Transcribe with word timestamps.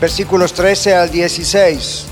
versículos 0.00 0.52
13 0.52 0.94
al 0.94 1.10
16. 1.10 2.04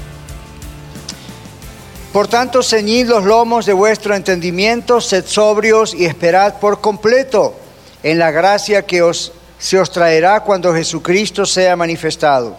Por 2.12 2.28
tanto, 2.28 2.62
ceñid 2.62 3.08
los 3.08 3.24
lomos 3.24 3.66
de 3.66 3.72
vuestro 3.72 4.14
entendimiento, 4.14 5.00
sed 5.00 5.24
sobrios 5.26 5.94
y 5.94 6.06
esperad 6.06 6.54
por 6.58 6.80
completo 6.80 7.54
en 8.02 8.18
la 8.18 8.30
gracia 8.30 8.86
que 8.86 9.02
os, 9.02 9.32
se 9.58 9.78
os 9.78 9.90
traerá 9.90 10.40
cuando 10.40 10.74
Jesucristo 10.74 11.44
sea 11.44 11.76
manifestado. 11.76 12.56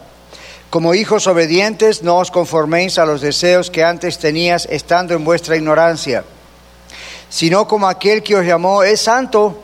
Como 0.69 0.93
hijos 0.93 1.27
obedientes, 1.27 2.03
no 2.03 2.17
os 2.17 2.29
conforméis 2.29 2.99
a 2.99 3.05
los 3.05 3.21
deseos 3.21 3.71
que 3.71 3.83
antes 3.83 4.19
tenías 4.19 4.67
estando 4.69 5.13
en 5.13 5.23
vuestra 5.23 5.55
ignorancia, 5.55 6.23
sino 7.29 7.67
como 7.67 7.87
aquel 7.87 8.21
que 8.21 8.35
os 8.35 8.45
llamó 8.45 8.83
es 8.83 9.01
santo, 9.01 9.59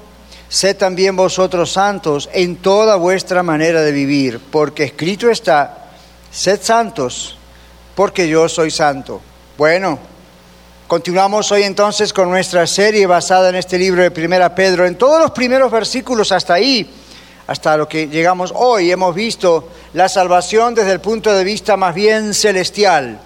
sed 0.53 0.77
también 0.77 1.15
vosotros 1.15 1.71
santos 1.71 2.29
en 2.31 2.57
toda 2.57 2.95
vuestra 2.95 3.41
manera 3.41 3.81
de 3.81 3.91
vivir, 3.91 4.39
porque 4.51 4.83
escrito 4.83 5.31
está, 5.31 5.89
sed 6.29 6.61
santos, 6.61 7.39
porque 7.95 8.27
yo 8.27 8.47
soy 8.47 8.69
santo. 8.69 9.19
Bueno, 9.57 9.97
continuamos 10.87 11.51
hoy 11.51 11.63
entonces 11.63 12.13
con 12.13 12.29
nuestra 12.29 12.67
serie 12.67 13.07
basada 13.07 13.49
en 13.49 13.55
este 13.55 13.79
libro 13.79 14.03
de 14.03 14.11
Primera 14.11 14.53
Pedro. 14.53 14.85
En 14.85 14.95
todos 14.95 15.19
los 15.19 15.31
primeros 15.31 15.71
versículos 15.71 16.31
hasta 16.31 16.53
ahí, 16.53 16.87
hasta 17.47 17.75
lo 17.75 17.89
que 17.89 18.07
llegamos 18.07 18.53
hoy, 18.55 18.91
hemos 18.91 19.15
visto 19.15 19.69
la 19.93 20.07
salvación 20.07 20.75
desde 20.75 20.91
el 20.91 21.01
punto 21.01 21.33
de 21.33 21.43
vista 21.43 21.77
más 21.77 21.95
bien 21.95 22.31
celestial 22.31 23.19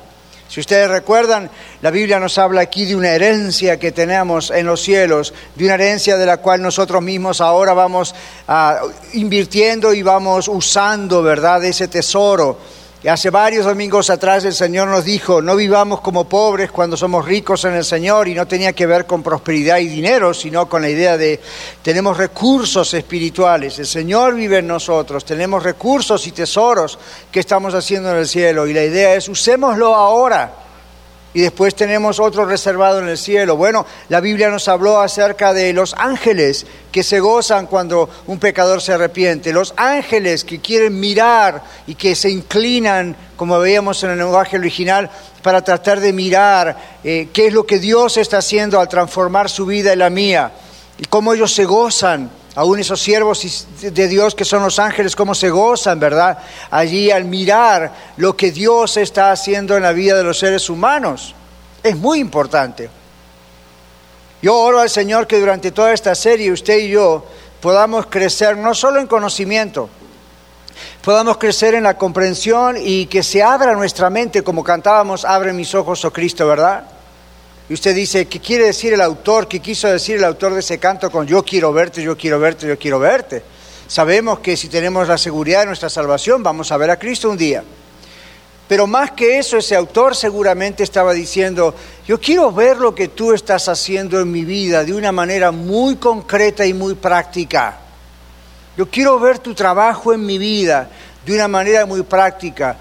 si 0.48 0.60
ustedes 0.60 0.90
recuerdan, 0.90 1.50
la 1.82 1.92
Biblia 1.92 2.20
nos 2.20 2.38
habla 2.38 2.62
aquí 2.62 2.86
de 2.86 2.96
una 2.96 3.12
herencia 3.12 3.78
que 3.78 3.92
tenemos 3.92 4.50
en 4.50 4.66
los 4.66 4.82
cielos, 4.82 5.34
de 5.56 5.66
una 5.66 5.74
herencia 5.74 6.18
de 6.18 6.26
la 6.26 6.38
cual 6.38 6.62
nosotros 6.62 7.02
mismos 7.02 7.42
ahora 7.42 7.74
vamos 7.74 8.16
ah, 8.48 8.82
invirtiendo 9.14 9.94
y 9.94 10.04
vamos 10.04 10.48
usando, 10.48 11.22
¿verdad?, 11.22 11.64
ese 11.66 11.88
tesoro 11.88 12.58
hace 13.06 13.30
varios 13.30 13.66
domingos 13.66 14.10
atrás 14.10 14.44
el 14.46 14.54
Señor 14.54 14.88
nos 14.88 15.06
dijo, 15.06 15.42
no 15.42 15.56
vivamos 15.56 16.02
como 16.02 16.28
pobres 16.28 16.72
cuando 16.72 16.98
somos 16.98 17.26
ricos 17.26 17.64
en 17.66 17.76
el 17.76 17.86
Señor 17.86 18.28
y 18.28 18.34
no 18.34 18.48
tenía 18.48 18.74
que 18.74 18.88
ver 18.88 19.06
con 19.06 19.22
prosperidad 19.22 19.78
y 19.78 19.88
dinero, 19.88 20.34
sino 20.34 20.68
con 20.68 20.82
la 20.82 20.90
idea 20.90 21.16
de 21.16 21.40
tenemos 21.84 22.18
recursos 22.18 22.94
espirituales, 22.94 23.78
el 23.80 23.88
Señor 23.88 24.34
vive 24.34 24.58
en 24.58 24.68
nosotros, 24.68 25.24
tenemos 25.24 25.62
recursos 25.64 26.26
y 26.26 26.32
tesoros 26.32 26.98
que 27.32 27.40
estamos 27.40 27.74
haciendo 27.76 28.12
en 28.12 28.18
el 28.18 28.28
cielo 28.28 28.66
y 28.66 28.74
la 28.74 28.84
idea 28.84 29.14
es 29.14 29.30
usémoslo 29.30 29.94
ahora 29.94 30.67
y 31.34 31.42
después 31.42 31.76
tenemos 31.76 32.20
otro 32.20 32.46
reservado 32.46 33.00
en 33.00 33.10
el 33.10 33.18
cielo. 33.18 33.58
Bueno, 33.58 33.86
la 34.10 34.20
Biblia 34.22 34.50
nos 34.50 34.68
habló 34.68 35.00
acerca 35.00 35.54
de 35.54 35.74
los 35.74 35.94
ángeles 35.98 36.66
que 36.92 37.04
se 37.04 37.20
gozan 37.20 37.68
cuando 37.68 38.10
un 38.28 38.40
pecador 38.40 38.82
se 38.82 38.94
arrepiente, 38.94 39.54
los 39.54 39.74
ángeles 39.78 40.44
que 40.44 40.60
quieren 40.60 41.00
mirar 41.00 41.64
y 41.86 41.96
que 41.96 42.16
se 42.16 42.30
inclinan, 42.30 43.16
como 43.36 43.60
veíamos 43.60 44.04
en 44.04 44.12
el 44.12 44.18
lenguaje 44.18 44.58
original, 44.58 45.10
para 45.42 45.62
tratar 45.62 46.00
de 46.00 46.14
mirar 46.14 46.78
eh, 47.04 47.30
qué 47.32 47.48
es 47.48 47.54
lo 47.54 47.66
que 47.66 47.80
Dios 47.80 48.18
está 48.18 48.40
haciendo 48.40 48.80
al 48.80 48.90
transformar 48.90 49.50
su 49.50 49.66
vida 49.66 49.94
y 49.94 49.98
la 49.98 50.10
mía, 50.10 50.52
y 50.98 51.06
cómo 51.06 51.34
ellos 51.34 51.54
se 51.54 51.66
gozan 51.66 52.32
aún 52.58 52.80
esos 52.80 53.00
siervos 53.00 53.68
de 53.82 54.08
Dios 54.08 54.34
que 54.34 54.44
son 54.44 54.64
los 54.64 54.80
ángeles, 54.80 55.16
cómo 55.16 55.36
se 55.36 55.52
gozan, 55.52 56.00
¿verdad? 56.00 56.40
Allí 56.72 57.12
al 57.12 57.26
mirar 57.26 57.94
lo 58.18 58.36
que 58.36 58.52
Dios 58.52 58.98
está 58.98 59.32
haciendo 59.32 59.78
en 59.78 59.84
la 59.84 59.92
vida 59.92 60.18
de 60.18 60.24
los 60.24 60.40
seres 60.40 60.68
humanos. 60.68 61.36
Es 61.84 61.96
muy 61.96 62.20
importante. 62.20 62.90
Yo 64.42 64.56
oro 64.56 64.80
al 64.80 64.90
Señor 64.90 65.28
que 65.28 65.40
durante 65.40 65.70
toda 65.70 65.94
esta 65.94 66.16
serie 66.16 66.52
usted 66.52 66.80
y 66.80 66.90
yo 66.90 67.28
podamos 67.62 68.08
crecer 68.08 68.58
no 68.58 68.74
solo 68.74 69.00
en 69.00 69.06
conocimiento, 69.06 69.88
podamos 71.04 71.38
crecer 71.38 71.76
en 71.76 71.84
la 71.84 71.96
comprensión 71.96 72.76
y 72.80 73.06
que 73.06 73.22
se 73.22 73.44
abra 73.44 73.74
nuestra 73.74 74.10
mente, 74.10 74.42
como 74.42 74.64
cantábamos, 74.64 75.26
abre 75.26 75.54
mis 75.54 75.76
ojos, 75.76 76.04
oh 76.06 76.12
Cristo, 76.12 76.48
¿verdad? 76.48 76.86
Y 77.70 77.74
usted 77.74 77.94
dice, 77.94 78.28
¿qué 78.28 78.40
quiere 78.40 78.66
decir 78.66 78.94
el 78.94 79.02
autor? 79.02 79.48
¿Qué 79.48 79.60
quiso 79.60 79.90
decir 79.90 80.16
el 80.16 80.24
autor 80.24 80.54
de 80.54 80.62
ese 80.62 80.78
canto 80.78 81.12
con 81.12 81.28
yo 81.28 81.44
quiero 81.44 81.74
verte, 81.74 82.02
yo 82.02 82.18
quiero 82.18 82.40
verte, 82.40 82.68
yo 82.68 82.80
quiero 82.80 82.98
verte? 83.00 83.44
Sabemos 83.88 84.40
que 84.40 84.56
si 84.56 84.70
tenemos 84.70 85.08
la 85.08 85.18
seguridad 85.18 85.62
de 85.62 85.68
nuestra 85.68 85.90
salvación, 85.90 86.44
vamos 86.44 86.72
a 86.72 86.78
ver 86.78 86.92
a 86.92 87.00
Cristo 87.00 87.30
un 87.30 87.38
día. 87.38 87.64
Pero 88.68 88.86
más 88.86 89.12
que 89.12 89.38
eso, 89.38 89.58
ese 89.58 89.76
autor 89.76 90.16
seguramente 90.16 90.84
estaba 90.84 91.14
diciendo, 91.14 91.74
yo 92.06 92.20
quiero 92.20 92.52
ver 92.52 92.78
lo 92.78 92.94
que 92.94 93.10
tú 93.10 93.34
estás 93.34 93.70
haciendo 93.70 94.20
en 94.20 94.30
mi 94.32 94.44
vida 94.44 94.84
de 94.84 94.94
una 94.94 95.12
manera 95.12 95.52
muy 95.52 95.96
concreta 95.96 96.66
y 96.66 96.74
muy 96.74 96.96
práctica. 96.96 97.80
Yo 98.78 98.90
quiero 98.90 99.20
ver 99.20 99.40
tu 99.40 99.54
trabajo 99.54 100.14
en 100.14 100.26
mi 100.26 100.38
vida 100.38 100.90
de 101.26 101.34
una 101.34 101.48
manera 101.48 101.86
muy 101.86 102.04
práctica. 102.04 102.78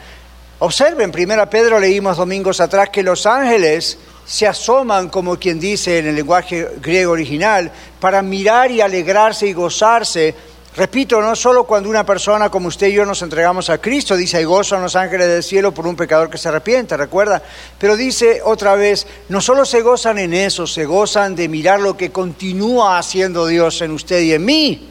Observen, 0.59 1.13
primera 1.13 1.49
Pedro 1.49 1.79
leímos 1.79 2.17
domingos 2.17 2.61
atrás 2.61 2.89
que 2.91 3.03
los 3.03 3.25
ángeles 3.27 3.97
se 4.27 4.47
asoman, 4.47 5.09
como 5.09 5.39
quien 5.39 5.61
dice 5.61 5.99
en 5.99 6.09
el 6.09 6.17
lenguaje 6.17 6.69
griego 6.83 7.13
original, 7.13 7.71
para 8.01 8.23
mirar 8.23 8.71
y 8.73 8.81
alegrarse 8.81 9.47
y 9.47 9.53
gozarse. 9.53 10.35
Repito, 10.77 11.23
no 11.23 11.35
solo 11.35 11.65
cuando 11.65 11.89
una 11.89 12.05
persona 12.05 12.51
como 12.51 12.69
usted 12.69 12.89
y 12.89 12.95
yo 12.95 13.07
nos 13.07 13.23
entregamos 13.23 13.71
a 13.71 13.79
Cristo, 13.79 14.17
dice, 14.17 14.39
hay 14.39 14.45
gozo 14.45 14.75
en 14.75 14.83
los 14.83 14.97
ángeles 14.97 15.29
del 15.29 15.43
cielo 15.43 15.73
por 15.73 15.87
un 15.87 15.97
pecador 15.97 16.29
que 16.29 16.37
se 16.37 16.49
arrepiente, 16.49 16.97
recuerda, 16.97 17.41
pero 17.79 17.97
dice 17.97 18.43
otra 18.45 18.75
vez, 18.75 19.07
no 19.31 19.41
solo 19.41 19.65
se 19.65 19.81
gozan 19.81 20.19
en 20.19 20.35
eso, 20.35 20.67
se 20.67 20.85
gozan 20.85 21.35
de 21.35 21.49
mirar 21.49 21.81
lo 21.81 21.97
que 21.97 22.11
continúa 22.13 22.99
haciendo 22.99 23.47
Dios 23.47 23.81
en 23.81 23.93
usted 23.93 24.21
y 24.21 24.35
en 24.35 24.45
mí 24.45 24.91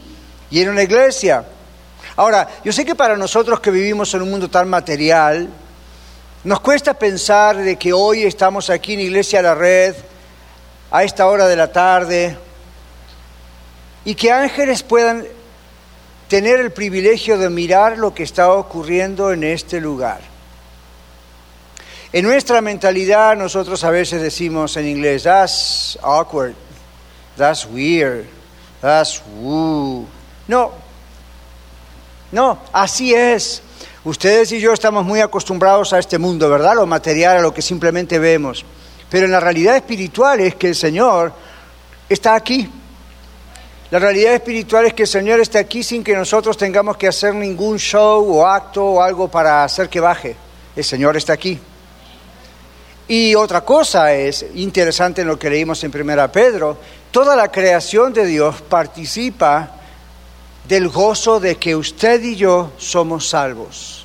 y 0.50 0.60
en 0.60 0.70
una 0.70 0.82
iglesia. 0.82 1.44
Ahora, 2.16 2.48
yo 2.64 2.72
sé 2.72 2.84
que 2.84 2.94
para 2.94 3.16
nosotros 3.16 3.60
que 3.60 3.70
vivimos 3.70 4.12
en 4.14 4.22
un 4.22 4.30
mundo 4.30 4.48
tan 4.48 4.68
material, 4.68 5.48
nos 6.46 6.60
cuesta 6.60 6.94
pensar 6.94 7.56
de 7.56 7.74
que 7.74 7.92
hoy 7.92 8.22
estamos 8.22 8.70
aquí 8.70 8.94
en 8.94 9.00
Iglesia 9.00 9.42
La 9.42 9.56
Red, 9.56 9.96
a 10.92 11.02
esta 11.02 11.26
hora 11.26 11.48
de 11.48 11.56
la 11.56 11.72
tarde, 11.72 12.38
y 14.04 14.14
que 14.14 14.30
ángeles 14.30 14.84
puedan 14.84 15.26
tener 16.28 16.60
el 16.60 16.70
privilegio 16.70 17.36
de 17.36 17.50
mirar 17.50 17.98
lo 17.98 18.14
que 18.14 18.22
está 18.22 18.52
ocurriendo 18.52 19.32
en 19.32 19.42
este 19.42 19.80
lugar. 19.80 20.20
En 22.12 22.24
nuestra 22.24 22.60
mentalidad 22.60 23.36
nosotros 23.36 23.82
a 23.82 23.90
veces 23.90 24.22
decimos 24.22 24.76
en 24.76 24.86
inglés, 24.86 25.24
that's 25.24 25.98
awkward, 26.00 26.54
that's 27.36 27.66
weird, 27.66 28.24
that's 28.80 29.20
woo. 29.40 30.06
No, 30.46 30.70
no, 32.30 32.60
así 32.72 33.12
es. 33.14 33.62
Ustedes 34.06 34.52
y 34.52 34.60
yo 34.60 34.72
estamos 34.72 35.04
muy 35.04 35.20
acostumbrados 35.20 35.92
a 35.92 35.98
este 35.98 36.16
mundo, 36.16 36.48
¿verdad? 36.48 36.76
Lo 36.76 36.86
material, 36.86 37.38
a 37.38 37.42
lo 37.42 37.52
que 37.52 37.60
simplemente 37.60 38.20
vemos. 38.20 38.64
Pero 39.10 39.26
en 39.26 39.32
la 39.32 39.40
realidad 39.40 39.74
espiritual 39.74 40.38
es 40.38 40.54
que 40.54 40.68
el 40.68 40.76
Señor 40.76 41.32
está 42.08 42.36
aquí. 42.36 42.70
La 43.90 43.98
realidad 43.98 44.34
espiritual 44.34 44.86
es 44.86 44.94
que 44.94 45.02
el 45.02 45.08
Señor 45.08 45.40
está 45.40 45.58
aquí 45.58 45.82
sin 45.82 46.04
que 46.04 46.14
nosotros 46.14 46.56
tengamos 46.56 46.96
que 46.96 47.08
hacer 47.08 47.34
ningún 47.34 47.80
show 47.80 48.32
o 48.32 48.46
acto 48.46 48.84
o 48.84 49.02
algo 49.02 49.26
para 49.26 49.64
hacer 49.64 49.88
que 49.88 49.98
baje. 49.98 50.36
El 50.76 50.84
Señor 50.84 51.16
está 51.16 51.32
aquí. 51.32 51.58
Y 53.08 53.34
otra 53.34 53.62
cosa 53.62 54.14
es 54.14 54.46
interesante 54.54 55.22
en 55.22 55.26
lo 55.26 55.36
que 55.36 55.50
leímos 55.50 55.82
en 55.82 55.90
Primera 55.90 56.30
Pedro, 56.30 56.78
toda 57.10 57.34
la 57.34 57.50
creación 57.50 58.12
de 58.12 58.24
Dios 58.24 58.62
participa 58.62 59.72
del 60.68 60.88
gozo 60.88 61.38
de 61.38 61.56
que 61.56 61.76
usted 61.76 62.22
y 62.22 62.36
yo 62.36 62.72
somos 62.76 63.28
salvos. 63.28 64.04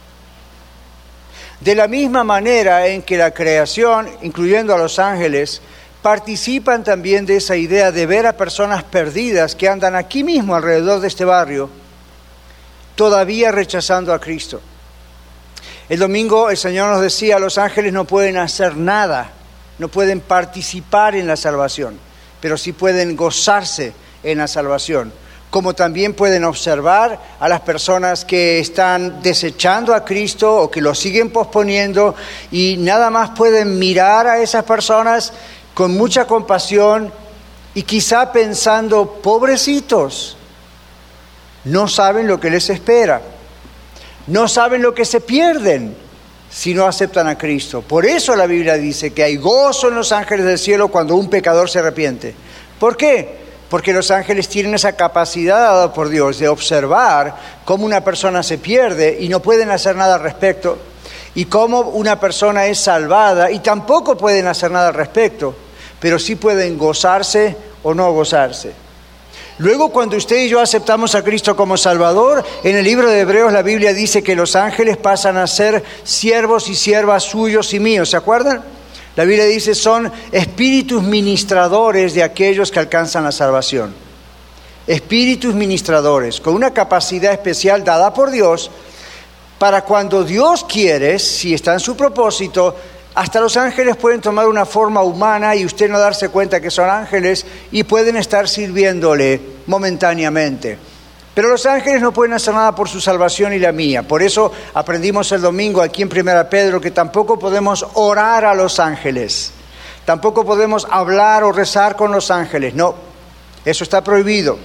De 1.59 1.75
la 1.75 1.87
misma 1.87 2.23
manera 2.23 2.87
en 2.87 3.01
que 3.01 3.17
la 3.17 3.31
creación, 3.31 4.09
incluyendo 4.21 4.73
a 4.73 4.77
los 4.77 4.99
ángeles, 4.99 5.61
participan 6.01 6.83
también 6.83 7.25
de 7.25 7.37
esa 7.37 7.55
idea 7.55 7.91
de 7.91 8.05
ver 8.05 8.25
a 8.25 8.37
personas 8.37 8.83
perdidas 8.83 9.55
que 9.55 9.69
andan 9.69 9.95
aquí 9.95 10.23
mismo 10.23 10.55
alrededor 10.55 10.99
de 10.99 11.07
este 11.07 11.25
barrio, 11.25 11.69
todavía 12.95 13.51
rechazando 13.51 14.13
a 14.13 14.19
Cristo. 14.19 14.59
El 15.89 15.99
domingo 15.99 16.49
el 16.49 16.57
Señor 16.57 16.91
nos 16.91 17.01
decía, 17.01 17.37
los 17.37 17.57
ángeles 17.57 17.93
no 17.93 18.05
pueden 18.05 18.37
hacer 18.37 18.77
nada, 18.77 19.31
no 19.77 19.87
pueden 19.87 20.19
participar 20.19 21.15
en 21.15 21.27
la 21.27 21.35
salvación, 21.35 21.99
pero 22.39 22.57
sí 22.57 22.71
pueden 22.71 23.15
gozarse 23.15 23.93
en 24.23 24.39
la 24.39 24.47
salvación 24.47 25.11
como 25.51 25.75
también 25.75 26.13
pueden 26.13 26.45
observar 26.45 27.19
a 27.37 27.49
las 27.49 27.59
personas 27.59 28.23
que 28.23 28.59
están 28.59 29.21
desechando 29.21 29.93
a 29.93 30.05
Cristo 30.05 30.55
o 30.55 30.71
que 30.71 30.79
lo 30.79 30.95
siguen 30.95 31.29
posponiendo 31.29 32.15
y 32.51 32.77
nada 32.79 33.09
más 33.09 33.31
pueden 33.31 33.77
mirar 33.77 34.27
a 34.27 34.41
esas 34.41 34.63
personas 34.63 35.33
con 35.73 35.95
mucha 35.95 36.25
compasión 36.25 37.11
y 37.73 37.83
quizá 37.83 38.31
pensando, 38.31 39.19
pobrecitos, 39.21 40.37
no 41.65 41.89
saben 41.89 42.27
lo 42.27 42.39
que 42.39 42.49
les 42.49 42.69
espera, 42.69 43.21
no 44.27 44.47
saben 44.47 44.81
lo 44.81 44.93
que 44.93 45.03
se 45.03 45.19
pierden 45.19 45.97
si 46.49 46.73
no 46.73 46.85
aceptan 46.85 47.27
a 47.27 47.37
Cristo. 47.37 47.81
Por 47.81 48.05
eso 48.05 48.37
la 48.37 48.45
Biblia 48.45 48.75
dice 48.75 49.11
que 49.11 49.23
hay 49.23 49.35
gozo 49.35 49.89
en 49.89 49.95
los 49.95 50.13
ángeles 50.13 50.45
del 50.45 50.57
cielo 50.57 50.87
cuando 50.87 51.15
un 51.17 51.29
pecador 51.29 51.69
se 51.69 51.79
arrepiente. 51.79 52.33
¿Por 52.79 52.95
qué? 52.95 53.40
Porque 53.71 53.93
los 53.93 54.11
ángeles 54.11 54.49
tienen 54.49 54.75
esa 54.75 54.97
capacidad 54.97 55.57
dada 55.57 55.93
por 55.93 56.09
Dios 56.09 56.37
de 56.37 56.49
observar 56.49 57.35
cómo 57.63 57.85
una 57.85 58.03
persona 58.03 58.43
se 58.43 58.57
pierde 58.57 59.17
y 59.21 59.29
no 59.29 59.39
pueden 59.39 59.71
hacer 59.71 59.95
nada 59.95 60.15
al 60.15 60.21
respecto, 60.21 60.77
y 61.35 61.45
cómo 61.45 61.79
una 61.79 62.19
persona 62.19 62.65
es 62.65 62.81
salvada 62.81 63.49
y 63.49 63.59
tampoco 63.59 64.17
pueden 64.17 64.47
hacer 64.47 64.71
nada 64.71 64.89
al 64.89 64.93
respecto, 64.93 65.55
pero 66.01 66.19
sí 66.19 66.35
pueden 66.35 66.77
gozarse 66.77 67.55
o 67.83 67.93
no 67.93 68.11
gozarse. 68.11 68.73
Luego, 69.59 69.89
cuando 69.89 70.17
usted 70.17 70.43
y 70.43 70.49
yo 70.49 70.59
aceptamos 70.59 71.15
a 71.15 71.23
Cristo 71.23 71.55
como 71.55 71.77
Salvador, 71.77 72.43
en 72.65 72.75
el 72.75 72.83
libro 72.83 73.09
de 73.09 73.21
Hebreos 73.21 73.53
la 73.53 73.61
Biblia 73.61 73.93
dice 73.93 74.21
que 74.21 74.35
los 74.35 74.57
ángeles 74.57 74.97
pasan 74.97 75.37
a 75.37 75.47
ser 75.47 75.81
siervos 76.03 76.67
y 76.67 76.75
siervas 76.75 77.23
suyos 77.23 77.73
y 77.73 77.79
míos. 77.79 78.09
¿Se 78.09 78.17
acuerdan? 78.17 78.80
La 79.15 79.25
Biblia 79.25 79.45
dice 79.45 79.75
son 79.75 80.11
espíritus 80.31 81.03
ministradores 81.03 82.13
de 82.13 82.23
aquellos 82.23 82.71
que 82.71 82.79
alcanzan 82.79 83.23
la 83.23 83.31
salvación. 83.31 83.93
Espíritus 84.87 85.53
ministradores, 85.53 86.39
con 86.39 86.55
una 86.55 86.73
capacidad 86.73 87.33
especial 87.33 87.83
dada 87.83 88.13
por 88.13 88.31
Dios 88.31 88.71
para 89.59 89.83
cuando 89.83 90.23
Dios 90.23 90.63
quiere, 90.63 91.19
si 91.19 91.53
está 91.53 91.73
en 91.73 91.79
su 91.79 91.95
propósito, 91.95 92.75
hasta 93.13 93.41
los 93.41 93.57
ángeles 93.57 93.97
pueden 93.97 94.21
tomar 94.21 94.47
una 94.47 94.65
forma 94.65 95.03
humana 95.03 95.55
y 95.55 95.65
usted 95.65 95.89
no 95.89 95.99
darse 95.99 96.29
cuenta 96.29 96.61
que 96.61 96.71
son 96.71 96.89
ángeles 96.89 97.45
y 97.71 97.83
pueden 97.83 98.15
estar 98.15 98.47
sirviéndole 98.47 99.39
momentáneamente. 99.67 100.90
Pero 101.33 101.49
los 101.49 101.65
ángeles 101.65 102.01
no 102.01 102.11
pueden 102.11 102.33
hacer 102.33 102.53
nada 102.53 102.75
por 102.75 102.89
su 102.89 102.99
salvación 102.99 103.53
y 103.53 103.59
la 103.59 103.71
mía. 103.71 104.03
Por 104.03 104.21
eso 104.21 104.51
aprendimos 104.73 105.31
el 105.31 105.41
domingo 105.41 105.81
aquí 105.81 106.01
en 106.01 106.09
Primera 106.09 106.49
Pedro 106.49 106.81
que 106.81 106.91
tampoco 106.91 107.39
podemos 107.39 107.85
orar 107.93 108.45
a 108.45 108.53
los 108.53 108.79
ángeles. 108.79 109.51
Tampoco 110.03 110.45
podemos 110.45 110.85
hablar 110.89 111.43
o 111.43 111.51
rezar 111.51 111.95
con 111.95 112.11
los 112.11 112.31
ángeles. 112.31 112.73
No, 112.73 112.95
eso 113.63 113.83
está 113.83 114.03
prohibido. 114.03 114.57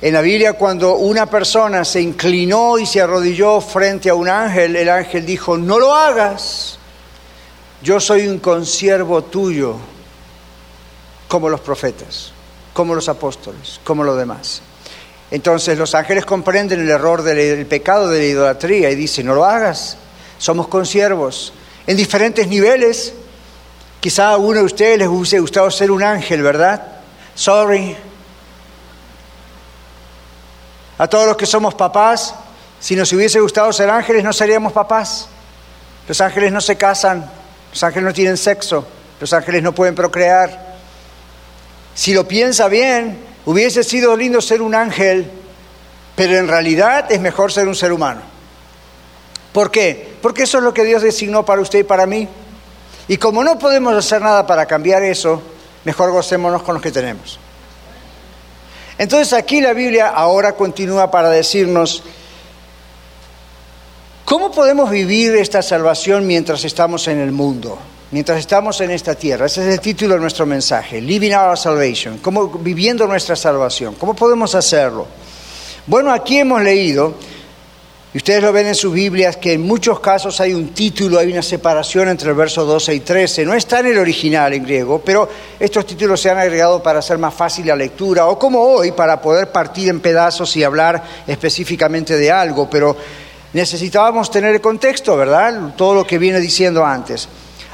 En 0.00 0.14
la 0.14 0.20
Biblia 0.20 0.52
cuando 0.52 0.94
una 0.94 1.26
persona 1.26 1.84
se 1.84 2.00
inclinó 2.00 2.78
y 2.78 2.86
se 2.86 3.00
arrodilló 3.00 3.60
frente 3.60 4.08
a 4.08 4.14
un 4.14 4.28
ángel, 4.28 4.76
el 4.76 4.88
ángel 4.88 5.26
dijo, 5.26 5.58
no 5.58 5.80
lo 5.80 5.92
hagas 5.92 6.78
yo 7.82 8.00
soy 8.00 8.26
un 8.26 8.38
consiervo 8.38 9.22
tuyo, 9.22 9.76
como 11.28 11.48
los 11.48 11.60
profetas, 11.60 12.32
como 12.72 12.94
los 12.94 13.08
apóstoles, 13.08 13.80
como 13.84 14.02
los 14.02 14.18
demás. 14.18 14.62
Entonces 15.30 15.76
los 15.76 15.94
ángeles 15.94 16.24
comprenden 16.24 16.80
el 16.80 16.90
error 16.90 17.22
del 17.22 17.66
pecado 17.66 18.08
de 18.08 18.18
la 18.18 18.24
idolatría 18.24 18.90
y 18.90 18.94
dicen, 18.94 19.26
no 19.26 19.34
lo 19.34 19.44
hagas, 19.44 19.98
somos 20.38 20.68
consiervos 20.68 21.52
en 21.86 21.96
diferentes 21.96 22.48
niveles. 22.48 23.12
Quizá 24.00 24.30
a 24.30 24.36
uno 24.38 24.60
de 24.60 24.64
ustedes 24.64 24.98
les 24.98 25.08
hubiese 25.08 25.40
gustado 25.40 25.70
ser 25.70 25.90
un 25.90 26.02
ángel, 26.02 26.42
¿verdad? 26.42 26.82
Sorry. 27.34 27.96
A 30.96 31.06
todos 31.06 31.26
los 31.26 31.36
que 31.36 31.46
somos 31.46 31.74
papás, 31.74 32.34
si 32.80 32.96
nos 32.96 33.12
hubiese 33.12 33.40
gustado 33.40 33.72
ser 33.72 33.90
ángeles, 33.90 34.24
no 34.24 34.32
seríamos 34.32 34.72
papás. 34.72 35.28
Los 36.06 36.20
ángeles 36.20 36.52
no 36.52 36.60
se 36.60 36.76
casan, 36.76 37.30
los 37.70 37.82
ángeles 37.82 38.04
no 38.04 38.12
tienen 38.14 38.36
sexo, 38.36 38.86
los 39.20 39.32
ángeles 39.32 39.62
no 39.62 39.74
pueden 39.74 39.94
procrear. 39.94 40.76
Si 41.94 42.14
lo 42.14 42.26
piensa 42.26 42.68
bien, 42.68 43.27
hubiese 43.48 43.82
sido 43.82 44.14
lindo 44.14 44.42
ser 44.42 44.60
un 44.60 44.74
ángel, 44.74 45.30
pero 46.14 46.36
en 46.36 46.48
realidad 46.48 47.10
es 47.10 47.18
mejor 47.18 47.50
ser 47.50 47.66
un 47.66 47.74
ser 47.74 47.92
humano. 47.92 48.20
¿Por 49.54 49.70
qué? 49.70 50.16
Porque 50.20 50.42
eso 50.42 50.58
es 50.58 50.64
lo 50.64 50.74
que 50.74 50.84
Dios 50.84 51.00
designó 51.00 51.46
para 51.46 51.62
usted 51.62 51.78
y 51.78 51.84
para 51.84 52.04
mí. 52.04 52.28
Y 53.08 53.16
como 53.16 53.42
no 53.42 53.58
podemos 53.58 53.94
hacer 53.94 54.20
nada 54.20 54.46
para 54.46 54.66
cambiar 54.66 55.02
eso, 55.02 55.40
mejor 55.84 56.10
gocémonos 56.10 56.62
con 56.62 56.74
los 56.74 56.82
que 56.82 56.92
tenemos. 56.92 57.38
Entonces 58.98 59.32
aquí 59.32 59.62
la 59.62 59.72
Biblia 59.72 60.08
ahora 60.08 60.52
continúa 60.52 61.10
para 61.10 61.30
decirnos 61.30 62.02
¿Cómo 64.26 64.50
podemos 64.50 64.90
vivir 64.90 65.34
esta 65.36 65.62
salvación 65.62 66.26
mientras 66.26 66.62
estamos 66.66 67.08
en 67.08 67.18
el 67.18 67.32
mundo? 67.32 67.78
Mientras 68.10 68.38
estamos 68.38 68.80
en 68.80 68.90
esta 68.90 69.14
tierra. 69.14 69.44
Ese 69.44 69.68
es 69.68 69.74
el 69.74 69.80
título 69.80 70.14
de 70.14 70.20
nuestro 70.20 70.46
mensaje, 70.46 70.98
Living 70.98 71.32
Our 71.32 71.58
Salvation, 71.58 72.16
¿cómo, 72.18 72.48
viviendo 72.48 73.06
nuestra 73.06 73.36
salvación. 73.36 73.96
¿Cómo 73.96 74.14
podemos 74.14 74.54
hacerlo? 74.54 75.06
Bueno, 75.86 76.10
aquí 76.10 76.38
hemos 76.38 76.62
leído, 76.62 77.12
y 78.14 78.16
ustedes 78.16 78.42
lo 78.42 78.50
ven 78.50 78.68
en 78.68 78.74
sus 78.74 78.94
Biblias, 78.94 79.36
que 79.36 79.52
en 79.52 79.60
muchos 79.60 80.00
casos 80.00 80.40
hay 80.40 80.54
un 80.54 80.68
título, 80.70 81.18
hay 81.18 81.30
una 81.30 81.42
separación 81.42 82.08
entre 82.08 82.30
el 82.30 82.34
verso 82.34 82.64
12 82.64 82.94
y 82.94 83.00
13. 83.00 83.44
No 83.44 83.52
está 83.52 83.80
en 83.80 83.88
el 83.88 83.98
original 83.98 84.54
en 84.54 84.64
griego, 84.64 85.02
pero 85.04 85.28
estos 85.60 85.84
títulos 85.84 86.18
se 86.18 86.30
han 86.30 86.38
agregado 86.38 86.82
para 86.82 87.00
hacer 87.00 87.18
más 87.18 87.34
fácil 87.34 87.66
la 87.66 87.76
lectura, 87.76 88.24
o 88.24 88.38
como 88.38 88.62
hoy, 88.62 88.92
para 88.92 89.20
poder 89.20 89.52
partir 89.52 89.90
en 89.90 90.00
pedazos 90.00 90.56
y 90.56 90.64
hablar 90.64 91.04
específicamente 91.26 92.16
de 92.16 92.32
algo, 92.32 92.70
pero 92.70 92.96
necesitábamos 93.52 94.30
tener 94.30 94.54
el 94.54 94.62
contexto, 94.62 95.14
¿verdad? 95.14 95.74
Todo 95.76 95.92
lo 95.92 96.06
que 96.06 96.16
viene 96.16 96.40
diciendo 96.40 96.86
antes. 96.86 97.28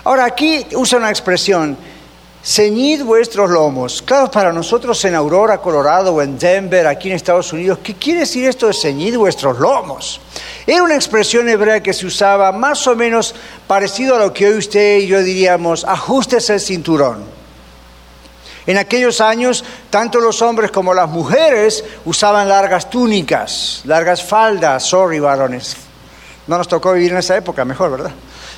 Ahora, 0.05 0.27
aquí 0.27 0.67
usa 0.75 0.99
una 0.99 1.09
expresión, 1.09 1.79
ceñid 2.45 3.03
vuestros 3.05 3.49
lomos. 3.49 4.03
Claro, 4.03 4.31
para 4.31 4.53
nosotros 4.53 5.03
en 5.06 5.15
Aurora, 5.15 5.59
Colorado, 5.59 6.12
o 6.12 6.21
en 6.21 6.39
Denver, 6.39 6.87
aquí 6.87 7.09
en 7.09 7.17
Estados 7.17 7.51
Unidos, 7.55 7.79
¿qué 7.83 7.95
quiere 7.95 8.21
decir 8.21 8.45
esto 8.45 8.67
de 8.67 8.75
ceñid 8.75 9.17
vuestros 9.17 9.59
lomos? 9.59 10.21
Era 10.67 10.83
una 10.83 10.95
expresión 10.95 11.49
hebrea 11.49 11.83
que 11.83 11.95
se 11.95 12.05
usaba 12.05 12.53
más 12.53 12.87
o 12.87 12.95
menos 12.95 13.35
parecido 13.67 14.17
a 14.17 14.19
lo 14.19 14.33
que 14.35 14.47
hoy 14.47 14.59
usted 14.59 14.99
y 14.99 15.06
yo 15.06 15.23
diríamos, 15.23 15.85
ajustes 15.85 16.50
el 16.50 16.61
cinturón. 16.61 17.25
En 18.67 18.77
aquellos 18.77 19.23
años, 19.23 19.65
tanto 19.89 20.21
los 20.21 20.43
hombres 20.43 20.71
como 20.71 20.93
las 20.93 21.09
mujeres 21.09 21.83
usaban 22.05 22.49
largas 22.49 22.91
túnicas, 22.91 23.81
largas 23.85 24.23
faldas, 24.23 24.83
sorry 24.83 25.19
varones. 25.19 25.76
No 26.47 26.59
nos 26.59 26.69
tocó 26.69 26.93
vivir 26.93 27.12
en 27.12 27.19
esa 27.19 27.37
época, 27.38 27.64
mejor, 27.64 27.90
¿verdad? 27.90 28.12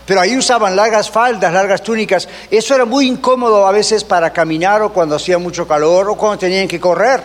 Pero 0.06 0.20
ahí 0.20 0.36
usaban 0.36 0.76
largas 0.76 1.10
faldas, 1.10 1.52
largas 1.52 1.82
túnicas. 1.82 2.28
Eso 2.50 2.74
era 2.74 2.84
muy 2.84 3.08
incómodo 3.08 3.66
a 3.66 3.72
veces 3.72 4.04
para 4.04 4.32
caminar 4.32 4.80
o 4.82 4.92
cuando 4.92 5.16
hacía 5.16 5.36
mucho 5.38 5.66
calor 5.66 6.08
o 6.08 6.14
cuando 6.14 6.38
tenían 6.38 6.68
que 6.68 6.78
correr, 6.78 7.20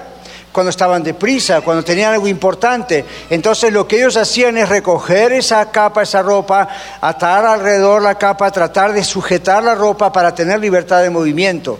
cuando 0.51 0.71
estaban 0.71 1.03
deprisa, 1.03 1.61
cuando 1.61 1.83
tenían 1.83 2.13
algo 2.13 2.27
importante. 2.27 3.05
Entonces 3.29 3.71
lo 3.71 3.87
que 3.87 3.97
ellos 3.97 4.17
hacían 4.17 4.57
es 4.57 4.67
recoger 4.67 5.31
esa 5.33 5.69
capa, 5.69 6.01
esa 6.01 6.23
ropa, 6.23 6.67
atar 6.99 7.45
alrededor 7.45 8.01
la 8.01 8.15
capa, 8.15 8.49
tratar 8.49 8.93
de 8.93 9.03
sujetar 9.03 9.63
la 9.63 9.75
ropa 9.75 10.11
para 10.11 10.33
tener 10.33 10.59
libertad 10.59 11.03
de 11.03 11.11
movimiento. 11.11 11.77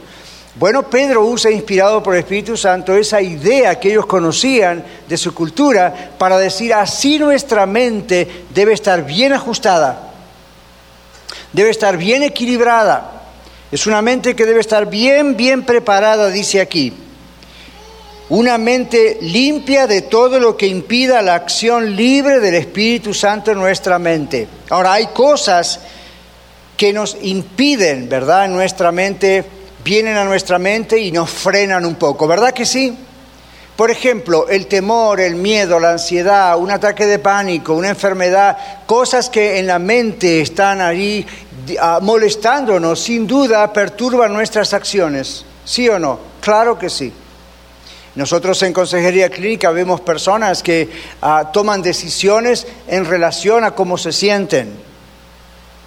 Bueno, 0.54 0.84
Pedro 0.84 1.24
usa, 1.24 1.50
inspirado 1.50 2.04
por 2.04 2.14
el 2.14 2.20
Espíritu 2.20 2.58
Santo, 2.58 2.94
esa 2.94 3.22
idea 3.22 3.80
que 3.80 3.90
ellos 3.90 4.06
conocían 4.06 4.84
de 5.08 5.18
su 5.18 5.34
cultura 5.34 6.12
para 6.18 6.38
decir, 6.38 6.74
así 6.74 7.18
nuestra 7.18 7.66
mente 7.66 8.46
debe 8.54 8.74
estar 8.74 9.06
bien 9.06 9.32
ajustada, 9.32 10.11
debe 11.54 11.70
estar 11.70 11.98
bien 11.98 12.24
equilibrada. 12.24 13.24
Es 13.72 13.88
una 13.88 14.02
mente 14.02 14.36
que 14.36 14.46
debe 14.46 14.60
estar 14.60 14.90
bien, 14.90 15.38
bien 15.38 15.64
preparada, 15.64 16.30
dice 16.30 16.60
aquí. 16.62 16.94
Una 18.30 18.58
mente 18.58 19.18
limpia 19.22 19.88
de 19.88 20.04
todo 20.04 20.40
lo 20.40 20.56
que 20.56 20.68
impida 20.68 21.22
la 21.22 21.36
acción 21.36 21.96
libre 21.96 22.40
del 22.40 22.56
Espíritu 22.56 23.14
Santo 23.14 23.52
en 23.52 23.58
nuestra 23.58 24.00
mente. 24.00 24.48
Ahora, 24.70 24.94
hay 24.94 25.08
cosas 25.08 25.80
que 26.78 26.94
nos 26.94 27.18
impiden, 27.22 28.08
¿verdad?, 28.10 28.46
en 28.46 28.54
nuestra 28.54 28.92
mente 28.92 29.46
vienen 29.84 30.16
a 30.16 30.24
nuestra 30.24 30.60
mente 30.60 31.00
y 31.00 31.12
nos 31.12 31.30
frenan 31.30 31.86
un 31.86 31.96
poco, 31.96 32.28
¿verdad 32.28 32.54
que 32.54 32.66
sí? 32.66 32.96
Por 33.82 33.90
ejemplo, 33.90 34.48
el 34.48 34.68
temor, 34.68 35.20
el 35.20 35.34
miedo, 35.34 35.80
la 35.80 35.94
ansiedad, 35.94 36.56
un 36.56 36.70
ataque 36.70 37.08
de 37.08 37.18
pánico, 37.18 37.74
una 37.74 37.90
enfermedad, 37.90 38.56
cosas 38.86 39.28
que 39.28 39.58
en 39.58 39.66
la 39.66 39.80
mente 39.80 40.40
están 40.40 40.82
allí 40.82 41.26
ah, 41.80 41.98
molestándonos, 42.00 43.00
sin 43.00 43.26
duda 43.26 43.74
perturban 43.74 44.34
nuestras 44.34 44.76
acciones. 44.76 45.46
¿Sí 45.66 45.90
o 45.90 45.98
no? 45.98 46.20
Claro 46.42 46.78
que 46.78 46.92
sí. 46.92 47.12
Nosotros 48.14 48.62
en 48.62 48.72
consejería 48.72 49.32
clínica 49.32 49.72
vemos 49.72 50.00
personas 50.02 50.62
que 50.62 50.88
ah, 51.20 51.50
toman 51.52 51.82
decisiones 51.82 52.68
en 52.88 53.06
relación 53.06 53.64
a 53.64 53.72
cómo 53.72 53.98
se 53.98 54.12
sienten. 54.12 54.76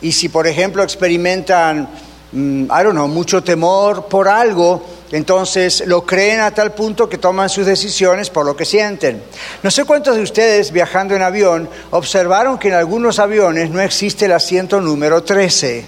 Y 0.01 0.11
si, 0.11 0.29
por 0.29 0.49
ejemplo, 0.49 0.83
experimentan 0.83 1.89
Mm, 2.35 2.65
I 2.65 2.83
don't 2.83 2.95
know, 2.95 3.07
mucho 3.07 3.45
temor 3.45 4.07
por 4.07 4.27
algo, 4.27 4.83
Entonces 5.15 5.85
lo 5.87 6.05
creen 6.05 6.41
a 6.41 6.51
tal 6.51 6.73
punto 6.73 7.09
que 7.09 7.19
toman 7.19 7.49
sus 7.49 7.67
decisiones 7.67 8.31
por 8.31 8.45
lo 8.45 8.57
que 8.57 8.65
sienten. 8.65 9.23
No 9.63 9.71
sé 9.71 9.85
cuántos 9.85 10.17
de 10.17 10.23
ustedes 10.23 10.73
viajando 10.73 11.15
en 11.15 11.23
avión 11.23 11.71
observaron 11.93 12.59
que 12.59 12.67
en 12.67 12.75
algunos 12.75 13.21
aviones 13.21 13.71
no 13.71 13.81
existe 13.81 14.25
el 14.25 14.33
asiento 14.33 14.81
número 14.81 15.23
13. 15.23 15.85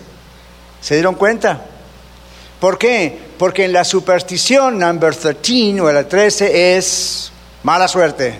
¿Se 0.80 0.94
dieron 0.94 1.16
cuenta? 1.16 1.60
¿Por 2.60 2.78
qué? 2.78 3.18
Porque 3.36 3.64
en 3.64 3.72
la 3.72 3.82
superstición 3.82 4.78
number 4.78 5.12
13 5.16 5.80
o 5.80 5.90
la 5.90 6.06
13 6.06 6.76
es 6.76 7.32
mala 7.64 7.88
suerte. 7.88 8.38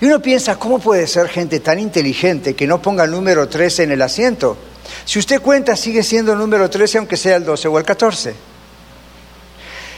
Y 0.00 0.06
uno 0.06 0.20
piensa, 0.20 0.56
¿cómo 0.56 0.80
puede 0.80 1.06
ser 1.06 1.28
gente 1.28 1.60
tan 1.60 1.78
inteligente 1.78 2.56
que 2.56 2.66
no 2.66 2.82
ponga 2.82 3.04
el 3.04 3.12
número 3.12 3.48
13 3.48 3.84
en 3.84 3.92
el 3.92 4.02
asiento? 4.02 4.56
Si 5.04 5.20
usted 5.20 5.40
cuenta, 5.40 5.76
sigue 5.76 6.02
siendo 6.02 6.32
el 6.32 6.38
número 6.38 6.68
13 6.68 6.98
aunque 6.98 7.16
sea 7.16 7.36
el 7.36 7.44
12 7.44 7.68
o 7.68 7.78
el 7.78 7.84
14. 7.84 8.51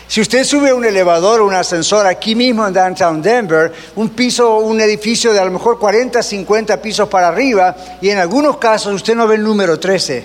Si 0.07 0.21
usted 0.21 0.45
sube 0.45 0.73
un 0.73 0.85
elevador 0.85 1.41
o 1.41 1.47
un 1.47 1.55
ascensor 1.55 2.07
aquí 2.07 2.35
mismo 2.35 2.67
en 2.67 2.75
Downtown 2.75 3.23
Denver, 3.23 3.73
un 3.97 4.11
piso, 4.11 4.59
un 4.59 4.81
edificio 4.81 5.33
de 5.33 5.41
a 5.41 5.45
lo 5.45 5.51
mejor 5.51 5.79
40, 5.79 6.23
50 6.23 6.81
pisos 6.81 7.09
para 7.09 7.29
arriba, 7.29 7.75
y 8.01 8.11
en 8.11 8.19
algunos 8.19 8.59
casos 8.59 8.95
usted 8.95 9.15
no 9.15 9.27
ve 9.27 9.37
el 9.37 9.43
número 9.43 9.79
13. 9.79 10.25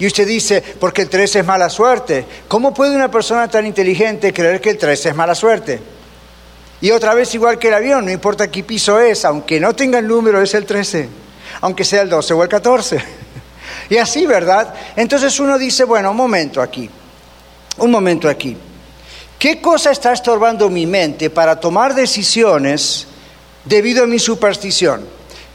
Y 0.00 0.06
usted 0.06 0.26
dice, 0.26 0.62
porque 0.80 1.02
el 1.02 1.08
13 1.08 1.40
es 1.40 1.46
mala 1.46 1.68
suerte. 1.68 2.24
¿Cómo 2.46 2.72
puede 2.72 2.94
una 2.94 3.10
persona 3.10 3.48
tan 3.48 3.66
inteligente 3.66 4.32
creer 4.32 4.60
que 4.60 4.70
el 4.70 4.78
13 4.78 5.10
es 5.10 5.14
mala 5.14 5.34
suerte? 5.34 5.80
Y 6.80 6.92
otra 6.92 7.14
vez 7.14 7.34
igual 7.34 7.58
que 7.58 7.68
el 7.68 7.74
avión, 7.74 8.04
no 8.04 8.10
importa 8.10 8.50
qué 8.50 8.62
piso 8.62 9.00
es, 9.00 9.24
aunque 9.24 9.58
no 9.58 9.74
tenga 9.74 9.98
el 9.98 10.06
número, 10.06 10.40
es 10.40 10.54
el 10.54 10.64
13, 10.64 11.08
aunque 11.60 11.84
sea 11.84 12.02
el 12.02 12.08
12 12.08 12.34
o 12.34 12.42
el 12.44 12.48
14. 12.48 12.98
y 13.90 13.96
así, 13.96 14.24
¿verdad? 14.26 14.72
Entonces 14.94 15.38
uno 15.40 15.58
dice, 15.58 15.82
bueno, 15.82 16.12
un 16.12 16.16
momento 16.16 16.62
aquí, 16.62 16.88
un 17.78 17.90
momento 17.90 18.28
aquí. 18.28 18.56
¿Qué 19.38 19.60
cosa 19.60 19.92
está 19.92 20.12
estorbando 20.12 20.68
mi 20.68 20.84
mente 20.84 21.30
para 21.30 21.60
tomar 21.60 21.94
decisiones 21.94 23.06
debido 23.64 24.02
a 24.02 24.06
mi 24.08 24.18
superstición? 24.18 25.06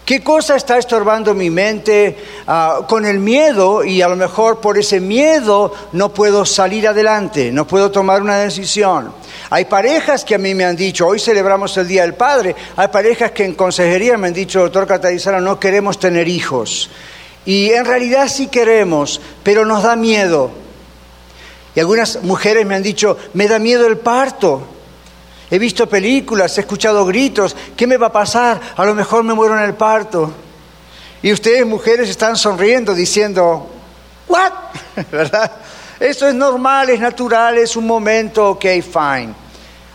¿Qué 0.06 0.22
cosa 0.22 0.56
está 0.56 0.78
estorbando 0.78 1.34
mi 1.34 1.50
mente 1.50 2.16
ah, 2.46 2.80
con 2.88 3.04
el 3.04 3.18
miedo 3.18 3.84
y 3.84 4.00
a 4.00 4.08
lo 4.08 4.16
mejor 4.16 4.60
por 4.60 4.78
ese 4.78 5.00
miedo 5.00 5.74
no 5.92 6.14
puedo 6.14 6.46
salir 6.46 6.88
adelante, 6.88 7.52
no 7.52 7.66
puedo 7.66 7.90
tomar 7.90 8.22
una 8.22 8.38
decisión? 8.38 9.12
Hay 9.50 9.66
parejas 9.66 10.24
que 10.24 10.34
a 10.34 10.38
mí 10.38 10.54
me 10.54 10.64
han 10.64 10.76
dicho, 10.76 11.06
hoy 11.06 11.18
celebramos 11.18 11.76
el 11.76 11.86
Día 11.86 12.02
del 12.02 12.14
Padre, 12.14 12.56
hay 12.76 12.88
parejas 12.88 13.32
que 13.32 13.44
en 13.44 13.54
consejería 13.54 14.16
me 14.16 14.28
han 14.28 14.34
dicho, 14.34 14.60
doctor 14.60 14.86
Catalizano, 14.86 15.42
no 15.42 15.60
queremos 15.60 15.98
tener 15.98 16.26
hijos. 16.26 16.88
Y 17.44 17.68
en 17.70 17.84
realidad 17.84 18.28
sí 18.28 18.46
queremos, 18.46 19.20
pero 19.42 19.66
nos 19.66 19.82
da 19.82 19.94
miedo. 19.94 20.63
Y 21.74 21.80
algunas 21.80 22.22
mujeres 22.22 22.64
me 22.66 22.74
han 22.74 22.82
dicho, 22.82 23.16
me 23.32 23.48
da 23.48 23.58
miedo 23.58 23.86
el 23.86 23.98
parto. 23.98 24.68
He 25.50 25.58
visto 25.58 25.88
películas, 25.88 26.56
he 26.56 26.62
escuchado 26.62 27.04
gritos, 27.04 27.54
¿qué 27.76 27.86
me 27.86 27.96
va 27.96 28.08
a 28.08 28.12
pasar? 28.12 28.60
A 28.76 28.84
lo 28.84 28.94
mejor 28.94 29.24
me 29.24 29.34
muero 29.34 29.56
en 29.56 29.64
el 29.64 29.74
parto. 29.74 30.32
Y 31.22 31.32
ustedes, 31.32 31.66
mujeres, 31.66 32.08
están 32.08 32.36
sonriendo 32.36 32.94
diciendo, 32.94 33.70
¿what? 34.28 34.52
¿Verdad? 35.10 35.50
Eso 35.98 36.28
es 36.28 36.34
normal, 36.34 36.90
es 36.90 37.00
natural, 37.00 37.58
es 37.58 37.76
un 37.76 37.86
momento, 37.86 38.50
ok, 38.50 38.64
fine. 38.82 39.34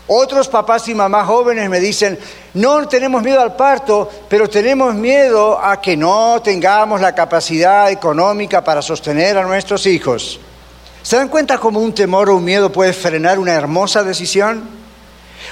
Otros 0.06 0.48
papás 0.48 0.88
y 0.88 0.94
mamás 0.94 1.26
jóvenes 1.26 1.70
me 1.70 1.78
dicen, 1.78 2.18
no 2.54 2.88
tenemos 2.88 3.22
miedo 3.22 3.40
al 3.40 3.54
parto, 3.54 4.10
pero 4.28 4.48
tenemos 4.48 4.94
miedo 4.94 5.58
a 5.62 5.80
que 5.80 5.96
no 5.96 6.40
tengamos 6.42 7.00
la 7.00 7.14
capacidad 7.14 7.90
económica 7.90 8.64
para 8.64 8.82
sostener 8.82 9.38
a 9.38 9.44
nuestros 9.44 9.86
hijos. 9.86 10.40
¿Se 11.02 11.16
dan 11.16 11.28
cuenta 11.28 11.58
cómo 11.58 11.80
un 11.80 11.94
temor 11.94 12.28
o 12.28 12.36
un 12.36 12.44
miedo 12.44 12.70
puede 12.70 12.92
frenar 12.92 13.38
una 13.38 13.54
hermosa 13.54 14.02
decisión? 14.02 14.62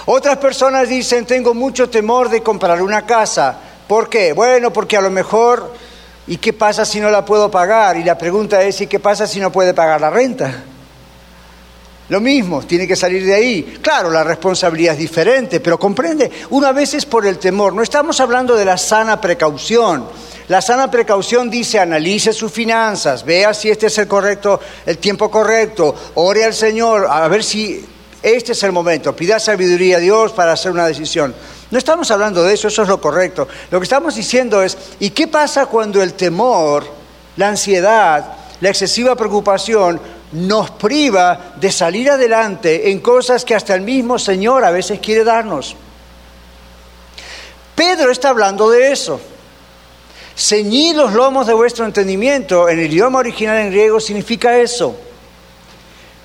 Otras 0.05 0.37
personas 0.37 0.89
dicen, 0.89 1.25
tengo 1.25 1.55
mucho 1.55 1.89
temor 1.89 2.29
de 2.29 2.43
comprar 2.43 2.83
una 2.83 3.07
casa. 3.07 3.59
¿Por 3.87 4.09
qué? 4.09 4.35
Bueno, 4.35 4.73
porque 4.73 4.97
a 4.97 5.01
lo 5.01 5.11
mejor, 5.11 5.73
¿y 6.27 6.37
qué 6.37 6.53
pasa 6.53 6.85
si 6.85 7.01
no 7.01 7.11
la 7.11 7.25
puedo 7.25 7.51
pagar? 7.51 7.97
Y 7.97 8.05
la 8.05 8.19
pregunta 8.19 8.63
es, 8.63 8.81
¿y 8.83 8.87
qué 8.87 9.01
pasa 9.01 9.27
si 9.27 9.41
no 9.41 9.51
puede 9.51 9.73
pagar 9.73 10.01
la 10.01 10.11
renta? 10.11 10.65
Lo 12.11 12.21
mismo, 12.21 12.63
tiene 12.63 12.87
que 12.87 12.97
salir 12.97 13.25
de 13.25 13.35
ahí. 13.35 13.79
Claro, 13.83 14.11
la 14.11 14.25
responsabilidad 14.25 14.95
es 14.95 15.01
diferente, 15.01 15.61
pero 15.61 15.79
comprende, 15.79 16.31
una 16.51 16.73
vez 16.73 16.95
es 16.95 17.05
por 17.05 17.27
el 17.27 17.39
temor. 17.39 17.75
No 17.75 17.83
estamos 17.83 18.21
hablando 18.21 18.55
de 18.55 18.65
la 18.65 18.79
sana 18.79 19.21
precaución. 19.21 20.07
La 20.49 20.63
sana 20.63 20.91
precaución 20.91 21.51
dice, 21.51 21.79
analice 21.79 22.33
sus 22.33 22.51
finanzas, 22.51 23.23
vea 23.23 23.53
si 23.53 23.69
este 23.69 23.89
es 23.89 23.99
el 23.99 24.09
correcto, 24.09 24.59
el 24.87 24.97
tiempo 24.97 25.31
correcto, 25.31 25.95
ore 26.15 26.45
al 26.45 26.55
Señor, 26.55 27.07
a 27.11 27.29
ver 27.29 27.45
si 27.45 27.85
este 28.23 28.53
es 28.53 28.63
el 28.63 28.73
momento, 28.73 29.15
pida 29.15 29.39
sabiduría 29.39 29.99
a 29.99 30.01
Dios 30.01 30.33
para 30.33 30.53
hacer 30.53 30.73
una 30.73 30.87
decisión. 30.87 31.35
No 31.71 31.77
estamos 31.77 32.11
hablando 32.11 32.43
de 32.43 32.55
eso, 32.55 32.69
eso 32.69 32.83
es 32.83 32.89
lo 32.89 32.99
correcto. 32.99 33.47
Lo 33.71 33.79
que 33.79 33.85
estamos 33.85 34.15
diciendo 34.15 34.63
es, 34.63 34.79
¿y 35.01 35.11
qué 35.11 35.29
pasa 35.29 35.67
cuando 35.67 36.03
el 36.03 36.15
temor, 36.15 36.87
la 37.37 37.49
ansiedad, 37.49 38.37
la 38.63 38.69
excesiva 38.71 39.15
preocupación 39.17 40.01
nos 40.33 40.71
priva 40.71 41.53
de 41.57 41.71
salir 41.71 42.11
adelante 42.11 42.91
en 42.91 43.01
cosas 43.01 43.45
que 43.45 43.55
hasta 43.55 43.75
el 43.75 43.83
mismo 43.83 44.19
Señor 44.19 44.65
a 44.65 44.71
veces 44.71 44.99
quiere 44.99 45.25
darnos? 45.25 45.77
Pedro 47.75 48.11
está 48.11 48.31
hablando 48.31 48.71
de 48.71 48.93
eso. 48.93 49.21
Ceñid 50.39 50.95
los 50.95 51.15
lomos 51.15 51.49
de 51.49 51.55
vuestro 51.55 51.85
entendimiento, 51.85 52.69
en 52.69 52.79
el 52.79 52.93
idioma 52.93 53.19
original 53.19 53.59
en 53.59 53.71
griego 53.71 53.99
significa 53.99 54.57
eso 54.57 54.97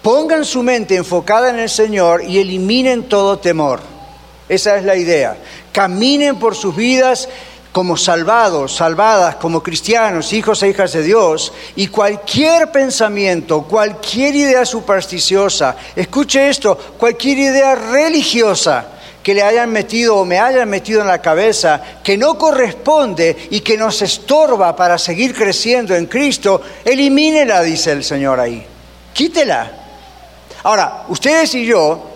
Pongan 0.03 0.43
su 0.43 0.61
mente 0.61 0.97
enfocada 0.97 1.49
en 1.49 1.59
el 1.59 1.69
Señor 1.69 2.25
y 2.25 2.37
eliminen 2.37 3.03
todo 3.03 3.39
temor. 3.39 3.79
Esa 4.49 4.75
es 4.75 4.83
la 4.83 4.97
idea. 4.97 5.37
Caminen 5.71 6.37
por 6.37 6.55
sus 6.55 6.75
vidas 6.75 7.29
como 7.71 7.95
salvados, 7.95 8.75
salvadas, 8.75 9.37
como 9.37 9.63
cristianos, 9.63 10.33
hijos 10.33 10.61
e 10.61 10.67
hijas 10.67 10.91
de 10.91 11.03
Dios, 11.03 11.53
y 11.77 11.87
cualquier 11.87 12.69
pensamiento, 12.69 13.63
cualquier 13.63 14.35
idea 14.35 14.65
supersticiosa, 14.65 15.77
escuche 15.95 16.49
esto, 16.49 16.77
cualquier 16.97 17.39
idea 17.39 17.73
religiosa 17.73 18.92
que 19.23 19.33
le 19.33 19.41
hayan 19.41 19.71
metido 19.71 20.17
o 20.17 20.25
me 20.25 20.37
hayan 20.37 20.69
metido 20.69 21.01
en 21.01 21.07
la 21.07 21.21
cabeza, 21.21 21.81
que 22.03 22.17
no 22.17 22.37
corresponde 22.37 23.47
y 23.51 23.61
que 23.61 23.77
nos 23.77 24.01
estorba 24.01 24.75
para 24.75 24.97
seguir 24.97 25.33
creciendo 25.33 25.95
en 25.95 26.07
Cristo, 26.07 26.61
elimínela, 26.83 27.61
dice 27.61 27.93
el 27.93 28.03
Señor 28.03 28.41
ahí. 28.41 28.65
Quítela. 29.13 29.71
Ahora, 30.63 31.05
ustedes 31.07 31.55
y 31.55 31.65
yo, 31.65 32.11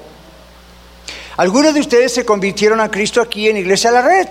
algunos 1.38 1.74
de 1.74 1.80
ustedes 1.80 2.14
se 2.14 2.26
convirtieron 2.26 2.82
a 2.82 2.92
Cristo 2.92 3.22
aquí 3.22 3.48
en 3.48 3.58
Iglesia 3.58 3.90
La 3.90 4.02
Red. 4.02 4.28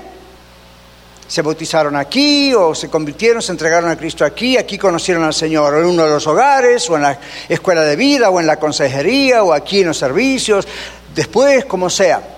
Se 1.26 1.42
bautizaron 1.42 1.96
aquí 1.96 2.52
o 2.54 2.74
se 2.74 2.88
convirtieron, 2.88 3.40
se 3.40 3.52
entregaron 3.52 3.90
a 3.90 3.96
Cristo 3.96 4.24
aquí, 4.24 4.56
aquí 4.56 4.78
conocieron 4.78 5.24
al 5.24 5.34
Señor 5.34 5.78
en 5.78 5.86
uno 5.86 6.04
de 6.04 6.10
los 6.10 6.26
hogares 6.26 6.88
o 6.90 6.96
en 6.96 7.02
la 7.02 7.18
escuela 7.48 7.82
de 7.82 7.96
vida 7.96 8.28
o 8.30 8.38
en 8.38 8.46
la 8.46 8.58
consejería 8.58 9.42
o 9.42 9.52
aquí 9.52 9.80
en 9.80 9.88
los 9.88 9.98
servicios, 9.98 10.68
después 11.14 11.64
como 11.64 11.90
sea. 11.90 12.35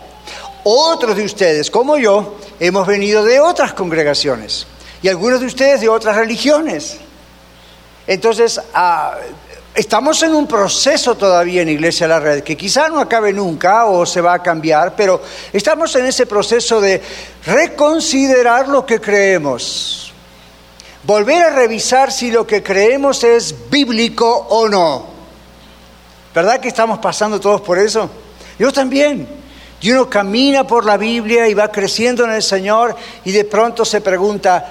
Otros 0.70 1.16
de 1.16 1.24
ustedes, 1.24 1.70
como 1.70 1.96
yo, 1.96 2.36
hemos 2.60 2.86
venido 2.86 3.24
de 3.24 3.40
otras 3.40 3.72
congregaciones 3.72 4.66
y 5.00 5.08
algunos 5.08 5.40
de 5.40 5.46
ustedes 5.46 5.80
de 5.80 5.88
otras 5.88 6.14
religiones. 6.14 6.98
Entonces, 8.06 8.60
ah, 8.74 9.16
Estamos 9.74 10.22
en 10.24 10.34
un 10.34 10.46
proceso 10.48 11.14
todavía 11.16 11.62
en 11.62 11.68
Iglesia 11.68 12.08
La 12.08 12.18
Red, 12.18 12.42
que 12.42 12.56
quizá 12.56 12.88
no 12.88 12.98
acabe 12.98 13.32
nunca 13.32 13.86
o 13.86 14.04
se 14.04 14.20
va 14.20 14.34
a 14.34 14.42
cambiar, 14.42 14.96
pero 14.96 15.22
estamos 15.52 15.94
en 15.94 16.06
ese 16.06 16.26
proceso 16.26 16.80
de 16.80 17.00
reconsiderar 17.46 18.66
lo 18.66 18.84
que 18.84 19.00
creemos, 19.00 20.12
volver 21.04 21.44
a 21.44 21.50
revisar 21.50 22.10
si 22.10 22.32
lo 22.32 22.44
que 22.44 22.60
creemos 22.60 23.22
es 23.22 23.70
bíblico 23.70 24.28
o 24.50 24.68
no. 24.68 25.06
¿Verdad 26.34 26.58
que 26.58 26.68
estamos 26.68 26.98
pasando 26.98 27.38
todos 27.38 27.60
por 27.60 27.78
eso? 27.78 28.10
Yo 28.58 28.72
también. 28.72 29.38
Y 29.80 29.92
uno 29.92 30.10
camina 30.10 30.66
por 30.66 30.84
la 30.84 30.96
Biblia 30.96 31.48
y 31.48 31.54
va 31.54 31.70
creciendo 31.70 32.24
en 32.24 32.32
el 32.32 32.42
Señor 32.42 32.96
y 33.24 33.32
de 33.32 33.44
pronto 33.44 33.84
se 33.84 34.00
pregunta, 34.00 34.64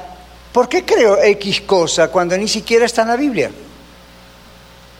¿por 0.51 0.67
qué 0.67 0.83
creo 0.83 1.21
X 1.21 1.61
cosa 1.61 2.09
cuando 2.09 2.37
ni 2.37 2.47
siquiera 2.47 2.85
está 2.85 3.03
en 3.03 3.07
la 3.07 3.15
Biblia? 3.15 3.49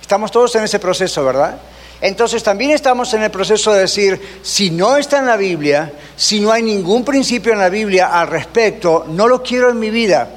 Estamos 0.02 0.32
todos 0.32 0.56
en 0.56 0.64
ese 0.64 0.80
proceso, 0.80 1.26
¿verdad? 1.26 1.58
Entonces 2.00 2.44
también 2.44 2.72
estamos 2.72 3.14
en 3.14 3.24
el 3.24 3.32
proceso 3.32 3.74
de 3.74 3.82
decir, 3.82 4.40
si 4.44 4.70
no 4.70 4.96
está 4.98 5.20
en 5.20 5.26
la 5.26 5.36
Biblia, 5.36 5.92
si 6.16 6.40
no 6.40 6.52
hay 6.52 6.62
ningún 6.62 7.04
principio 7.04 7.52
en 7.52 7.60
la 7.60 7.70
Biblia 7.70 8.08
al 8.08 8.28
respecto, 8.28 9.06
no 9.10 9.28
lo 9.28 9.42
quiero 9.42 9.70
en 9.70 9.80
mi 9.80 9.90
vida. 9.90 10.30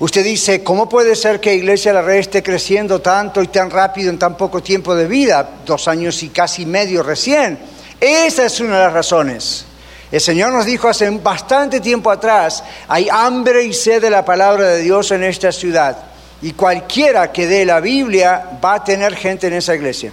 Usted 0.00 0.24
dice, 0.24 0.64
¿cómo 0.64 0.88
puede 0.88 1.14
ser 1.14 1.40
que 1.40 1.54
Iglesia 1.54 1.92
la 1.92 2.00
Red 2.00 2.20
esté 2.20 2.42
creciendo 2.42 3.02
tanto 3.02 3.42
y 3.42 3.48
tan 3.48 3.70
rápido 3.70 4.08
en 4.08 4.18
tan 4.18 4.34
poco 4.34 4.62
tiempo 4.62 4.94
de 4.94 5.06
vida? 5.06 5.46
Dos 5.66 5.86
años 5.88 6.22
y 6.22 6.30
casi 6.30 6.64
medio 6.64 7.02
recién. 7.02 7.58
Esa 8.00 8.46
es 8.46 8.60
una 8.60 8.78
de 8.78 8.84
las 8.84 8.92
razones. 8.94 9.66
El 10.10 10.20
Señor 10.20 10.52
nos 10.52 10.66
dijo 10.66 10.88
hace 10.88 11.08
bastante 11.10 11.80
tiempo 11.80 12.10
atrás, 12.10 12.64
hay 12.88 13.08
hambre 13.10 13.62
y 13.64 13.72
sed 13.72 14.02
de 14.02 14.10
la 14.10 14.24
palabra 14.24 14.68
de 14.68 14.80
Dios 14.80 15.10
en 15.12 15.22
esta 15.22 15.52
ciudad. 15.52 15.96
Y 16.42 16.52
cualquiera 16.52 17.30
que 17.30 17.46
dé 17.46 17.64
la 17.64 17.80
Biblia 17.80 18.58
va 18.64 18.74
a 18.74 18.84
tener 18.84 19.14
gente 19.14 19.46
en 19.46 19.54
esa 19.54 19.74
iglesia. 19.74 20.12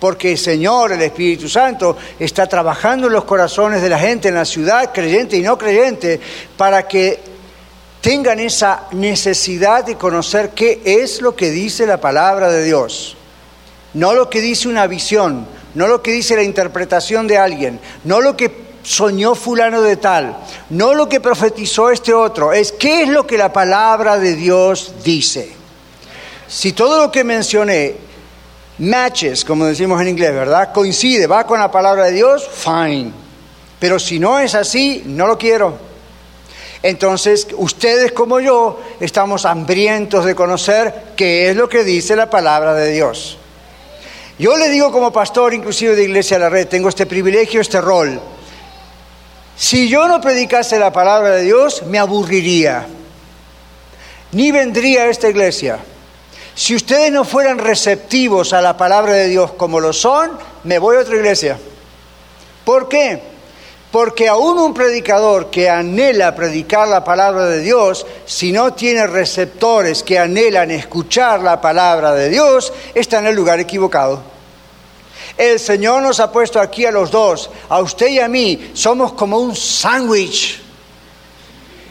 porque 0.00 0.32
el 0.32 0.38
Señor, 0.38 0.92
el 0.92 1.00
Espíritu 1.00 1.48
Santo, 1.48 1.96
está 2.18 2.46
trabajando 2.46 3.06
en 3.06 3.14
los 3.14 3.24
corazones 3.24 3.80
de 3.80 3.88
la 3.88 3.98
gente 3.98 4.28
en 4.28 4.34
la 4.34 4.44
ciudad, 4.44 4.92
creyente 4.92 5.36
y 5.36 5.42
no 5.42 5.56
creyente, 5.56 6.20
para 6.58 6.86
que 6.86 7.20
tengan 8.02 8.38
esa 8.38 8.82
necesidad 8.92 9.82
de 9.82 9.96
conocer 9.96 10.50
qué 10.50 10.82
es 10.84 11.22
lo 11.22 11.34
que 11.34 11.50
dice 11.50 11.86
la 11.86 11.98
palabra 11.98 12.50
de 12.50 12.64
Dios. 12.64 13.16
No 13.94 14.12
lo 14.12 14.28
que 14.28 14.42
dice 14.42 14.68
una 14.68 14.86
visión, 14.86 15.46
no 15.74 15.88
lo 15.88 16.02
que 16.02 16.12
dice 16.12 16.36
la 16.36 16.42
interpretación 16.42 17.26
de 17.26 17.38
alguien, 17.38 17.80
no 18.04 18.20
lo 18.20 18.36
que 18.36 18.64
soñó 18.82 19.34
fulano 19.34 19.82
de 19.82 19.96
tal, 19.96 20.36
no 20.70 20.94
lo 20.94 21.08
que 21.08 21.20
profetizó 21.20 21.90
este 21.90 22.12
otro, 22.12 22.52
es 22.52 22.72
qué 22.72 23.02
es 23.02 23.08
lo 23.08 23.26
que 23.26 23.38
la 23.38 23.52
palabra 23.52 24.18
de 24.18 24.34
Dios 24.34 24.94
dice. 25.02 25.52
Si 26.46 26.72
todo 26.72 26.98
lo 26.98 27.10
que 27.10 27.24
mencioné 27.24 27.96
matches, 28.78 29.44
como 29.44 29.66
decimos 29.66 30.00
en 30.00 30.08
inglés, 30.08 30.32
¿verdad? 30.32 30.72
Coincide, 30.72 31.26
va 31.26 31.46
con 31.46 31.58
la 31.58 31.70
palabra 31.70 32.04
de 32.04 32.12
Dios, 32.12 32.48
fine. 32.48 33.12
Pero 33.78 33.98
si 33.98 34.18
no 34.18 34.38
es 34.38 34.54
así, 34.54 35.02
no 35.06 35.26
lo 35.26 35.38
quiero. 35.38 35.76
Entonces, 36.82 37.46
ustedes 37.56 38.12
como 38.12 38.40
yo 38.40 38.80
estamos 39.00 39.46
hambrientos 39.46 40.24
de 40.24 40.34
conocer 40.34 41.12
qué 41.16 41.50
es 41.50 41.56
lo 41.56 41.68
que 41.68 41.82
dice 41.82 42.14
la 42.14 42.28
palabra 42.28 42.74
de 42.74 42.92
Dios. 42.92 43.38
Yo 44.38 44.56
le 44.56 44.68
digo 44.68 44.90
como 44.90 45.12
pastor, 45.12 45.54
inclusive 45.54 45.94
de 45.94 46.04
Iglesia 46.04 46.36
a 46.36 46.40
la 46.40 46.48
Red, 46.48 46.68
tengo 46.68 46.88
este 46.88 47.06
privilegio, 47.06 47.60
este 47.60 47.80
rol. 47.80 48.20
Si 49.56 49.88
yo 49.88 50.08
no 50.08 50.20
predicase 50.20 50.78
la 50.78 50.92
palabra 50.92 51.30
de 51.30 51.44
Dios, 51.44 51.84
me 51.86 51.98
aburriría. 51.98 52.86
Ni 54.32 54.50
vendría 54.50 55.02
a 55.02 55.06
esta 55.06 55.28
iglesia. 55.28 55.78
Si 56.56 56.74
ustedes 56.74 57.12
no 57.12 57.24
fueran 57.24 57.58
receptivos 57.58 58.52
a 58.52 58.60
la 58.60 58.76
palabra 58.76 59.12
de 59.12 59.28
Dios 59.28 59.52
como 59.52 59.78
lo 59.78 59.92
son, 59.92 60.32
me 60.64 60.78
voy 60.78 60.96
a 60.96 61.00
otra 61.00 61.16
iglesia. 61.16 61.56
¿Por 62.64 62.88
qué? 62.88 63.33
Porque 63.94 64.26
aún 64.26 64.58
un 64.58 64.74
predicador 64.74 65.52
que 65.52 65.70
anhela 65.70 66.34
predicar 66.34 66.88
la 66.88 67.04
palabra 67.04 67.46
de 67.46 67.60
Dios, 67.60 68.04
si 68.26 68.50
no 68.50 68.72
tiene 68.72 69.06
receptores 69.06 70.02
que 70.02 70.18
anhelan 70.18 70.72
escuchar 70.72 71.38
la 71.38 71.60
palabra 71.60 72.12
de 72.12 72.28
Dios, 72.28 72.72
está 72.92 73.20
en 73.20 73.26
el 73.26 73.36
lugar 73.36 73.60
equivocado. 73.60 74.20
El 75.38 75.60
Señor 75.60 76.02
nos 76.02 76.18
ha 76.18 76.32
puesto 76.32 76.58
aquí 76.60 76.84
a 76.84 76.90
los 76.90 77.12
dos, 77.12 77.48
a 77.68 77.78
usted 77.78 78.08
y 78.08 78.18
a 78.18 78.26
mí, 78.26 78.72
somos 78.74 79.12
como 79.12 79.38
un 79.38 79.54
sándwich. 79.54 80.60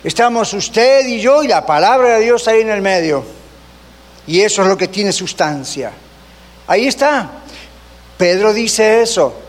Estamos 0.04 0.52
usted 0.52 1.08
y 1.08 1.22
yo 1.22 1.42
y 1.42 1.48
la 1.48 1.66
palabra 1.66 2.18
de 2.18 2.26
Dios 2.26 2.46
ahí 2.50 2.60
en 2.60 2.70
el 2.70 2.82
medio. 2.82 3.24
Y 4.28 4.42
eso 4.42 4.62
es 4.64 4.68
lo 4.68 4.76
que 4.76 4.90
tiene 4.90 5.14
sustancia. 5.14 5.94
Ahí 6.68 6.86
está. 6.86 7.30
Pedro 8.18 8.52
dice 8.52 9.02
eso. 9.02 9.43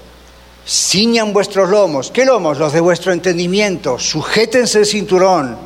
Ciñan 0.66 1.32
vuestros 1.32 1.68
lomos. 1.68 2.10
¿Qué 2.10 2.24
lomos? 2.24 2.58
Los 2.58 2.72
de 2.72 2.80
vuestro 2.80 3.12
entendimiento. 3.12 3.98
Sujétense 3.98 4.78
el 4.78 4.86
cinturón. 4.86 5.56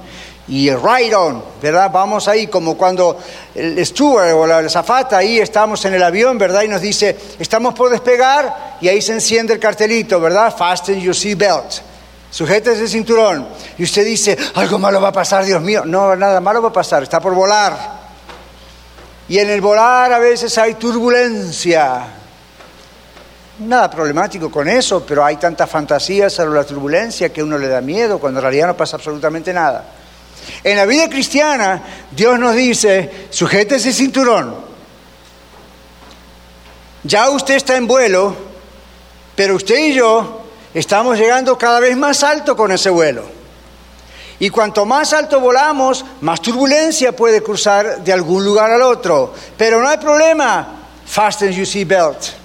Y 0.49 0.71
ride 0.71 1.14
on, 1.14 1.45
¿verdad? 1.61 1.90
Vamos 1.93 2.26
ahí 2.26 2.47
como 2.47 2.76
cuando 2.76 3.19
el 3.55 3.85
steward 3.85 4.33
o 4.33 4.47
la 4.47 4.67
zafata, 4.71 5.19
ahí 5.19 5.38
estamos 5.38 5.85
en 5.85 5.93
el 5.93 6.02
avión, 6.02 6.38
¿verdad? 6.38 6.62
Y 6.62 6.69
nos 6.69 6.81
dice, 6.81 7.14
estamos 7.38 7.75
por 7.75 7.90
despegar 7.90 8.78
y 8.81 8.88
ahí 8.88 9.02
se 9.02 9.12
enciende 9.12 9.52
el 9.52 9.61
cartelito, 9.61 10.19
¿verdad? 10.19 10.57
Fasten 10.57 11.00
your 11.00 11.14
seat 11.14 11.37
belt. 11.37 11.83
Sujétense 12.31 12.83
el 12.83 12.88
cinturón. 12.88 13.47
Y 13.76 13.85
usted 13.85 14.07
dice, 14.07 14.38
algo 14.55 14.78
malo 14.78 15.02
va 15.02 15.09
a 15.09 15.12
pasar, 15.12 15.45
Dios 15.45 15.61
mío. 15.61 15.83
No, 15.85 16.17
nada 16.17 16.40
malo 16.40 16.62
va 16.62 16.71
a 16.71 16.73
pasar, 16.73 17.02
está 17.02 17.21
por 17.21 17.35
volar. 17.35 17.99
Y 19.28 19.38
en 19.38 19.50
el 19.50 19.61
volar 19.61 20.11
a 20.14 20.19
veces 20.19 20.57
hay 20.57 20.75
turbulencia. 20.75 22.18
Nada 23.59 23.91
problemático 23.91 24.50
con 24.50 24.69
eso, 24.69 25.05
pero 25.05 25.25
hay 25.25 25.37
tantas 25.37 25.69
fantasías 25.69 26.33
sobre 26.33 26.55
la 26.55 26.65
turbulencia 26.65 27.33
que 27.33 27.43
uno 27.43 27.59
le 27.59 27.67
da 27.67 27.81
miedo 27.81 28.21
cuando 28.21 28.38
en 28.38 28.43
realidad 28.43 28.69
no 28.69 28.77
pasa 28.77 28.97
absolutamente 28.97 29.53
nada. 29.53 29.85
En 30.62 30.77
la 30.77 30.87
vida 30.87 31.09
cristiana, 31.09 31.83
Dios 32.11 32.38
nos 32.38 32.55
dice, 32.55 33.27
sujete 33.31 33.77
ese 33.77 33.92
cinturón. 33.92 34.55
Ya 37.03 37.31
usted 37.31 37.55
está 37.57 37.77
en 37.77 37.88
vuelo, 37.88 38.35
pero 39.35 39.57
usted 39.57 39.79
y 39.79 39.94
yo 39.94 40.42
estamos 40.73 41.18
llegando 41.18 41.59
cada 41.59 41.81
vez 41.81 41.97
más 41.97 42.23
alto 42.23 42.57
con 42.57 42.71
ese 42.71 42.90
vuelo. 42.90 43.25
Y 44.38 44.51
cuanto 44.51 44.87
más 44.87 45.12
alto 45.12 45.40
volamos, 45.40 46.05
más 46.21 46.40
turbulencia 46.40 47.11
puede 47.11 47.42
cruzar 47.42 48.05
de 48.05 48.12
algún 48.12 48.44
lugar 48.44 48.71
al 48.71 48.83
otro. 48.83 49.35
Pero 49.57 49.83
no 49.83 49.88
hay 49.88 49.99
problema. 49.99 50.77
Fasten 51.05 51.51
your 51.51 51.66
seatbelt. 51.66 52.38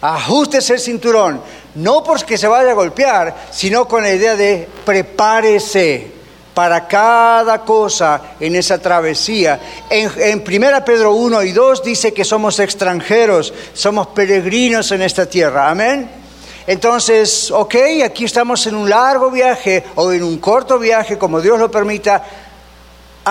Ajustese 0.00 0.74
el 0.74 0.80
cinturón. 0.80 1.40
No 1.74 2.02
porque 2.02 2.38
se 2.38 2.48
vaya 2.48 2.70
a 2.70 2.74
golpear, 2.74 3.46
sino 3.50 3.86
con 3.86 4.02
la 4.02 4.12
idea 4.12 4.36
de 4.36 4.68
prepárese 4.84 6.18
para 6.54 6.88
cada 6.88 7.64
cosa 7.64 8.20
en 8.40 8.56
esa 8.56 8.78
travesía. 8.78 9.60
En, 9.88 10.10
en 10.18 10.64
1 10.64 10.84
Pedro 10.84 11.12
1 11.12 11.42
y 11.44 11.52
2 11.52 11.84
dice 11.84 12.12
que 12.12 12.24
somos 12.24 12.58
extranjeros, 12.58 13.52
somos 13.74 14.08
peregrinos 14.08 14.90
en 14.92 15.02
esta 15.02 15.26
tierra. 15.26 15.70
Amén. 15.70 16.10
Entonces, 16.66 17.50
ok, 17.50 17.76
aquí 18.04 18.24
estamos 18.24 18.66
en 18.66 18.74
un 18.74 18.90
largo 18.90 19.30
viaje 19.30 19.84
o 19.94 20.12
en 20.12 20.22
un 20.22 20.38
corto 20.38 20.78
viaje, 20.78 21.16
como 21.16 21.40
Dios 21.40 21.58
lo 21.58 21.70
permita, 21.70 22.22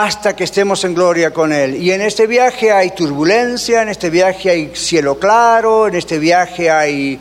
hasta 0.04 0.36
que 0.36 0.44
estemos 0.44 0.84
en 0.84 0.94
gloria 0.94 1.34
con 1.34 1.52
Él. 1.52 1.76
Y 1.76 1.92
en 1.92 2.02
este 2.02 2.28
viaje 2.28 2.72
hay 2.72 2.92
turbulencia, 2.92 3.82
en 3.82 3.90
este 3.90 4.12
viaje 4.12 4.52
hay 4.52 4.76
cielo 4.76 5.18
claro, 5.18 5.88
en 5.88 5.96
este 5.96 6.20
viaje 6.20 6.70
hay 6.70 7.20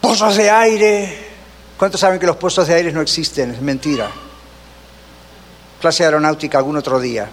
pozos 0.00 0.36
de 0.36 0.48
aire. 0.48 1.18
¿Cuántos 1.76 2.00
saben 2.00 2.20
que 2.20 2.26
los 2.26 2.36
pozos 2.36 2.68
de 2.68 2.74
aire 2.74 2.92
no 2.92 3.00
existen? 3.00 3.54
Es 3.54 3.60
mentira. 3.60 4.08
Clase 5.80 6.04
aeronáutica 6.04 6.58
algún 6.58 6.76
otro 6.76 7.00
día. 7.00 7.28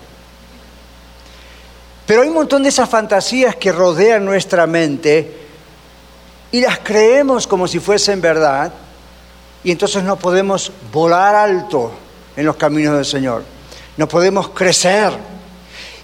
Pero 2.08 2.24
hay 2.24 2.30
un 2.30 2.34
montón 2.34 2.64
de 2.64 2.70
esas 2.70 2.90
fantasías 2.90 3.56
que 3.56 3.72
rodean 3.72 4.26
nuestra 4.26 4.66
mente 4.66 5.38
y 6.52 6.62
las 6.62 6.80
creemos 6.80 7.46
como 7.46 7.68
si 7.68 7.78
fuesen 7.78 8.22
verdad, 8.22 8.74
y 9.64 9.72
entonces 9.72 10.04
no 10.04 10.18
podemos 10.18 10.72
volar 10.92 11.36
alto 11.36 11.92
en 12.36 12.46
los 12.48 12.56
caminos 12.56 12.96
del 12.96 13.06
Señor, 13.06 13.44
no 13.98 14.08
podemos 14.08 14.50
crecer. 14.50 15.12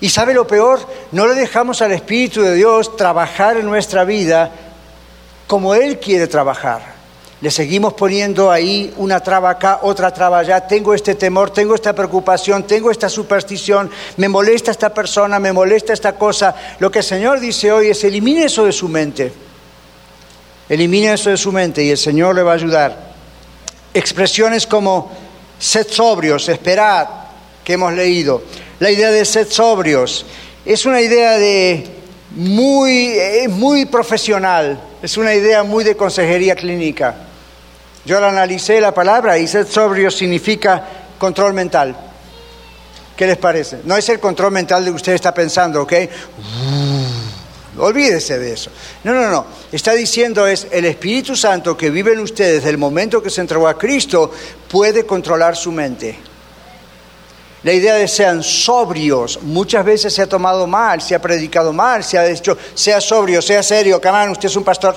Y 0.01 0.09
sabe 0.09 0.33
lo 0.33 0.47
peor, 0.47 0.79
no 1.11 1.27
le 1.27 1.35
dejamos 1.35 1.81
al 1.81 1.91
Espíritu 1.91 2.41
de 2.41 2.55
Dios 2.55 2.95
trabajar 2.95 3.57
en 3.57 3.65
nuestra 3.65 4.05
vida 4.05 4.51
como 5.47 5.75
Él 5.75 5.99
quiere 5.99 6.27
trabajar. 6.27 6.99
Le 7.41 7.51
seguimos 7.51 7.93
poniendo 7.93 8.51
ahí 8.51 8.93
una 8.97 9.21
traba 9.21 9.51
acá, 9.51 9.79
otra 9.83 10.13
traba 10.13 10.39
allá. 10.39 10.67
Tengo 10.67 10.93
este 10.93 11.15
temor, 11.15 11.51
tengo 11.51 11.73
esta 11.73 11.93
preocupación, 11.93 12.63
tengo 12.63 12.91
esta 12.91 13.07
superstición, 13.07 13.89
me 14.17 14.27
molesta 14.27 14.71
esta 14.71 14.93
persona, 14.93 15.39
me 15.39 15.53
molesta 15.53 15.93
esta 15.93 16.15
cosa. 16.15 16.53
Lo 16.79 16.91
que 16.91 16.99
el 16.99 17.05
Señor 17.05 17.39
dice 17.39 17.71
hoy 17.71 17.87
es 17.89 18.03
elimine 18.03 18.45
eso 18.45 18.65
de 18.65 18.73
su 18.73 18.89
mente. 18.89 19.31
Elimine 20.67 21.13
eso 21.13 21.29
de 21.29 21.37
su 21.37 21.51
mente 21.51 21.83
y 21.83 21.91
el 21.91 21.97
Señor 21.97 22.35
le 22.35 22.43
va 22.43 22.51
a 22.51 22.55
ayudar. 22.55 23.09
Expresiones 23.93 24.67
como 24.67 25.09
sed 25.57 25.87
sobrios, 25.89 26.47
esperad, 26.49 27.07
que 27.69 27.73
hemos 27.73 27.93
leído. 27.93 28.41
La 28.79 28.89
idea 28.89 29.11
de 29.11 29.23
sed 29.23 29.47
sobrios 29.47 30.25
es 30.65 30.87
una 30.87 31.01
idea 31.01 31.37
de 31.37 31.85
muy, 32.31 33.15
muy 33.47 33.85
profesional, 33.85 34.81
es 35.03 35.17
una 35.17 35.35
idea 35.35 35.61
muy 35.61 35.83
de 35.83 35.95
consejería 35.95 36.55
clínica. 36.55 37.15
Yo 38.05 38.19
la 38.19 38.29
analicé 38.29 38.81
la 38.81 38.91
palabra 38.91 39.37
y 39.37 39.47
sed 39.47 39.67
sobrios 39.67 40.17
significa 40.17 40.83
control 41.19 41.53
mental. 41.53 41.95
¿Qué 43.15 43.27
les 43.27 43.37
parece? 43.37 43.81
No 43.83 43.95
es 43.95 44.09
el 44.09 44.19
control 44.19 44.51
mental 44.51 44.83
de 44.83 44.89
que 44.89 44.95
usted 44.95 45.13
está 45.13 45.31
pensando, 45.31 45.83
¿ok? 45.83 45.93
Olvídese 47.77 48.39
de 48.39 48.51
eso. 48.51 48.71
No, 49.03 49.13
no, 49.13 49.29
no. 49.29 49.45
Está 49.71 49.93
diciendo 49.93 50.47
es 50.47 50.65
el 50.71 50.85
Espíritu 50.85 51.35
Santo 51.35 51.77
que 51.77 51.91
vive 51.91 52.13
en 52.13 52.21
ustedes 52.21 52.55
desde 52.55 52.71
el 52.71 52.79
momento 52.79 53.21
que 53.21 53.29
se 53.29 53.41
entregó 53.41 53.67
a 53.67 53.77
Cristo 53.77 54.31
puede 54.67 55.05
controlar 55.05 55.55
su 55.55 55.71
mente. 55.71 56.28
La 57.63 57.73
idea 57.73 57.95
de 57.95 58.07
sean 58.07 58.41
sobrios, 58.41 59.41
muchas 59.41 59.83
veces 59.83 60.13
se 60.13 60.21
ha 60.21 60.27
tomado 60.27 60.65
mal, 60.65 61.01
se 61.01 61.13
ha 61.13 61.21
predicado 61.21 61.73
mal, 61.73 62.03
se 62.03 62.17
ha 62.17 62.23
dicho, 62.23 62.57
sea 62.73 63.01
sobrio, 63.01 63.41
sea 63.41 63.61
serio, 63.61 63.99
camán, 63.99 64.29
usted 64.29 64.47
es 64.47 64.55
un 64.55 64.63
pastor. 64.63 64.95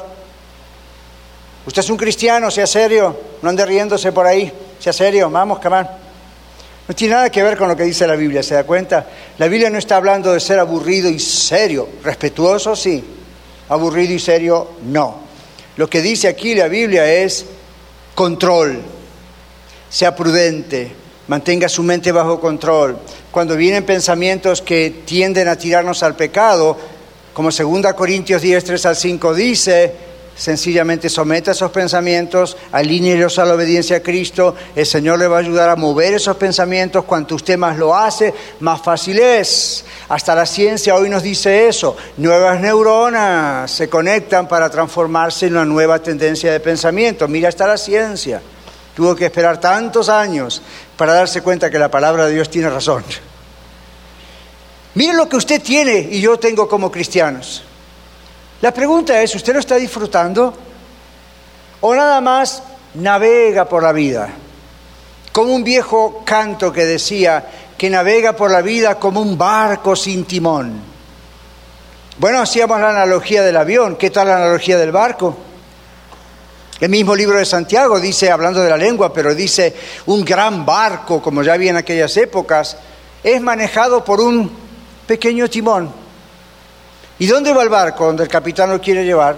Usted 1.67 1.81
es 1.81 1.91
un 1.91 1.97
cristiano, 1.97 2.51
sea 2.51 2.67
serio, 2.67 3.19
no 3.41 3.49
ande 3.49 3.67
riéndose 3.67 4.13
por 4.13 4.27
ahí, 4.27 4.53
sea 4.79 4.93
serio, 4.93 5.29
vamos, 5.29 5.59
camán. 5.59 5.89
No 6.87 6.95
tiene 6.95 7.15
nada 7.15 7.31
que 7.31 7.43
ver 7.43 7.57
con 7.57 7.69
lo 7.69 7.77
que 7.77 7.85
dice 7.85 8.07
la 8.07 8.17
Biblia, 8.17 8.43
¿se 8.43 8.55
da 8.55 8.65
cuenta? 8.65 9.07
La 9.39 9.49
Biblia 9.49 9.71
no 9.71 9.79
está 9.79 9.97
hablando 9.97 10.33
de 10.33 10.41
ser 10.41 10.59
aburrido 10.59 11.09
y 11.09 11.19
serio, 11.19 11.89
respetuoso 12.05 12.77
sí, 12.77 13.03
aburrido 13.69 14.13
y 14.13 14.19
serio 14.21 14.73
no. 14.85 15.21
Lo 15.77 15.89
que 15.89 16.01
dice 16.01 16.29
aquí 16.29 16.55
la 16.55 16.69
Biblia 16.69 17.11
es 17.13 17.47
control, 18.15 18.83
sea 19.89 20.15
prudente, 20.15 21.02
mantenga 21.33 21.67
su 21.67 21.83
mente 21.83 22.13
bajo 22.13 22.39
control. 22.39 22.99
Cuando 23.31 23.57
vienen 23.57 23.87
pensamientos 23.87 24.61
que 24.61 25.03
tienden 25.07 25.49
a 25.49 25.57
tirarnos 25.57 26.03
al 26.03 26.15
pecado, 26.15 26.77
como 27.33 27.49
2 27.51 27.95
Corintios 27.95 28.43
10, 28.43 28.63
3 28.63 28.85
al 28.85 28.97
5 28.97 29.35
dice, 29.35 29.95
sencillamente 30.37 31.09
someta 31.09 31.53
esos 31.53 31.71
pensamientos, 31.71 32.59
alínelos 32.71 33.39
a 33.39 33.47
la 33.47 33.55
obediencia 33.55 33.97
a 33.97 34.01
Cristo, 34.01 34.55
el 34.77 34.85
Señor 34.85 35.19
le 35.19 35.27
va 35.27 35.37
a 35.37 35.41
ayudar 35.41 35.71
a 35.71 35.77
mover 35.77 36.13
esos 36.13 36.37
pensamientos, 36.37 37.07
cuanto 37.07 37.37
usted 37.37 37.57
más 37.57 37.79
lo 37.79 37.97
hace, 37.97 38.35
más 38.61 38.83
fácil 38.83 39.19
es. 39.19 39.87
Hasta 40.11 40.35
la 40.35 40.45
ciencia 40.45 40.95
hoy 40.97 41.09
nos 41.09 41.23
dice 41.23 41.67
eso, 41.67 41.97
nuevas 42.19 42.61
neuronas 42.61 43.71
se 43.71 43.89
conectan 43.89 44.47
para 44.47 44.69
transformarse 44.69 45.47
en 45.47 45.55
una 45.55 45.65
nueva 45.65 45.99
tendencia 45.99 46.53
de 46.53 46.61
pensamiento. 46.61 47.27
Mira, 47.27 47.49
hasta 47.49 47.67
la 47.67 47.79
ciencia. 47.79 48.43
Tuvo 48.95 49.15
que 49.17 49.25
esperar 49.25 49.59
tantos 49.59 50.11
años 50.11 50.61
para 51.03 51.15
darse 51.15 51.43
cuenta 51.43 51.69
que 51.69 51.81
la 51.81 51.91
palabra 51.91 52.27
de 52.27 52.35
Dios 52.35 52.49
tiene 52.49 52.71
razón. 52.71 53.03
Miren 54.95 55.17
lo 55.17 55.29
que 55.29 55.35
usted 55.35 55.61
tiene 55.61 55.99
y 55.99 56.21
yo 56.21 56.39
tengo 56.39 56.69
como 56.69 56.93
cristianos. 56.93 57.65
La 58.61 58.73
pregunta 58.73 59.21
es, 59.21 59.35
¿usted 59.35 59.53
lo 59.53 59.59
está 59.59 59.75
disfrutando? 59.75 60.55
¿O 61.81 61.93
nada 61.93 62.21
más 62.21 62.63
navega 62.95 63.69
por 63.69 63.83
la 63.83 63.91
vida? 63.91 64.29
Como 65.33 65.53
un 65.53 65.65
viejo 65.65 66.23
canto 66.25 66.73
que 66.73 66.85
decía 66.85 67.49
que 67.77 67.91
navega 67.91 68.37
por 68.37 68.53
la 68.53 68.63
vida 68.63 68.95
como 69.01 69.23
un 69.23 69.37
barco 69.37 69.97
sin 69.97 70.25
timón. 70.25 70.81
Bueno, 72.17 72.41
hacíamos 72.41 72.81
la 72.81 72.91
analogía 72.91 73.43
del 73.43 73.57
avión. 73.57 73.97
¿Qué 73.97 74.11
tal 74.11 74.29
la 74.29 74.37
analogía 74.37 74.79
del 74.79 74.93
barco? 74.93 75.37
El 76.81 76.89
mismo 76.89 77.15
libro 77.15 77.39
de 77.39 77.45
Santiago 77.45 78.01
dice, 78.01 78.31
hablando 78.31 78.61
de 78.61 78.71
la 78.71 78.77
lengua, 78.77 79.13
pero 79.13 79.35
dice, 79.35 79.75
un 80.07 80.25
gran 80.25 80.67
barco, 80.67 81.23
como 81.23 81.43
ya 81.43 81.53
había 81.55 81.71
en 81.71 81.77
aquellas 81.77 82.17
épocas, 82.17 82.77
es 83.23 83.41
manejado 83.41 84.05
por 84.05 84.21
un 84.21 84.51
pequeño 85.07 85.49
timón. 85.49 85.93
¿Y 87.19 87.27
dónde 87.27 87.53
va 87.53 87.63
el 87.63 87.69
barco? 87.69 88.07
Donde 88.07 88.25
el 88.25 88.29
capitán 88.29 88.71
lo 88.71 88.81
quiere 88.81 89.05
llevar. 89.05 89.37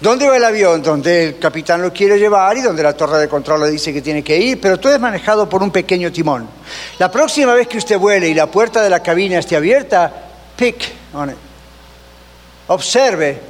¿Dónde 0.00 0.28
va 0.28 0.36
el 0.36 0.44
avión? 0.44 0.82
Donde 0.82 1.24
el 1.24 1.38
capitán 1.38 1.82
lo 1.82 1.92
quiere 1.92 2.18
llevar 2.18 2.56
y 2.56 2.62
donde 2.62 2.82
la 2.82 2.94
torre 2.94 3.18
de 3.18 3.28
control 3.28 3.62
le 3.62 3.70
dice 3.70 3.92
que 3.92 4.00
tiene 4.00 4.22
que 4.22 4.36
ir, 4.36 4.60
pero 4.60 4.78
todo 4.78 4.94
es 4.94 5.00
manejado 5.00 5.48
por 5.48 5.62
un 5.62 5.70
pequeño 5.72 6.12
timón. 6.12 6.48
La 6.98 7.10
próxima 7.10 7.52
vez 7.52 7.66
que 7.66 7.78
usted 7.78 7.98
vuele 7.98 8.28
y 8.28 8.34
la 8.34 8.46
puerta 8.46 8.80
de 8.80 8.88
la 8.88 9.02
cabina 9.02 9.40
esté 9.40 9.56
abierta, 9.56 10.10
pick 10.56 10.92
on 11.14 11.30
it. 11.30 11.36
Observe 12.68 13.40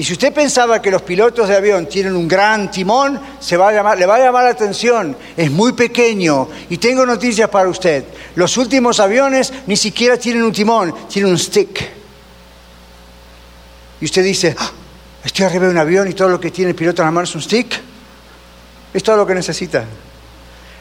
y 0.00 0.02
si 0.02 0.14
usted 0.14 0.32
pensaba 0.32 0.80
que 0.80 0.90
los 0.90 1.02
pilotos 1.02 1.46
de 1.46 1.54
avión 1.54 1.84
tienen 1.84 2.16
un 2.16 2.26
gran 2.26 2.70
timón, 2.70 3.20
se 3.38 3.58
va 3.58 3.68
a 3.68 3.72
llamar, 3.74 3.98
le 3.98 4.06
va 4.06 4.16
a 4.16 4.18
llamar 4.18 4.44
la 4.44 4.50
atención. 4.52 5.14
Es 5.36 5.50
muy 5.50 5.74
pequeño. 5.74 6.48
Y 6.70 6.78
tengo 6.78 7.04
noticias 7.04 7.50
para 7.50 7.68
usted. 7.68 8.04
Los 8.34 8.56
últimos 8.56 8.98
aviones 8.98 9.52
ni 9.66 9.76
siquiera 9.76 10.16
tienen 10.16 10.42
un 10.42 10.52
timón, 10.52 10.94
tienen 11.06 11.30
un 11.30 11.38
stick. 11.38 11.86
Y 14.00 14.06
usted 14.06 14.24
dice, 14.24 14.56
ah, 14.58 14.70
estoy 15.22 15.44
arriba 15.44 15.66
de 15.66 15.72
un 15.72 15.78
avión 15.78 16.08
y 16.08 16.14
todo 16.14 16.30
lo 16.30 16.40
que 16.40 16.50
tiene 16.50 16.70
el 16.70 16.76
piloto 16.76 17.02
en 17.02 17.06
la 17.06 17.12
mano 17.12 17.24
es 17.24 17.34
un 17.34 17.42
stick. 17.42 17.78
Es 18.94 19.02
todo 19.02 19.18
lo 19.18 19.26
que 19.26 19.34
necesita. 19.34 19.84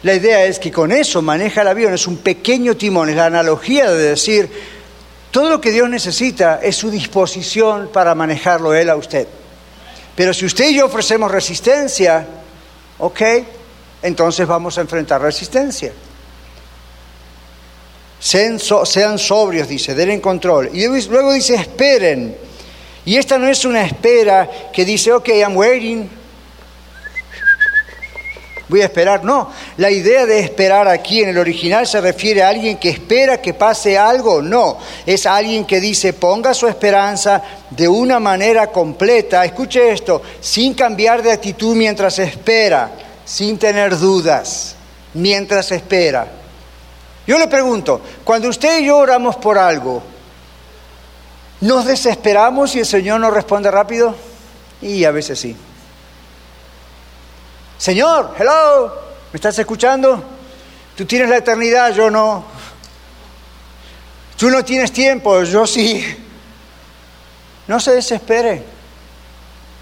La 0.03 0.13
idea 0.13 0.45
es 0.45 0.59
que 0.59 0.71
con 0.71 0.93
eso 0.93 1.21
maneja 1.21 1.63
el 1.63 1.67
avión, 1.67 1.93
es 1.93 2.07
un 2.07 2.19
pequeño 2.19 2.77
timón, 2.77 3.09
es 3.09 3.17
la 3.17 3.25
analogía 3.25 3.91
de 3.91 4.11
decir, 4.11 4.49
todo 5.31 5.49
lo 5.49 5.61
que 5.61 5.71
Dios 5.71 5.89
necesita 5.89 6.59
es 6.61 6.75
su 6.75 6.89
disposición 6.89 7.89
para 7.93 8.15
manejarlo 8.15 8.73
Él 8.73 8.89
a 8.89 8.95
usted. 8.95 9.27
Pero 10.15 10.33
si 10.33 10.45
usted 10.45 10.69
y 10.69 10.75
yo 10.75 10.85
ofrecemos 10.85 11.31
resistencia, 11.31 12.27
ok, 12.97 13.21
entonces 14.01 14.47
vamos 14.47 14.77
a 14.77 14.81
enfrentar 14.81 15.21
resistencia. 15.21 15.93
Sean, 18.19 18.59
sobrios, 19.17 19.67
dice, 19.67 19.95
den 19.95 20.19
control. 20.19 20.71
Y 20.73 20.87
luego 20.87 21.31
dice, 21.31 21.55
esperen. 21.55 22.35
Y 23.05 23.15
esta 23.15 23.37
no 23.37 23.47
es 23.47 23.63
una 23.63 23.83
espera 23.83 24.49
que 24.73 24.83
dice, 24.83 25.13
ok, 25.13 25.29
I'm 25.29 25.55
waiting, 25.55 26.09
voy 28.69 28.81
a 28.81 28.85
esperar. 28.85 29.25
No, 29.25 29.51
la 29.77 29.91
idea 29.91 30.25
de 30.25 30.39
esperar 30.39 30.87
aquí 30.87 31.21
en 31.21 31.29
el 31.29 31.37
original 31.37 31.85
se 31.85 31.99
refiere 31.99 32.43
a 32.43 32.49
alguien 32.49 32.77
que 32.77 32.89
espera 32.89 33.41
que 33.41 33.53
pase 33.53 33.97
algo. 33.97 34.41
No, 34.41 34.77
es 35.05 35.25
alguien 35.25 35.65
que 35.65 35.81
dice 35.81 36.13
ponga 36.13 36.53
su 36.53 36.67
esperanza 36.67 37.41
de 37.69 37.87
una 37.87 38.19
manera 38.19 38.67
completa. 38.67 39.43
Escuche 39.43 39.91
esto, 39.91 40.21
sin 40.39 40.73
cambiar 40.75 41.21
de 41.21 41.31
actitud 41.31 41.75
mientras 41.75 42.19
espera, 42.19 42.91
sin 43.25 43.57
tener 43.57 43.97
dudas, 43.97 44.75
mientras 45.15 45.71
espera. 45.71 46.27
Yo 47.27 47.37
le 47.37 47.47
pregunto, 47.47 48.01
cuando 48.23 48.49
usted 48.49 48.79
y 48.79 48.85
yo 48.85 48.97
oramos 48.97 49.35
por 49.35 49.57
algo, 49.57 50.01
¿nos 51.61 51.85
desesperamos 51.85 52.75
y 52.75 52.79
el 52.79 52.85
Señor 52.85 53.19
nos 53.19 53.33
responde 53.33 53.69
rápido? 53.69 54.15
Y 54.81 55.03
a 55.03 55.11
veces 55.11 55.39
sí. 55.39 55.55
Señor, 57.79 58.35
hello, 58.37 58.93
¿me 59.31 59.37
estás 59.37 59.57
escuchando? 59.57 60.21
Tú 60.97 61.05
tienes 61.05 61.29
la 61.29 61.37
eternidad, 61.37 61.93
yo 61.93 62.11
no. 62.11 62.43
Tú 64.35 64.49
no 64.49 64.65
tienes 64.65 64.91
tiempo, 64.91 65.43
yo 65.43 65.65
sí. 65.65 66.05
No 67.67 67.79
se 67.79 67.93
desespere. 67.93 68.63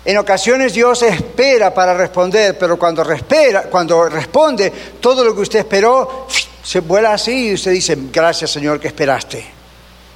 En 0.05 0.15
ocasiones 0.19 0.73
Dios 0.73 1.01
espera 1.01 1.73
para 1.73 1.95
responder, 1.95 2.55
pero 2.55 2.77
cuando, 2.77 3.03
respira, 3.03 3.63
cuando 3.63 4.07
responde, 4.07 4.71
todo 5.01 5.23
lo 5.23 5.33
que 5.33 5.41
usted 5.41 5.60
esperó 5.60 6.27
se 6.62 6.81
vuela 6.81 7.13
así 7.13 7.49
y 7.49 7.53
usted 7.55 7.71
dice, 7.71 7.97
gracias 8.13 8.51
Señor 8.51 8.79
que 8.79 8.89
esperaste. 8.89 9.56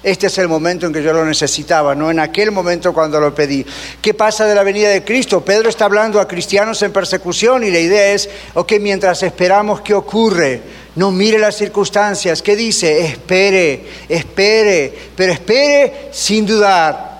Este 0.04 0.28
es 0.28 0.38
el 0.40 0.48
momento 0.48 0.88
en 0.88 0.94
que 0.94 1.04
yo 1.04 1.14
lo 1.14 1.24
necesitaba, 1.24 1.94
no 1.94 2.10
en 2.10 2.20
aquel 2.20 2.50
momento 2.52 2.92
cuando 2.92 3.20
lo 3.20 3.36
pedí. 3.36 3.64
¿Qué 4.02 4.16
pasa 4.16 4.48
de 4.48 4.56
la 4.56 4.64
venida 4.64 4.90
de 4.90 5.04
Cristo? 5.04 5.46
Pedro 5.46 5.70
está 5.70 5.86
hablando 5.86 6.20
a 6.20 6.28
cristianos 6.28 6.82
en 6.82 6.92
persecución 6.92 7.64
y 7.64 7.70
la 7.70 7.78
idea 7.78 8.12
es, 8.12 8.28
ok, 8.56 8.74
mientras 8.80 9.22
esperamos, 9.22 9.82
¿qué 9.82 9.94
ocurre? 9.94 10.62
No 10.96 11.12
mire 11.12 11.38
las 11.38 11.56
circunstancias. 11.56 12.42
¿Qué 12.42 12.56
dice? 12.56 13.06
Espere, 13.06 13.86
espere, 14.10 14.92
pero 15.16 15.34
espere 15.34 16.10
sin 16.12 16.48
dudar. 16.48 17.12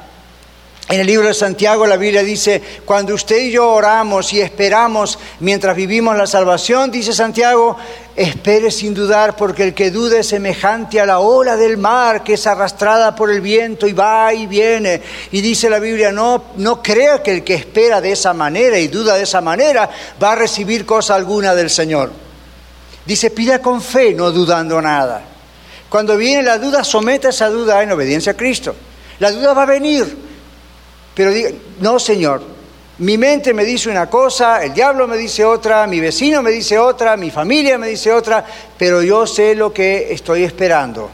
En 0.92 1.00
el 1.00 1.08
libro 1.08 1.28
de 1.30 1.34
Santiago 1.34 1.88
la 1.88 1.96
Biblia 1.96 2.22
dice, 2.22 2.62
cuando 2.84 3.14
usted 3.14 3.38
y 3.38 3.52
yo 3.52 3.70
oramos 3.70 4.34
y 4.34 4.42
esperamos 4.42 5.18
mientras 5.40 5.74
vivimos 5.74 6.18
la 6.18 6.28
salvación, 6.28 6.92
dice 6.92 7.14
Santiago, 7.14 7.78
espere 8.16 8.72
sin 8.72 8.94
dudar 8.94 9.36
porque 9.36 9.64
el 9.64 9.74
que 9.74 9.92
dude 9.92 10.20
es 10.20 10.28
semejante 10.28 11.00
a 11.00 11.06
la 11.06 11.20
ola 11.20 11.56
del 11.56 11.78
mar 11.78 12.24
que 12.24 12.34
es 12.34 12.48
arrastrada 12.48 13.16
por 13.16 13.32
el 13.32 13.42
viento 13.42 13.88
y 13.88 13.94
va 13.94 14.34
y 14.34 14.48
viene. 14.48 15.02
Y 15.32 15.42
dice 15.42 15.70
la 15.70 15.80
Biblia, 15.80 16.12
no, 16.12 16.46
no 16.58 16.82
crea 16.82 17.24
que 17.24 17.32
el 17.32 17.44
que 17.44 17.56
espera 17.56 18.02
de 18.02 18.12
esa 18.12 18.34
manera 18.34 18.78
y 18.78 18.88
duda 18.88 19.16
de 19.16 19.24
esa 19.24 19.42
manera 19.42 19.90
va 20.22 20.34
a 20.34 20.36
recibir 20.36 20.86
cosa 20.86 21.16
alguna 21.16 21.56
del 21.56 21.70
Señor. 21.70 22.12
Dice, 23.06 23.32
pida 23.32 23.60
con 23.60 23.82
fe, 23.82 24.14
no 24.14 24.32
dudando 24.32 24.82
nada. 24.82 25.22
Cuando 25.90 26.16
viene 26.18 26.44
la 26.44 26.58
duda, 26.58 26.84
someta 26.84 27.30
esa 27.30 27.50
duda 27.50 27.82
en 27.82 27.92
obediencia 27.92 28.34
a 28.34 28.38
Cristo. 28.38 28.76
La 29.20 29.32
duda 29.32 29.54
va 29.54 29.64
a 29.64 29.68
venir 29.68 30.32
pero 31.14 31.32
diga, 31.32 31.50
no, 31.80 32.00
Señor, 32.00 32.42
mi 33.00 33.18
mente 33.18 33.54
me 33.54 33.66
dice 33.66 33.90
una 33.90 34.10
cosa, 34.10 34.64
el 34.64 34.74
diablo 34.74 35.08
me 35.08 35.18
dice 35.18 35.44
otra, 35.44 35.88
mi 35.88 36.00
vecino 36.00 36.42
me 36.42 36.52
dice 36.52 36.78
otra, 36.78 37.18
mi 37.18 37.32
familia 37.32 37.78
me 37.78 37.88
dice 37.88 38.12
otra, 38.12 38.46
pero 38.78 39.02
yo 39.02 39.26
sé 39.26 39.56
lo 39.56 39.74
que 39.74 40.14
estoy 40.14 40.44
esperando. 40.44 41.10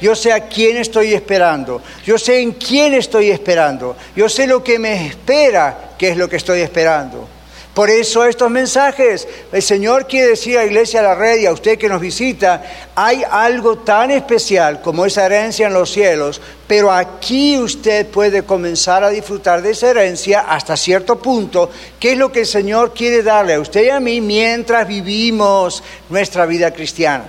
Yo 0.00 0.16
sé 0.16 0.32
a 0.32 0.48
quién 0.48 0.76
estoy 0.76 1.14
esperando. 1.14 1.80
Yo 2.04 2.18
sé 2.18 2.40
en 2.40 2.52
quién 2.52 2.92
estoy 2.94 3.30
esperando. 3.30 3.96
Yo 4.16 4.28
sé 4.28 4.48
lo 4.48 4.62
que 4.62 4.78
me 4.78 5.06
espera, 5.06 5.92
que 5.96 6.08
es 6.08 6.16
lo 6.16 6.28
que 6.28 6.36
estoy 6.36 6.60
esperando. 6.60 7.28
Por 7.74 7.88
eso 7.88 8.26
estos 8.26 8.50
mensajes, 8.50 9.26
el 9.50 9.62
Señor 9.62 10.06
quiere 10.06 10.28
decir 10.28 10.58
a 10.58 10.66
Iglesia 10.66 11.00
de 11.00 11.08
la 11.08 11.14
Red 11.14 11.38
y 11.38 11.46
a 11.46 11.52
usted 11.52 11.78
que 11.78 11.88
nos 11.88 12.02
visita, 12.02 12.62
hay 12.94 13.22
algo 13.30 13.78
tan 13.78 14.10
especial 14.10 14.82
como 14.82 15.06
esa 15.06 15.24
herencia 15.24 15.68
en 15.68 15.72
los 15.72 15.90
cielos, 15.90 16.38
pero 16.66 16.92
aquí 16.92 17.56
usted 17.56 18.06
puede 18.08 18.42
comenzar 18.42 19.04
a 19.04 19.08
disfrutar 19.08 19.62
de 19.62 19.70
esa 19.70 19.88
herencia 19.88 20.40
hasta 20.40 20.76
cierto 20.76 21.16
punto, 21.16 21.70
que 21.98 22.12
es 22.12 22.18
lo 22.18 22.30
que 22.30 22.40
el 22.40 22.46
Señor 22.46 22.92
quiere 22.92 23.22
darle 23.22 23.54
a 23.54 23.60
usted 23.60 23.86
y 23.86 23.88
a 23.90 24.00
mí 24.00 24.20
mientras 24.20 24.86
vivimos 24.86 25.82
nuestra 26.10 26.44
vida 26.44 26.72
cristiana. 26.72 27.24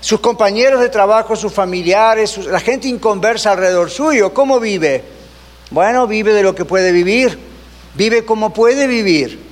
Sus 0.00 0.20
compañeros 0.20 0.82
de 0.82 0.90
trabajo, 0.90 1.34
sus 1.36 1.54
familiares, 1.54 2.36
la 2.36 2.60
gente 2.60 2.86
inconversa 2.86 3.52
alrededor 3.52 3.88
suyo, 3.88 4.34
¿cómo 4.34 4.60
vive? 4.60 5.02
Bueno, 5.70 6.06
vive 6.06 6.34
de 6.34 6.42
lo 6.42 6.54
que 6.54 6.66
puede 6.66 6.92
vivir 6.92 7.48
vive 7.94 8.24
como 8.24 8.52
puede 8.52 8.86
vivir. 8.86 9.48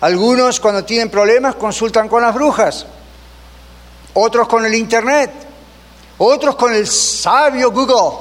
Algunos 0.00 0.60
cuando 0.60 0.84
tienen 0.84 1.08
problemas 1.08 1.54
consultan 1.54 2.08
con 2.08 2.22
las 2.22 2.34
brujas, 2.34 2.86
otros 4.12 4.46
con 4.48 4.66
el 4.66 4.74
Internet, 4.74 5.30
otros 6.18 6.56
con 6.56 6.74
el 6.74 6.86
sabio 6.86 7.70
Google, 7.70 8.18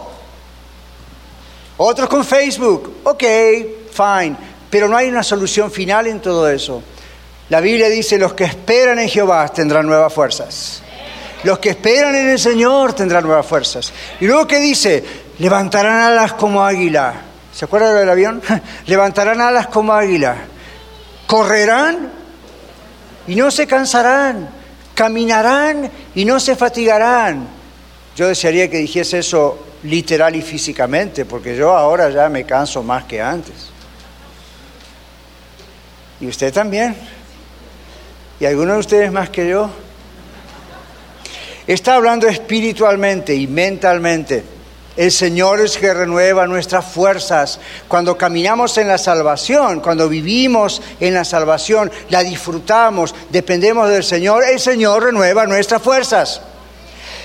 otros 1.78 2.08
con 2.08 2.24
Facebook. 2.24 3.02
Ok, 3.04 3.24
fine, 3.92 4.38
pero 4.70 4.88
no 4.88 4.96
hay 4.96 5.10
una 5.10 5.24
solución 5.24 5.70
final 5.72 6.08
en 6.08 6.22
todo 6.22 6.50
eso. 6.50 6.82
La 7.50 7.60
Biblia 7.60 7.90
dice, 7.90 8.18
los 8.18 8.34
que 8.34 8.46
esperan 8.46 9.00
en 9.00 9.10
Jehová 9.10 9.48
tendrán 9.50 9.86
nuevas 9.86 10.14
fuerzas. 10.14 10.82
Los 11.44 11.60
que 11.60 11.72
esperan 11.72 12.16
en 12.16 12.30
el 12.30 12.40
Señor 12.40 12.94
tendrán 12.94 13.26
nuevas 13.26 13.46
fuerzas. 13.46 13.92
Y 14.22 14.26
luego 14.26 14.48
que 14.48 14.60
dice, 14.60 15.04
levantarán 15.40 16.00
alas 16.00 16.34
como 16.34 16.64
águila 16.64 17.33
¿Se 17.54 17.66
acuerdan 17.66 17.96
del 17.96 18.10
avión? 18.10 18.42
Levantarán 18.88 19.40
alas 19.40 19.68
como 19.68 19.94
águila. 19.94 20.38
Correrán 21.28 22.12
y 23.28 23.36
no 23.36 23.52
se 23.52 23.68
cansarán. 23.68 24.50
Caminarán 24.96 25.90
y 26.16 26.26
no 26.26 26.40
se 26.40 26.56
fatigarán. 26.56 27.48
Yo 28.16 28.28
desearía 28.28 28.70
que 28.70 28.78
dijese 28.78 29.20
eso 29.20 29.68
literal 29.84 30.36
y 30.36 30.42
físicamente, 30.42 31.26
porque 31.26 31.56
yo 31.56 31.76
ahora 31.76 32.10
ya 32.10 32.30
me 32.30 32.46
canso 32.46 32.84
más 32.84 33.06
que 33.06 33.22
antes. 33.22 33.70
Y 36.20 36.28
usted 36.28 36.54
también. 36.54 36.96
Y 38.40 38.46
algunos 38.46 38.76
de 38.76 38.80
ustedes 38.80 39.12
más 39.12 39.30
que 39.30 39.48
yo. 39.48 39.70
Está 41.66 41.96
hablando 41.96 42.28
espiritualmente 42.28 43.34
y 43.36 43.48
mentalmente. 43.48 44.53
El 44.96 45.12
Señor 45.12 45.60
es 45.60 45.78
que 45.78 45.92
renueva 45.92 46.46
nuestras 46.46 46.86
fuerzas. 46.86 47.60
Cuando 47.88 48.16
caminamos 48.16 48.78
en 48.78 48.88
la 48.88 49.00
salvación, 49.00 49.80
cuando 49.80 50.08
vivimos 50.08 50.82
en 51.00 51.16
la 51.16 51.26
salvación, 51.26 51.92
la 52.10 52.22
disfrutamos, 52.22 53.16
dependemos 53.30 53.90
del 53.90 54.04
Señor, 54.04 54.44
el 54.44 54.60
Señor 54.60 55.04
renueva 55.04 55.48
nuestras 55.48 55.82
fuerzas. 55.82 56.42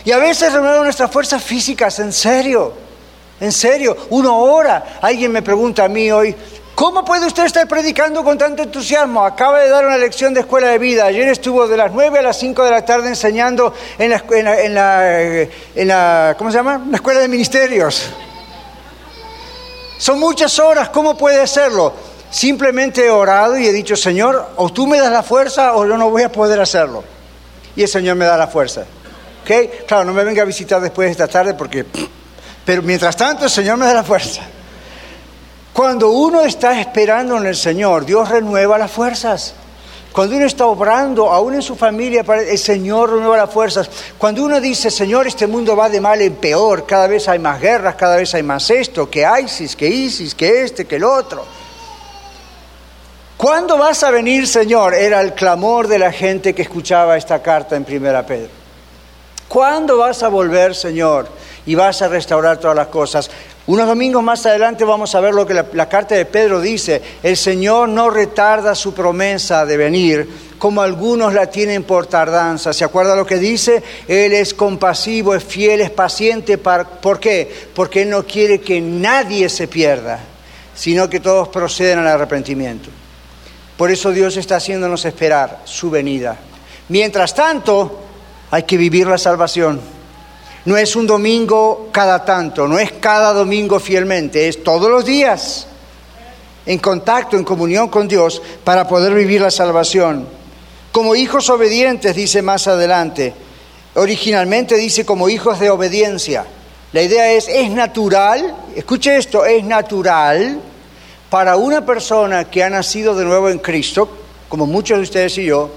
Y 0.04 0.12
a 0.12 0.18
veces 0.18 0.52
renueva 0.52 0.82
nuestras 0.82 1.10
fuerzas 1.10 1.42
físicas, 1.42 1.98
en 1.98 2.12
serio, 2.12 2.72
en 3.38 3.52
serio. 3.52 3.94
Uno 4.10 4.38
ora. 4.38 4.98
Alguien 5.02 5.30
me 5.30 5.42
pregunta 5.42 5.84
a 5.84 5.88
mí 5.88 6.10
hoy, 6.10 6.34
¿Cómo 6.78 7.04
puede 7.04 7.26
usted 7.26 7.44
estar 7.44 7.66
predicando 7.66 8.22
con 8.22 8.38
tanto 8.38 8.62
entusiasmo? 8.62 9.24
Acaba 9.24 9.58
de 9.58 9.68
dar 9.68 9.84
una 9.84 9.98
lección 9.98 10.32
de 10.32 10.42
escuela 10.42 10.68
de 10.68 10.78
vida. 10.78 11.06
Ayer 11.06 11.26
estuvo 11.26 11.66
de 11.66 11.76
las 11.76 11.90
9 11.90 12.20
a 12.20 12.22
las 12.22 12.38
5 12.38 12.64
de 12.64 12.70
la 12.70 12.84
tarde 12.84 13.08
enseñando 13.08 13.74
en 13.98 14.10
la, 15.88 16.36
¿cómo 16.38 16.52
se 16.52 16.56
llama? 16.56 16.80
La 16.88 16.98
escuela 16.98 17.18
de 17.18 17.26
ministerios. 17.26 18.10
Son 19.98 20.20
muchas 20.20 20.56
horas, 20.60 20.90
¿cómo 20.90 21.16
puede 21.16 21.40
hacerlo? 21.40 21.94
Simplemente 22.30 23.04
he 23.04 23.10
orado 23.10 23.58
y 23.58 23.66
he 23.66 23.72
dicho, 23.72 23.96
Señor, 23.96 24.50
o 24.54 24.72
tú 24.72 24.86
me 24.86 25.00
das 25.00 25.10
la 25.10 25.24
fuerza 25.24 25.74
o 25.74 25.84
yo 25.84 25.96
no 25.96 26.10
voy 26.10 26.22
a 26.22 26.30
poder 26.30 26.60
hacerlo. 26.60 27.02
Y 27.74 27.82
el 27.82 27.88
Señor 27.88 28.14
me 28.14 28.24
da 28.24 28.36
la 28.36 28.46
fuerza. 28.46 28.82
¿Ok? 29.42 29.50
Claro, 29.88 30.04
no 30.04 30.12
me 30.12 30.22
venga 30.22 30.42
a 30.42 30.46
visitar 30.46 30.80
después 30.80 31.06
de 31.08 31.10
esta 31.10 31.26
tarde 31.26 31.54
porque... 31.54 31.84
Pero 32.64 32.82
mientras 32.82 33.16
tanto 33.16 33.46
el 33.46 33.50
Señor 33.50 33.78
me 33.78 33.86
da 33.86 33.94
la 33.94 34.04
fuerza. 34.04 34.42
Cuando 35.78 36.10
uno 36.10 36.42
está 36.42 36.80
esperando 36.80 37.36
en 37.36 37.46
el 37.46 37.54
Señor, 37.54 38.04
Dios 38.04 38.28
renueva 38.28 38.78
las 38.78 38.90
fuerzas. 38.90 39.54
Cuando 40.10 40.34
uno 40.34 40.44
está 40.44 40.66
obrando, 40.66 41.30
aún 41.30 41.54
en 41.54 41.62
su 41.62 41.76
familia, 41.76 42.24
el 42.48 42.58
Señor 42.58 43.10
renueva 43.10 43.36
las 43.36 43.50
fuerzas. 43.52 43.88
Cuando 44.18 44.42
uno 44.42 44.60
dice, 44.60 44.90
Señor, 44.90 45.28
este 45.28 45.46
mundo 45.46 45.76
va 45.76 45.88
de 45.88 46.00
mal 46.00 46.20
en 46.20 46.34
peor, 46.34 46.84
cada 46.84 47.06
vez 47.06 47.28
hay 47.28 47.38
más 47.38 47.60
guerras, 47.60 47.94
cada 47.94 48.16
vez 48.16 48.34
hay 48.34 48.42
más 48.42 48.68
esto, 48.70 49.08
que 49.08 49.24
ISIS, 49.40 49.76
que 49.76 49.86
ISIS, 49.86 50.34
que 50.34 50.64
este, 50.64 50.84
que 50.84 50.96
el 50.96 51.04
otro. 51.04 51.44
¿Cuándo 53.36 53.78
vas 53.78 54.02
a 54.02 54.10
venir, 54.10 54.48
Señor? 54.48 54.94
Era 54.94 55.20
el 55.20 55.32
clamor 55.34 55.86
de 55.86 56.00
la 56.00 56.10
gente 56.10 56.56
que 56.56 56.62
escuchaba 56.62 57.16
esta 57.16 57.40
carta 57.40 57.76
en 57.76 57.84
Primera 57.84 58.26
Pedro. 58.26 58.50
¿Cuándo 59.46 59.96
vas 59.96 60.24
a 60.24 60.28
volver, 60.28 60.74
Señor? 60.74 61.28
Y 61.66 61.76
vas 61.76 62.02
a 62.02 62.08
restaurar 62.08 62.58
todas 62.58 62.76
las 62.76 62.88
cosas. 62.88 63.30
Unos 63.68 63.86
domingos 63.86 64.22
más 64.22 64.46
adelante 64.46 64.82
vamos 64.82 65.14
a 65.14 65.20
ver 65.20 65.34
lo 65.34 65.46
que 65.46 65.52
la, 65.52 65.88
carta 65.90 66.14
de 66.14 66.24
Pedro 66.24 66.58
dice. 66.58 67.02
El 67.22 67.36
Señor 67.36 67.90
no 67.90 68.08
retarda 68.08 68.74
su 68.74 68.94
promesa 68.94 69.66
de 69.66 69.76
venir, 69.76 70.26
como 70.58 70.80
algunos 70.80 71.34
la 71.34 71.48
tienen 71.48 71.82
por 71.84 72.06
tardanza. 72.06 72.72
¿Se 72.72 72.82
acuerda 72.82 73.14
lo 73.14 73.26
que 73.26 73.36
dice? 73.36 73.82
Él 74.08 74.32
es 74.32 74.54
compasivo, 74.54 75.34
es 75.34 75.44
fiel, 75.44 75.82
es 75.82 75.90
paciente. 75.90 76.56
¿Por 76.56 77.20
qué? 77.20 77.68
Porque 77.74 78.00
Él 78.00 78.08
no 78.08 78.24
quiere 78.24 78.58
que 78.62 78.80
nadie 78.80 79.50
se 79.50 79.68
pierda, 79.68 80.18
sino 80.74 81.10
que 81.10 81.20
todos 81.20 81.48
procedan 81.48 81.98
al 81.98 82.06
arrepentimiento. 82.06 82.88
Por 83.76 83.90
eso 83.90 84.12
Dios 84.12 84.38
está 84.38 84.56
haciéndonos 84.56 85.04
esperar 85.04 85.60
su 85.64 85.90
venida. 85.90 86.38
Mientras 86.88 87.34
tanto, 87.34 88.00
hay 88.50 88.62
que 88.62 88.78
vivir 88.78 89.06
la 89.06 89.18
salvación. 89.18 89.97
No 90.64 90.76
es 90.76 90.96
un 90.96 91.06
domingo 91.06 91.88
cada 91.92 92.24
tanto, 92.24 92.68
no 92.68 92.78
es 92.78 92.92
cada 92.92 93.32
domingo 93.32 93.80
fielmente, 93.80 94.48
es 94.48 94.62
todos 94.62 94.90
los 94.90 95.04
días 95.04 95.66
en 96.66 96.78
contacto, 96.78 97.36
en 97.36 97.44
comunión 97.44 97.88
con 97.88 98.06
Dios 98.06 98.42
para 98.62 98.86
poder 98.86 99.14
vivir 99.14 99.40
la 99.40 99.50
salvación. 99.50 100.28
Como 100.92 101.16
hijos 101.16 101.48
obedientes, 101.48 102.14
dice 102.14 102.42
más 102.42 102.66
adelante. 102.66 103.32
Originalmente 103.94 104.76
dice 104.76 105.06
como 105.06 105.28
hijos 105.28 105.58
de 105.60 105.70
obediencia. 105.70 106.44
La 106.92 107.02
idea 107.02 107.32
es, 107.32 107.48
es 107.48 107.70
natural, 107.70 108.54
escuche 108.74 109.16
esto, 109.16 109.44
es 109.46 109.64
natural 109.64 110.60
para 111.30 111.56
una 111.56 111.84
persona 111.84 112.50
que 112.50 112.62
ha 112.62 112.70
nacido 112.70 113.14
de 113.14 113.24
nuevo 113.24 113.48
en 113.48 113.58
Cristo, 113.58 114.08
como 114.48 114.66
muchos 114.66 114.98
de 114.98 115.02
ustedes 115.04 115.38
y 115.38 115.44
yo, 115.44 115.70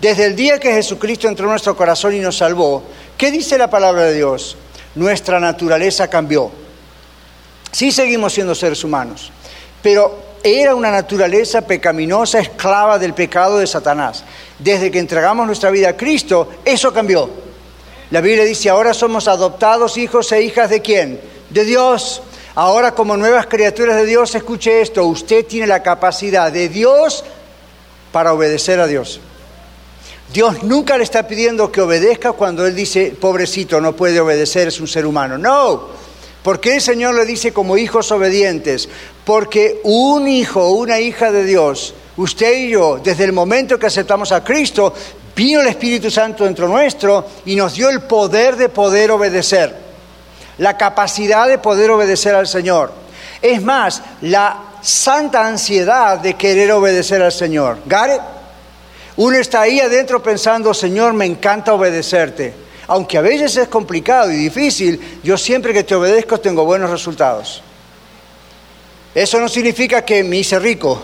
desde 0.00 0.26
el 0.26 0.36
día 0.36 0.58
que 0.58 0.72
Jesucristo 0.72 1.28
entró 1.28 1.46
en 1.46 1.52
nuestro 1.52 1.76
corazón 1.76 2.14
y 2.14 2.20
nos 2.20 2.36
salvó, 2.36 2.82
¿Qué 3.16 3.30
dice 3.30 3.56
la 3.56 3.70
palabra 3.70 4.04
de 4.04 4.14
Dios? 4.14 4.56
Nuestra 4.94 5.40
naturaleza 5.40 6.08
cambió. 6.08 6.50
Sí 7.72 7.90
seguimos 7.90 8.34
siendo 8.34 8.54
seres 8.54 8.84
humanos, 8.84 9.32
pero 9.82 10.18
era 10.42 10.74
una 10.74 10.90
naturaleza 10.90 11.62
pecaminosa, 11.62 12.40
esclava 12.40 12.98
del 12.98 13.14
pecado 13.14 13.58
de 13.58 13.66
Satanás. 13.66 14.22
Desde 14.58 14.90
que 14.90 14.98
entregamos 14.98 15.46
nuestra 15.46 15.70
vida 15.70 15.90
a 15.90 15.96
Cristo, 15.96 16.48
eso 16.64 16.92
cambió. 16.92 17.30
La 18.10 18.20
Biblia 18.20 18.44
dice, 18.44 18.68
ahora 18.68 18.92
somos 18.92 19.28
adoptados 19.28 19.96
hijos 19.96 20.30
e 20.32 20.42
hijas 20.42 20.68
de 20.68 20.82
quién? 20.82 21.20
De 21.48 21.64
Dios. 21.64 22.22
Ahora 22.54 22.92
como 22.92 23.16
nuevas 23.16 23.46
criaturas 23.46 23.96
de 23.96 24.04
Dios, 24.04 24.34
escuche 24.34 24.82
esto, 24.82 25.04
usted 25.04 25.46
tiene 25.46 25.66
la 25.66 25.82
capacidad 25.82 26.52
de 26.52 26.68
Dios 26.68 27.24
para 28.12 28.34
obedecer 28.34 28.78
a 28.78 28.86
Dios. 28.86 29.20
Dios 30.32 30.62
nunca 30.64 30.98
le 30.98 31.04
está 31.04 31.26
pidiendo 31.26 31.70
que 31.70 31.80
obedezca 31.80 32.32
cuando 32.32 32.66
Él 32.66 32.74
dice, 32.74 33.16
pobrecito, 33.18 33.80
no 33.80 33.94
puede 33.94 34.20
obedecer, 34.20 34.68
es 34.68 34.80
un 34.80 34.88
ser 34.88 35.06
humano. 35.06 35.38
No, 35.38 35.88
porque 36.42 36.74
el 36.74 36.80
Señor 36.80 37.14
le 37.14 37.24
dice 37.24 37.52
como 37.52 37.76
hijos 37.76 38.12
obedientes, 38.12 38.88
porque 39.24 39.80
un 39.84 40.28
hijo 40.28 40.68
una 40.70 41.00
hija 41.00 41.32
de 41.32 41.44
Dios, 41.44 41.94
usted 42.16 42.56
y 42.58 42.70
yo, 42.70 43.00
desde 43.02 43.24
el 43.24 43.32
momento 43.32 43.78
que 43.78 43.86
aceptamos 43.86 44.30
a 44.32 44.44
Cristo, 44.44 44.92
vino 45.34 45.60
el 45.60 45.68
Espíritu 45.68 46.10
Santo 46.10 46.44
dentro 46.44 46.68
nuestro 46.68 47.26
y 47.46 47.56
nos 47.56 47.74
dio 47.74 47.90
el 47.90 48.02
poder 48.02 48.56
de 48.56 48.68
poder 48.68 49.10
obedecer, 49.10 49.74
la 50.58 50.76
capacidad 50.76 51.48
de 51.48 51.58
poder 51.58 51.90
obedecer 51.90 52.34
al 52.34 52.46
Señor. 52.46 52.92
Es 53.42 53.62
más, 53.62 54.02
la 54.22 54.64
santa 54.82 55.46
ansiedad 55.46 56.18
de 56.18 56.34
querer 56.34 56.72
obedecer 56.72 57.22
al 57.22 57.32
Señor. 57.32 57.78
¿Gare? 57.86 58.20
Uno 59.16 59.36
está 59.36 59.62
ahí 59.62 59.80
adentro 59.80 60.22
pensando, 60.22 60.74
Señor, 60.74 61.14
me 61.14 61.24
encanta 61.24 61.72
obedecerte. 61.72 62.52
Aunque 62.88 63.18
a 63.18 63.22
veces 63.22 63.56
es 63.56 63.68
complicado 63.68 64.30
y 64.30 64.36
difícil, 64.36 65.20
yo 65.22 65.36
siempre 65.36 65.72
que 65.72 65.84
te 65.84 65.94
obedezco 65.94 66.38
tengo 66.38 66.64
buenos 66.64 66.90
resultados. 66.90 67.62
Eso 69.14 69.40
no 69.40 69.48
significa 69.48 70.04
que 70.04 70.22
me 70.22 70.36
hice 70.36 70.58
rico 70.58 71.02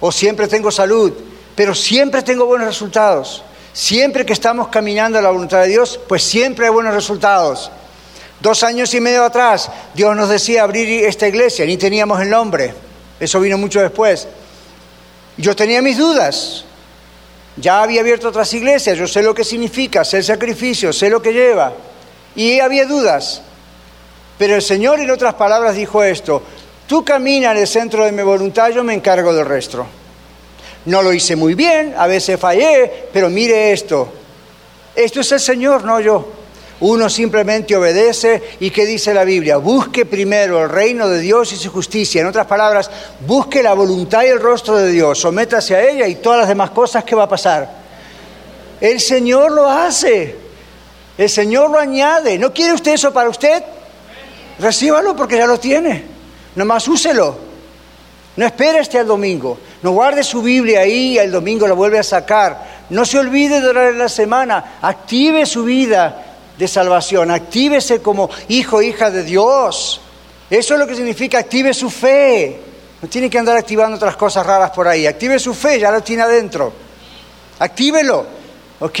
o 0.00 0.12
siempre 0.12 0.46
tengo 0.46 0.70
salud, 0.70 1.12
pero 1.54 1.74
siempre 1.74 2.22
tengo 2.22 2.46
buenos 2.46 2.68
resultados. 2.68 3.42
Siempre 3.72 4.24
que 4.24 4.32
estamos 4.32 4.68
caminando 4.68 5.18
a 5.18 5.22
la 5.22 5.30
voluntad 5.30 5.62
de 5.62 5.68
Dios, 5.68 6.00
pues 6.08 6.22
siempre 6.22 6.66
hay 6.66 6.72
buenos 6.72 6.94
resultados. 6.94 7.70
Dos 8.40 8.62
años 8.62 8.94
y 8.94 9.00
medio 9.00 9.24
atrás, 9.24 9.68
Dios 9.94 10.16
nos 10.16 10.28
decía 10.28 10.62
abrir 10.62 11.04
esta 11.04 11.26
iglesia, 11.26 11.66
ni 11.66 11.76
teníamos 11.76 12.20
el 12.22 12.30
nombre. 12.30 12.72
Eso 13.18 13.40
vino 13.40 13.58
mucho 13.58 13.80
después. 13.80 14.28
Yo 15.36 15.56
tenía 15.56 15.82
mis 15.82 15.98
dudas, 15.98 16.64
ya 17.60 17.82
había 17.82 18.00
abierto 18.00 18.28
otras 18.28 18.52
iglesias, 18.54 18.96
yo 18.96 19.06
sé 19.06 19.22
lo 19.22 19.34
que 19.34 19.44
significa 19.44 20.02
hacer 20.02 20.24
sacrificio, 20.24 20.92
sé 20.92 21.10
lo 21.10 21.20
que 21.20 21.32
lleva. 21.32 21.72
Y 22.36 22.60
había 22.60 22.86
dudas. 22.86 23.42
Pero 24.38 24.54
el 24.54 24.62
Señor, 24.62 25.00
en 25.00 25.10
otras 25.10 25.34
palabras, 25.34 25.74
dijo 25.74 26.02
esto, 26.02 26.42
tú 26.86 27.04
camina 27.04 27.50
en 27.50 27.58
el 27.58 27.66
centro 27.66 28.04
de 28.04 28.12
mi 28.12 28.22
voluntad, 28.22 28.70
yo 28.70 28.84
me 28.84 28.94
encargo 28.94 29.34
del 29.34 29.46
resto. 29.46 29.86
No 30.84 31.02
lo 31.02 31.12
hice 31.12 31.34
muy 31.36 31.54
bien, 31.54 31.94
a 31.96 32.06
veces 32.06 32.38
fallé, 32.38 33.08
pero 33.12 33.28
mire 33.28 33.72
esto. 33.72 34.12
Esto 34.94 35.20
es 35.20 35.32
el 35.32 35.40
Señor, 35.40 35.84
no 35.84 36.00
yo. 36.00 36.28
Uno 36.80 37.10
simplemente 37.10 37.74
obedece 37.74 38.40
y 38.60 38.70
¿qué 38.70 38.86
dice 38.86 39.12
la 39.12 39.24
Biblia? 39.24 39.56
Busque 39.56 40.06
primero 40.06 40.62
el 40.62 40.68
reino 40.68 41.08
de 41.08 41.18
Dios 41.18 41.52
y 41.52 41.56
su 41.56 41.72
justicia. 41.72 42.20
En 42.20 42.28
otras 42.28 42.46
palabras, 42.46 42.88
busque 43.26 43.62
la 43.64 43.74
voluntad 43.74 44.22
y 44.22 44.26
el 44.26 44.40
rostro 44.40 44.76
de 44.76 44.92
Dios, 44.92 45.18
sométase 45.18 45.74
a 45.74 45.82
ella 45.82 46.06
y 46.06 46.16
todas 46.16 46.40
las 46.40 46.48
demás 46.48 46.70
cosas 46.70 47.02
que 47.02 47.16
va 47.16 47.24
a 47.24 47.28
pasar. 47.28 47.68
El 48.80 49.00
Señor 49.00 49.50
lo 49.50 49.68
hace, 49.68 50.36
el 51.16 51.28
Señor 51.28 51.70
lo 51.70 51.80
añade. 51.80 52.38
¿No 52.38 52.52
quiere 52.52 52.74
usted 52.74 52.92
eso 52.92 53.12
para 53.12 53.28
usted? 53.28 53.60
Recíbalo 54.60 55.16
porque 55.16 55.36
ya 55.36 55.46
lo 55.46 55.58
tiene. 55.58 56.04
Nomás 56.54 56.86
úselo. 56.86 57.48
No 58.36 58.46
espere 58.46 58.78
hasta 58.78 59.00
el 59.00 59.06
domingo. 59.08 59.58
No 59.82 59.90
guarde 59.90 60.22
su 60.22 60.42
Biblia 60.42 60.80
ahí 60.80 61.14
y 61.14 61.18
el 61.18 61.32
domingo 61.32 61.66
la 61.66 61.74
vuelve 61.74 61.98
a 61.98 62.04
sacar. 62.04 62.84
No 62.90 63.04
se 63.04 63.18
olvide 63.18 63.60
de 63.60 63.68
orar 63.68 63.90
en 63.90 63.98
la 63.98 64.08
semana. 64.08 64.78
Active 64.80 65.44
su 65.44 65.64
vida 65.64 66.27
de 66.58 66.68
salvación. 66.68 67.30
Actívese 67.30 68.02
como 68.02 68.28
hijo, 68.48 68.82
hija 68.82 69.10
de 69.10 69.22
Dios. 69.22 70.00
Eso 70.50 70.74
es 70.74 70.80
lo 70.80 70.86
que 70.86 70.96
significa 70.96 71.38
active 71.38 71.72
su 71.72 71.88
fe. 71.88 72.60
No 73.00 73.08
tiene 73.08 73.30
que 73.30 73.38
andar 73.38 73.56
activando 73.56 73.96
otras 73.96 74.16
cosas 74.16 74.44
raras 74.44 74.70
por 74.70 74.88
ahí. 74.88 75.06
Active 75.06 75.38
su 75.38 75.54
fe, 75.54 75.78
ya 75.78 75.90
lo 75.90 76.02
tiene 76.02 76.22
adentro. 76.22 76.72
Actívelo. 77.60 78.26
¿Ok? 78.80 79.00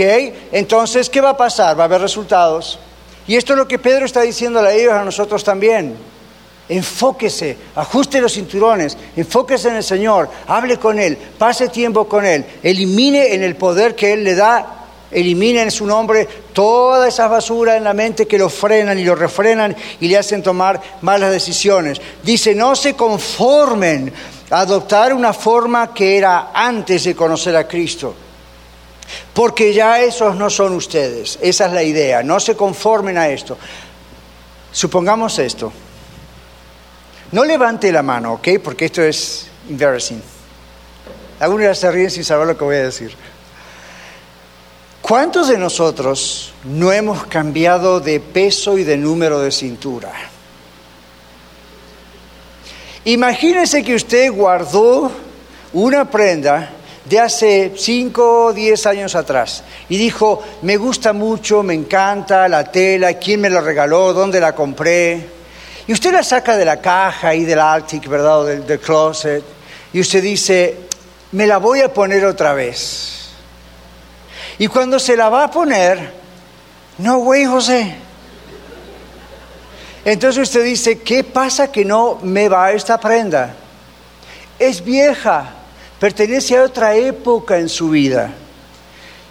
Entonces, 0.52 1.10
¿qué 1.10 1.20
va 1.20 1.30
a 1.30 1.36
pasar? 1.36 1.78
Va 1.78 1.82
a 1.82 1.86
haber 1.86 2.00
resultados. 2.00 2.78
Y 3.26 3.36
esto 3.36 3.52
es 3.52 3.58
lo 3.58 3.68
que 3.68 3.78
Pedro 3.78 4.06
está 4.06 4.22
diciendo 4.22 4.60
a 4.60 4.72
ellos, 4.72 4.92
a 4.92 5.04
nosotros 5.04 5.42
también. 5.42 5.96
Enfóquese, 6.68 7.56
ajuste 7.76 8.20
los 8.20 8.34
cinturones, 8.34 8.96
enfóquese 9.16 9.68
en 9.68 9.76
el 9.76 9.84
Señor, 9.84 10.28
hable 10.46 10.76
con 10.76 10.98
Él, 10.98 11.16
pase 11.16 11.68
tiempo 11.68 12.06
con 12.06 12.26
Él, 12.26 12.44
elimine 12.62 13.32
en 13.32 13.42
el 13.42 13.56
poder 13.56 13.94
que 13.94 14.12
Él 14.12 14.22
le 14.22 14.34
da 14.34 14.78
Elimine 15.10 15.62
en 15.62 15.70
su 15.70 15.86
nombre 15.86 16.28
toda 16.58 17.06
esa 17.06 17.28
basura 17.28 17.76
en 17.76 17.84
la 17.84 17.94
mente 17.94 18.26
que 18.26 18.36
lo 18.36 18.48
frenan 18.48 18.98
y 18.98 19.04
lo 19.04 19.14
refrenan 19.14 19.76
y 20.00 20.08
le 20.08 20.18
hacen 20.18 20.42
tomar 20.42 20.82
malas 21.02 21.30
decisiones. 21.30 22.00
Dice, 22.24 22.52
no 22.52 22.74
se 22.74 22.94
conformen 22.94 24.12
a 24.50 24.62
adoptar 24.62 25.14
una 25.14 25.32
forma 25.32 25.94
que 25.94 26.18
era 26.18 26.50
antes 26.52 27.04
de 27.04 27.14
conocer 27.14 27.54
a 27.54 27.68
Cristo. 27.68 28.12
Porque 29.32 29.72
ya 29.72 30.00
esos 30.00 30.34
no 30.34 30.50
son 30.50 30.74
ustedes. 30.74 31.38
Esa 31.40 31.66
es 31.66 31.72
la 31.72 31.84
idea. 31.84 32.24
No 32.24 32.40
se 32.40 32.56
conformen 32.56 33.16
a 33.18 33.28
esto. 33.28 33.56
Supongamos 34.72 35.38
esto. 35.38 35.72
No 37.30 37.44
levante 37.44 37.92
la 37.92 38.02
mano, 38.02 38.32
¿ok? 38.32 38.48
Porque 38.64 38.86
esto 38.86 39.00
es 39.00 39.46
embarrassing. 39.70 40.20
Algunos 41.38 41.66
ya 41.66 41.74
se 41.76 41.88
ríen 41.92 42.10
sin 42.10 42.24
saber 42.24 42.48
lo 42.48 42.58
que 42.58 42.64
voy 42.64 42.74
a 42.74 42.82
decir. 42.82 43.14
¿Cuántos 45.08 45.48
de 45.48 45.56
nosotros 45.56 46.52
no 46.64 46.92
hemos 46.92 47.24
cambiado 47.24 47.98
de 47.98 48.20
peso 48.20 48.76
y 48.76 48.84
de 48.84 48.98
número 48.98 49.40
de 49.40 49.50
cintura? 49.50 50.12
Imagínese 53.06 53.82
que 53.82 53.94
usted 53.94 54.30
guardó 54.30 55.10
una 55.72 56.10
prenda 56.10 56.72
de 57.06 57.20
hace 57.20 57.72
5 57.74 58.44
o 58.44 58.52
10 58.52 58.84
años 58.84 59.14
atrás 59.14 59.64
y 59.88 59.96
dijo, 59.96 60.42
me 60.60 60.76
gusta 60.76 61.14
mucho, 61.14 61.62
me 61.62 61.72
encanta 61.72 62.46
la 62.46 62.70
tela, 62.70 63.14
quién 63.14 63.40
me 63.40 63.48
la 63.48 63.62
regaló, 63.62 64.12
dónde 64.12 64.38
la 64.38 64.54
compré. 64.54 65.26
Y 65.86 65.92
usted 65.94 66.12
la 66.12 66.22
saca 66.22 66.54
de 66.54 66.66
la 66.66 66.82
caja 66.82 67.34
y 67.34 67.46
del 67.46 67.60
Arctic, 67.60 68.06
¿verdad? 68.08 68.40
O 68.40 68.44
del, 68.44 68.66
del 68.66 68.78
closet. 68.78 69.42
Y 69.90 70.00
usted 70.00 70.22
dice, 70.22 70.76
me 71.32 71.46
la 71.46 71.56
voy 71.56 71.80
a 71.80 71.94
poner 71.94 72.26
otra 72.26 72.52
vez. 72.52 73.17
Y 74.58 74.66
cuando 74.66 74.98
se 74.98 75.16
la 75.16 75.28
va 75.28 75.44
a 75.44 75.50
poner, 75.50 76.12
no, 76.98 77.18
güey, 77.18 77.44
José. 77.44 77.94
Entonces 80.04 80.42
usted 80.42 80.64
dice, 80.64 81.00
¿qué 81.00 81.22
pasa 81.22 81.70
que 81.70 81.84
no 81.84 82.18
me 82.22 82.48
va 82.48 82.72
esta 82.72 82.98
prenda? 82.98 83.54
Es 84.58 84.82
vieja, 84.84 85.50
pertenece 86.00 86.56
a 86.56 86.64
otra 86.64 86.96
época 86.96 87.58
en 87.58 87.68
su 87.68 87.90
vida. 87.90 88.32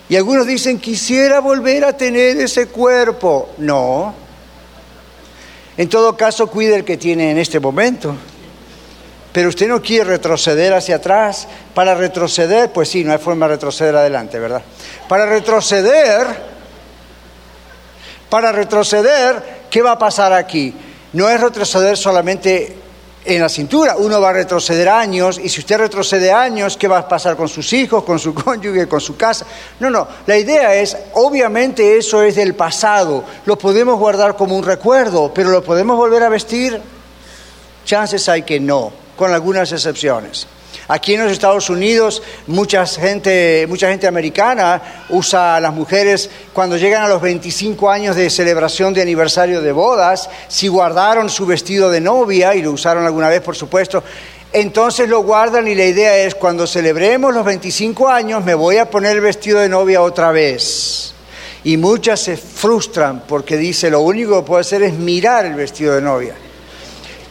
Y 0.10 0.16
algunos 0.16 0.48
dicen, 0.48 0.80
quisiera 0.80 1.40
volver 1.42 1.84
a 1.84 1.98
tener 1.98 2.38
ese 2.38 2.68
cuerpo. 2.68 3.50
No. 3.58 4.13
En 5.76 5.90
todo 5.90 6.16
caso, 6.16 6.48
cuide 6.48 6.76
el 6.76 6.86
que 6.86 6.96
tiene 6.96 7.32
en 7.32 7.38
este 7.38 7.60
momento 7.60 8.16
pero 9.32 9.50
usted 9.50 9.68
no 9.68 9.82
quiere 9.82 10.06
retroceder 10.06 10.74
hacia 10.74 10.96
atrás. 10.96 11.48
Para 11.74 11.94
retroceder, 11.96 12.72
pues 12.72 12.90
sí, 12.90 13.04
no 13.04 13.12
hay 13.12 13.20
forma 13.20 13.48
de 13.48 13.54
retroceder 13.54 13.96
adelante, 13.96 14.40
¿verdad? 14.40 14.62
Para 15.08 15.26
retroceder, 15.26 16.28
para 18.30 18.52
retroceder, 18.52 19.68
¿qué 19.70 19.82
va 19.82 19.92
a 19.92 20.00
pasar 20.00 20.34
aquí? 20.34 20.74
No 21.13 21.30
es 21.30 21.40
retroceder 21.40 21.98
solamente 21.98 22.76
en 23.26 23.42
la 23.42 23.50
cintura, 23.50 23.98
uno 23.98 24.22
va 24.22 24.30
a 24.30 24.34
retroceder 24.34 24.88
años 24.88 25.38
y 25.38 25.50
si 25.50 25.60
usted 25.60 25.78
retrocede 25.78 26.32
años, 26.32 26.78
¿qué 26.78 26.88
va 26.88 27.00
a 27.00 27.08
pasar 27.08 27.36
con 27.36 27.50
sus 27.50 27.74
hijos, 27.74 28.04
con 28.04 28.18
su 28.20 28.34
cónyuge, 28.44 28.88
con 28.88 29.02
su 29.02 29.18
casa? 29.18 29.46
No, 29.82 29.90
no, 29.90 30.08
la 30.26 30.38
idea 30.38 30.74
es, 30.76 30.96
obviamente 31.13 31.98
eso 31.98 32.24
es 32.24 32.38
del 32.38 32.56
pasado, 32.56 33.26
lo 33.46 33.58
podemos 33.58 34.00
guardar 34.00 34.38
como 34.38 34.56
un 34.56 34.63
recuerdo, 34.63 35.34
pero 35.34 35.50
lo 35.50 35.62
podemos 35.62 35.98
volver 35.98 36.24
a 36.24 36.30
vestir, 36.30 36.82
chances 37.86 38.30
hay 38.30 38.44
que 38.44 38.60
no 38.62 39.07
con 39.17 39.34
algunas 39.34 39.73
excepciones. 39.73 40.47
Aquí 40.89 41.15
en 41.15 41.23
los 41.23 41.34
Estados 41.34 41.69
Unidos 41.69 42.23
mucha 42.47 42.86
gente, 42.86 43.65
mucha 43.67 43.89
gente 43.89 44.08
americana 44.08 45.06
usa 45.10 45.58
a 45.58 45.60
las 45.60 45.73
mujeres 45.73 46.30
cuando 46.53 46.77
llegan 46.77 47.03
a 47.03 47.10
los 47.10 47.21
25 47.21 47.89
años 47.89 48.15
de 48.15 48.30
celebración 48.30 48.93
de 48.93 49.01
aniversario 49.01 49.62
de 49.62 49.73
bodas, 49.73 50.30
si 50.47 50.69
guardaron 50.69 51.30
su 51.30 51.45
vestido 51.45 51.89
de 51.89 51.99
novia 51.99 52.56
y 52.56 52.62
lo 52.62 52.71
usaron 52.71 53.06
alguna 53.06 53.27
vez 53.27 53.41
por 53.41 53.56
supuesto, 53.58 54.01
entonces 54.53 55.10
lo 55.10 55.23
guardan 55.23 55.67
y 55.67 55.75
la 55.75 55.86
idea 55.86 56.17
es 56.19 56.36
cuando 56.36 56.65
celebremos 56.65 57.34
los 57.34 57.43
25 57.43 58.08
años 58.08 58.45
me 58.45 58.53
voy 58.53 58.77
a 58.77 58.89
poner 58.89 59.17
el 59.17 59.21
vestido 59.21 59.60
de 59.60 59.67
novia 59.67 60.01
otra 60.01 60.32
vez. 60.32 61.13
Y 61.65 61.75
muchas 61.75 62.21
se 62.21 62.38
frustran 62.38 63.23
porque 63.27 63.58
dice 63.58 63.89
lo 63.89 63.99
único 63.99 64.39
que 64.39 64.47
puedo 64.47 64.62
hacer 64.62 64.84
es 64.84 64.93
mirar 64.93 65.45
el 65.45 65.56
vestido 65.56 65.95
de 65.95 66.01
novia. 66.01 66.47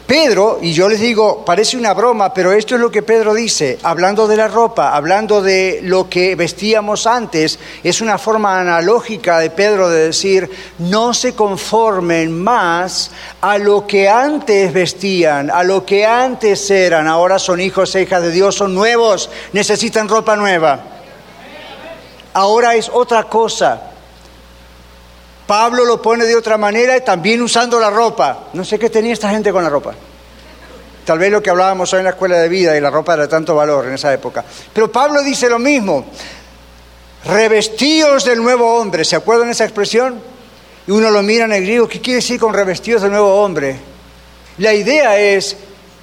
Pedro, 0.07 0.61
y 0.63 0.73
yo 0.73 0.89
les 0.89 1.01
digo, 1.01 1.45
parece 1.45 1.77
una 1.77 1.93
broma, 1.93 2.33
pero 2.33 2.53
esto 2.53 2.77
es 2.77 2.81
lo 2.81 2.93
que 2.93 3.03
Pedro 3.03 3.35
dice, 3.35 3.77
hablando 3.83 4.29
de 4.29 4.37
la 4.37 4.47
ropa, 4.47 4.95
hablando 4.95 5.43
de 5.43 5.81
lo 5.83 6.09
que 6.09 6.37
vestíamos 6.37 7.09
antes, 7.09 7.59
es 7.83 8.01
una 8.01 8.17
forma 8.17 8.61
analógica 8.61 9.41
de 9.41 9.51
Pedro 9.51 9.89
de 9.89 10.07
decir, 10.07 10.49
no 10.79 11.13
se 11.13 11.35
conformen 11.35 12.41
más 12.41 13.11
a 13.41 13.59
lo 13.59 13.85
que 13.85 14.09
antes 14.09 14.73
vestían, 14.73 15.51
a 15.51 15.65
lo 15.65 15.85
que 15.85 16.07
antes 16.07 16.71
eran, 16.71 17.09
ahora 17.09 17.41
son 17.41 17.61
hijos 17.61 17.93
e 17.97 18.03
hijas 18.03 18.23
de 18.23 18.31
Dios, 18.31 18.55
son 18.55 18.77
nuevos, 18.77 19.29
necesitan 19.53 20.09
ropa 20.09 20.37
nueva. 20.37 20.79
Ahora 22.33 22.77
es 22.77 22.89
otra 22.93 23.25
cosa. 23.25 23.96
Pablo 25.47 25.85
lo 25.85 26.03
pone 26.03 26.25
de 26.25 26.35
otra 26.35 26.59
manera, 26.59 26.99
también 27.05 27.41
usando 27.41 27.79
la 27.79 27.91
ropa. 27.91 28.49
No 28.53 28.65
sé 28.65 28.79
qué 28.79 28.91
tenía 28.91 29.13
esta 29.13 29.31
gente 29.31 29.53
con 29.53 29.63
la 29.63 29.69
ropa. 29.69 29.95
Tal 31.05 31.21
vez 31.21 31.31
lo 31.31 31.41
que 31.41 31.51
hablábamos 31.51 31.93
hoy 31.93 31.99
en 32.01 32.05
la 32.05 32.11
escuela 32.11 32.39
de 32.39 32.49
vida 32.49 32.77
y 32.77 32.81
la 32.81 32.91
ropa 32.91 33.15
era 33.15 33.29
tanto 33.29 33.55
valor 33.55 33.87
en 33.87 33.95
esa 33.95 34.13
época. 34.13 34.45
Pero 34.73 34.91
Pablo 34.91 35.23
dice 35.23 35.49
lo 35.49 35.61
mismo. 35.61 36.05
Revestidos 37.25 38.25
del 38.25 38.43
nuevo 38.43 38.77
hombre. 38.77 39.05
¿Se 39.05 39.15
acuerdan 39.15 39.49
esa 39.51 39.65
expresión? 39.65 40.21
Y 40.85 40.91
uno 40.91 41.11
lo 41.11 41.23
mira 41.23 41.45
en 41.45 41.53
el 41.53 41.63
griego. 41.63 41.87
¿Qué 41.87 42.01
quiere 42.01 42.17
decir 42.17 42.41
con 42.41 42.53
revestidos 42.53 43.03
del 43.03 43.13
nuevo 43.13 43.41
hombre? 43.41 43.79
La 44.59 44.75
idea 44.75 45.17
es 45.17 45.57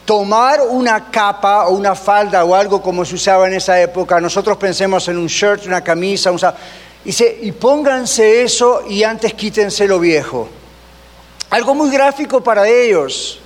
tomar 0.05 0.61
una 0.61 1.09
capa 1.09 1.67
o 1.67 1.73
una 1.73 1.95
falda 1.95 2.43
o 2.45 2.55
algo 2.55 2.81
como 2.81 3.03
se 3.03 3.15
usaba 3.15 3.47
en 3.47 3.55
esa 3.55 3.81
época. 3.81 4.21
Nosotros 4.21 4.55
pensemos 4.55 5.07
en 5.09 5.17
un 5.17 5.27
shirt, 5.27 5.65
una 5.65 5.83
camisa, 5.83 6.31
un 6.31 6.39
Dice, 7.03 7.39
y 7.41 7.51
pónganse 7.51 8.43
eso 8.43 8.83
y 8.87 9.03
antes 9.03 9.33
quítense 9.33 9.87
lo 9.87 9.99
viejo. 9.99 10.47
Algo 11.49 11.75
muy 11.75 11.91
gráfico 11.91 12.41
para 12.41 12.67
ellos, 12.67 13.39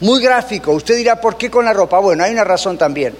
muy 0.00 0.22
gráfico. 0.22 0.72
Usted 0.72 0.96
dirá, 0.96 1.20
¿por 1.20 1.36
qué 1.36 1.50
con 1.50 1.64
la 1.64 1.72
ropa? 1.72 1.98
Bueno, 1.98 2.22
hay 2.22 2.32
una 2.32 2.44
razón 2.44 2.78
también. 2.78 3.14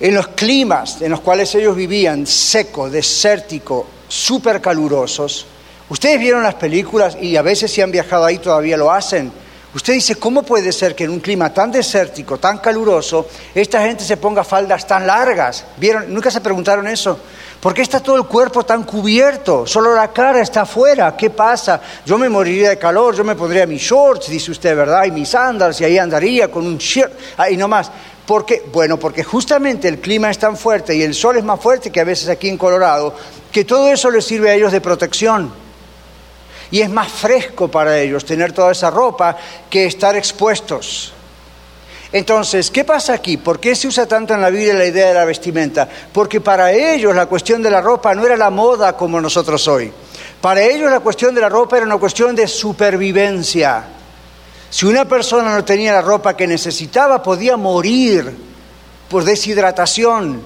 En 0.00 0.14
los 0.14 0.28
climas 0.28 1.02
en 1.02 1.10
los 1.10 1.20
cuales 1.20 1.54
ellos 1.54 1.76
vivían, 1.76 2.26
seco, 2.26 2.88
desértico, 2.88 3.86
súper 4.08 4.60
calurosos, 4.60 5.46
ustedes 5.88 6.18
vieron 6.18 6.42
las 6.42 6.54
películas 6.54 7.16
y 7.20 7.36
a 7.36 7.42
veces 7.42 7.70
si 7.70 7.82
han 7.82 7.90
viajado 7.90 8.24
ahí 8.24 8.38
todavía 8.38 8.76
lo 8.76 8.90
hacen. 8.90 9.30
Usted 9.74 9.92
dice, 9.92 10.14
¿cómo 10.16 10.44
puede 10.44 10.72
ser 10.72 10.94
que 10.94 11.04
en 11.04 11.10
un 11.10 11.20
clima 11.20 11.52
tan 11.52 11.70
desértico, 11.70 12.38
tan 12.38 12.58
caluroso, 12.58 13.28
esta 13.54 13.82
gente 13.82 14.02
se 14.02 14.16
ponga 14.16 14.42
faldas 14.42 14.86
tan 14.86 15.06
largas? 15.06 15.64
¿Vieron? 15.76 16.12
¿Nunca 16.12 16.30
se 16.30 16.40
preguntaron 16.40 16.88
eso? 16.88 17.18
¿Por 17.60 17.74
qué 17.74 17.82
está 17.82 17.98
todo 17.98 18.16
el 18.16 18.24
cuerpo 18.24 18.64
tan 18.64 18.84
cubierto? 18.84 19.66
Solo 19.66 19.92
la 19.92 20.12
cara 20.12 20.40
está 20.40 20.60
afuera. 20.60 21.16
¿Qué 21.16 21.30
pasa? 21.30 21.80
Yo 22.06 22.16
me 22.16 22.28
moriría 22.28 22.70
de 22.70 22.78
calor, 22.78 23.16
yo 23.16 23.24
me 23.24 23.34
pondría 23.34 23.66
mis 23.66 23.82
shorts, 23.82 24.28
dice 24.28 24.52
usted, 24.52 24.76
¿verdad? 24.76 25.04
Y 25.06 25.10
mis 25.10 25.28
sandals, 25.28 25.80
y 25.80 25.84
ahí 25.84 25.98
andaría 25.98 26.48
con 26.48 26.64
un 26.64 26.78
shirt, 26.78 27.12
ahí 27.36 27.56
nomás. 27.56 27.90
¿Por 28.24 28.46
qué? 28.46 28.62
Bueno, 28.72 28.96
porque 28.96 29.24
justamente 29.24 29.88
el 29.88 29.98
clima 29.98 30.30
es 30.30 30.38
tan 30.38 30.56
fuerte 30.56 30.94
y 30.94 31.02
el 31.02 31.14
sol 31.14 31.36
es 31.36 31.44
más 31.44 31.58
fuerte 31.58 31.90
que 31.90 32.00
a 32.00 32.04
veces 32.04 32.28
aquí 32.28 32.48
en 32.48 32.58
Colorado, 32.58 33.14
que 33.50 33.64
todo 33.64 33.88
eso 33.88 34.08
les 34.10 34.24
sirve 34.24 34.50
a 34.50 34.54
ellos 34.54 34.70
de 34.70 34.80
protección. 34.80 35.50
Y 36.70 36.80
es 36.80 36.90
más 36.90 37.08
fresco 37.10 37.68
para 37.68 37.98
ellos 37.98 38.24
tener 38.24 38.52
toda 38.52 38.70
esa 38.70 38.90
ropa 38.90 39.36
que 39.68 39.86
estar 39.86 40.14
expuestos. 40.14 41.12
Entonces, 42.10 42.70
¿qué 42.70 42.84
pasa 42.84 43.12
aquí? 43.12 43.36
¿Por 43.36 43.60
qué 43.60 43.74
se 43.74 43.86
usa 43.86 44.06
tanto 44.06 44.32
en 44.32 44.40
la 44.40 44.48
Biblia 44.48 44.74
la 44.74 44.86
idea 44.86 45.08
de 45.08 45.14
la 45.14 45.26
vestimenta? 45.26 45.86
Porque 46.12 46.40
para 46.40 46.72
ellos 46.72 47.14
la 47.14 47.26
cuestión 47.26 47.62
de 47.62 47.70
la 47.70 47.82
ropa 47.82 48.14
no 48.14 48.24
era 48.24 48.36
la 48.36 48.48
moda 48.48 48.96
como 48.96 49.20
nosotros 49.20 49.68
hoy. 49.68 49.92
Para 50.40 50.62
ellos 50.62 50.90
la 50.90 51.00
cuestión 51.00 51.34
de 51.34 51.42
la 51.42 51.50
ropa 51.50 51.76
era 51.76 51.84
una 51.84 51.98
cuestión 51.98 52.34
de 52.34 52.48
supervivencia. 52.48 53.84
Si 54.70 54.86
una 54.86 55.06
persona 55.06 55.54
no 55.54 55.64
tenía 55.64 55.92
la 55.92 56.02
ropa 56.02 56.34
que 56.34 56.46
necesitaba, 56.46 57.22
podía 57.22 57.56
morir 57.56 58.34
por 59.08 59.24
deshidratación, 59.24 60.40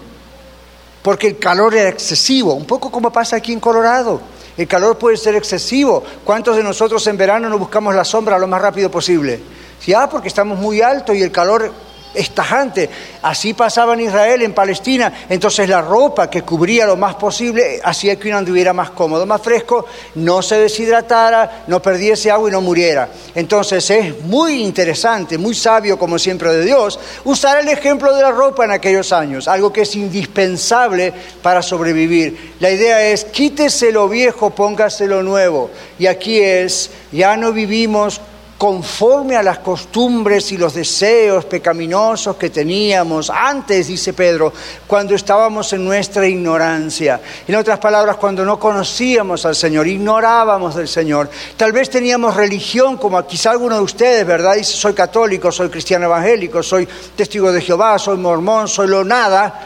porque 1.02 1.28
el 1.28 1.38
calor 1.38 1.74
era 1.74 1.88
excesivo, 1.88 2.54
un 2.54 2.64
poco 2.64 2.90
como 2.90 3.12
pasa 3.12 3.36
aquí 3.36 3.52
en 3.52 3.60
Colorado. 3.60 4.20
El 4.56 4.68
calor 4.68 4.98
puede 4.98 5.16
ser 5.16 5.34
excesivo. 5.34 6.02
¿Cuántos 6.24 6.56
de 6.56 6.62
nosotros 6.62 7.06
en 7.06 7.16
verano 7.16 7.48
no 7.48 7.58
buscamos 7.58 7.94
la 7.94 8.04
sombra 8.04 8.38
lo 8.38 8.46
más 8.46 8.60
rápido 8.60 8.90
posible? 8.90 9.40
Sí, 9.84 9.92
ah, 9.94 10.08
porque 10.08 10.28
estamos 10.28 10.58
muy 10.58 10.80
altos 10.80 11.16
y 11.16 11.22
el 11.22 11.32
calor 11.32 11.72
estajante. 12.14 12.88
Así 13.22 13.54
pasaba 13.54 13.94
en 13.94 14.00
Israel, 14.00 14.42
en 14.42 14.54
Palestina. 14.54 15.12
Entonces 15.28 15.68
la 15.68 15.80
ropa 15.80 16.28
que 16.28 16.42
cubría 16.42 16.86
lo 16.86 16.96
más 16.96 17.14
posible 17.14 17.80
hacía 17.82 18.16
que 18.16 18.28
uno 18.28 18.38
anduviera 18.38 18.72
más 18.72 18.90
cómodo, 18.90 19.26
más 19.26 19.40
fresco, 19.40 19.86
no 20.16 20.42
se 20.42 20.56
deshidratara, 20.56 21.64
no 21.66 21.80
perdiese 21.80 22.30
agua 22.30 22.48
y 22.48 22.52
no 22.52 22.60
muriera. 22.60 23.08
Entonces 23.34 23.88
es 23.90 24.20
muy 24.22 24.62
interesante, 24.62 25.38
muy 25.38 25.54
sabio 25.54 25.98
como 25.98 26.18
siempre 26.18 26.52
de 26.52 26.64
Dios, 26.64 26.98
usar 27.24 27.58
el 27.60 27.68
ejemplo 27.68 28.14
de 28.14 28.22
la 28.22 28.30
ropa 28.30 28.64
en 28.64 28.72
aquellos 28.72 29.12
años, 29.12 29.48
algo 29.48 29.72
que 29.72 29.82
es 29.82 29.94
indispensable 29.96 31.12
para 31.42 31.62
sobrevivir. 31.62 32.54
La 32.60 32.70
idea 32.70 33.02
es 33.08 33.24
quítese 33.24 33.92
lo 33.92 34.08
viejo, 34.08 34.50
póngase 34.50 35.06
lo 35.06 35.22
nuevo. 35.22 35.70
Y 35.98 36.06
aquí 36.06 36.40
es, 36.40 36.90
ya 37.12 37.36
no 37.36 37.52
vivimos 37.52 38.20
conforme 38.62 39.34
a 39.34 39.42
las 39.42 39.58
costumbres 39.58 40.52
y 40.52 40.56
los 40.56 40.72
deseos 40.72 41.46
pecaminosos 41.46 42.36
que 42.36 42.48
teníamos 42.48 43.28
antes, 43.28 43.88
dice 43.88 44.12
Pedro, 44.12 44.52
cuando 44.86 45.16
estábamos 45.16 45.72
en 45.72 45.84
nuestra 45.84 46.28
ignorancia. 46.28 47.20
En 47.48 47.56
otras 47.56 47.80
palabras, 47.80 48.18
cuando 48.18 48.44
no 48.44 48.60
conocíamos 48.60 49.44
al 49.46 49.56
Señor, 49.56 49.88
ignorábamos 49.88 50.76
del 50.76 50.86
Señor. 50.86 51.28
Tal 51.56 51.72
vez 51.72 51.90
teníamos 51.90 52.36
religión, 52.36 52.98
como 52.98 53.26
quizá 53.26 53.50
alguno 53.50 53.74
de 53.74 53.82
ustedes, 53.82 54.24
¿verdad? 54.24 54.54
Dice, 54.54 54.74
soy 54.74 54.92
católico, 54.92 55.50
soy 55.50 55.68
cristiano 55.68 56.04
evangélico, 56.04 56.62
soy 56.62 56.86
testigo 57.16 57.50
de 57.50 57.62
Jehová, 57.62 57.98
soy 57.98 58.16
mormón, 58.16 58.68
soy 58.68 58.86
lo 58.86 59.02
nada 59.02 59.60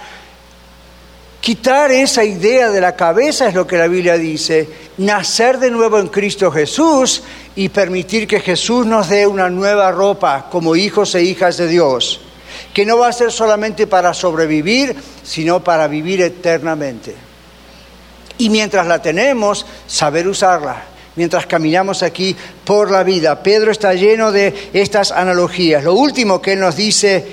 Quitar 1.47 1.93
esa 1.93 2.25
idea 2.25 2.71
de 2.71 2.81
la 2.81 2.97
cabeza 2.97 3.47
es 3.47 3.55
lo 3.55 3.69
que 3.69 3.77
la 3.77 3.87
Biblia 3.87 4.19
dice, 4.19 4.69
nacer 4.99 5.59
de 5.59 5.71
nuevo 5.71 5.99
en 5.99 6.09
Cristo 6.09 6.51
Jesús 6.51 7.23
y 7.55 7.69
permitir 7.69 8.27
que 8.27 8.41
Jesús 8.41 8.87
nos 8.87 9.09
dé 9.09 9.27
una 9.27 9.51
nueva 9.51 9.91
ropa 9.93 10.49
como 10.51 10.77
hijos 10.77 11.15
e 11.15 11.23
hijas 11.23 11.57
de 11.57 11.69
Dios, 11.69 12.21
que 12.73 12.87
no 12.87 12.99
va 12.99 13.09
a 13.09 13.13
ser 13.13 13.33
solamente 13.33 13.87
para 13.87 14.15
sobrevivir, 14.15 14.97
sino 15.23 15.63
para 15.63 15.89
vivir 15.89 16.21
eternamente. 16.23 17.15
Y 18.39 18.51
mientras 18.51 18.87
la 18.87 19.01
tenemos, 19.01 19.67
saber 19.87 20.29
usarla 20.29 20.97
mientras 21.17 21.47
caminamos 21.47 22.03
aquí 22.03 22.37
por 22.65 22.91
la 22.91 23.03
vida. 23.03 23.43
Pedro 23.43 23.73
está 23.73 23.95
lleno 23.95 24.31
de 24.31 24.71
estas 24.73 25.11
analogías. 25.11 25.83
Lo 25.83 25.95
último 25.95 26.41
que 26.41 26.53
él 26.53 26.61
nos 26.61 26.77
dice 26.77 27.27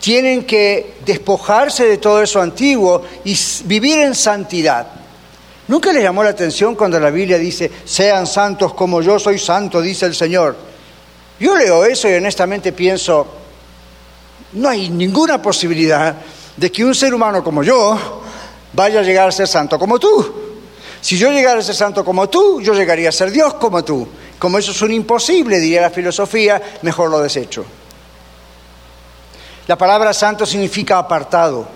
tienen 0.00 0.44
que 0.44 0.94
despojarse 1.04 1.84
de 1.86 1.98
todo 1.98 2.22
eso 2.22 2.40
antiguo 2.40 3.02
y 3.24 3.36
vivir 3.64 3.98
en 3.98 4.14
santidad. 4.14 4.86
¿Nunca 5.68 5.92
les 5.92 6.02
llamó 6.02 6.22
la 6.22 6.30
atención 6.30 6.76
cuando 6.76 7.00
la 7.00 7.10
Biblia 7.10 7.38
dice, 7.38 7.70
sean 7.84 8.26
santos 8.26 8.74
como 8.74 9.02
yo 9.02 9.18
soy 9.18 9.38
santo, 9.38 9.80
dice 9.80 10.06
el 10.06 10.14
Señor? 10.14 10.56
Yo 11.40 11.56
leo 11.56 11.84
eso 11.84 12.08
y 12.08 12.14
honestamente 12.14 12.72
pienso, 12.72 13.26
no 14.52 14.68
hay 14.68 14.88
ninguna 14.88 15.42
posibilidad 15.42 16.14
de 16.56 16.72
que 16.72 16.84
un 16.84 16.94
ser 16.94 17.12
humano 17.12 17.42
como 17.42 17.62
yo 17.62 18.22
vaya 18.72 19.00
a 19.00 19.02
llegar 19.02 19.28
a 19.28 19.32
ser 19.32 19.48
santo 19.48 19.78
como 19.78 19.98
tú. 19.98 20.44
Si 21.00 21.18
yo 21.18 21.30
llegara 21.30 21.60
a 21.60 21.62
ser 21.62 21.74
santo 21.74 22.04
como 22.04 22.28
tú, 22.28 22.60
yo 22.60 22.72
llegaría 22.72 23.08
a 23.08 23.12
ser 23.12 23.30
Dios 23.30 23.54
como 23.54 23.84
tú. 23.84 24.08
Como 24.38 24.58
eso 24.58 24.70
es 24.70 24.82
un 24.82 24.92
imposible, 24.92 25.58
diría 25.58 25.82
la 25.82 25.90
filosofía, 25.90 26.60
mejor 26.82 27.10
lo 27.10 27.20
desecho. 27.20 27.64
La 29.66 29.76
palabra 29.76 30.12
santo 30.12 30.46
significa 30.46 30.98
apartado. 30.98 31.66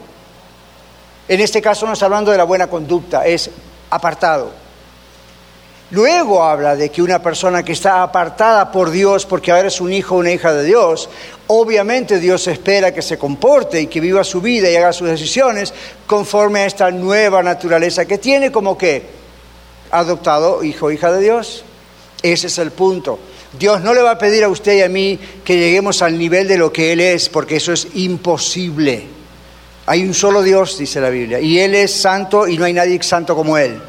En 1.29 1.41
este 1.41 1.61
caso 1.61 1.87
no 1.87 1.93
está 1.93 2.07
hablando 2.07 2.31
de 2.31 2.39
la 2.39 2.45
buena 2.45 2.67
conducta, 2.67 3.27
es 3.27 3.51
apartado. 3.91 4.53
Luego 5.91 6.45
habla 6.45 6.77
de 6.77 6.89
que 6.89 7.03
una 7.03 7.21
persona 7.21 7.65
que 7.65 7.73
está 7.73 8.05
apartada 8.05 8.71
por 8.71 8.91
Dios 8.91 9.27
porque 9.27 9.51
ahora 9.51 9.69
es 9.69 9.81
un 9.81 9.93
hijo 9.93 10.15
o 10.15 10.19
una 10.19 10.31
hija 10.31 10.53
de 10.53 10.63
Dios, 10.63 11.09
obviamente 11.49 12.21
Dios 12.21 12.47
espera 12.47 12.95
que 12.95 13.03
se 13.03 13.19
comporte 13.19 13.81
y 13.81 13.89
que 13.89 14.01
viva 14.01 14.23
su 14.23 14.41
vida 14.41 14.71
y 14.71 14.77
haga 14.77 14.93
sus 14.93 15.09
decisiones 15.09 15.75
conforme 16.07 16.61
a 16.61 16.67
esta 16.67 16.93
nueva 16.93 17.43
naturaleza 17.43 18.05
que 18.05 18.19
tiene 18.19 18.53
como 18.53 18.79
que 18.79 19.03
adoptado 19.91 20.63
hijo 20.63 20.87
o 20.87 20.91
hija 20.93 21.11
de 21.11 21.23
Dios. 21.23 21.65
Ese 22.23 22.47
es 22.47 22.59
el 22.59 22.71
punto. 22.71 23.19
Dios 23.59 23.81
no 23.81 23.93
le 23.93 24.03
va 24.03 24.13
a 24.13 24.19
pedir 24.19 24.45
a 24.45 24.49
usted 24.49 24.77
y 24.79 24.83
a 24.83 24.89
mí 24.89 25.19
que 25.45 25.59
lleguemos 25.59 26.03
al 26.03 26.17
nivel 26.17 26.47
de 26.47 26.59
lo 26.59 26.73
que 26.73 26.93
Él 26.93 27.01
es, 27.01 27.29
porque 27.29 27.57
eso 27.57 27.73
es 27.73 27.89
imposible. 27.95 29.20
Hay 29.91 30.05
un 30.05 30.15
solo 30.15 30.41
Dios, 30.41 30.79
dice 30.79 31.01
la 31.01 31.11
Biblia, 31.11 31.41
y 31.41 31.59
Él 31.59 31.75
es 31.75 31.93
santo 31.93 32.47
y 32.47 32.57
no 32.57 32.65
hay 32.65 32.73
nadie 32.73 33.03
santo 33.03 33.35
como 33.35 33.59
Él. 33.59 33.83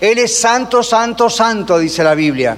Él 0.00 0.18
es 0.18 0.38
santo, 0.38 0.84
santo, 0.84 1.28
santo, 1.28 1.80
dice 1.80 2.04
la 2.04 2.14
Biblia. 2.14 2.56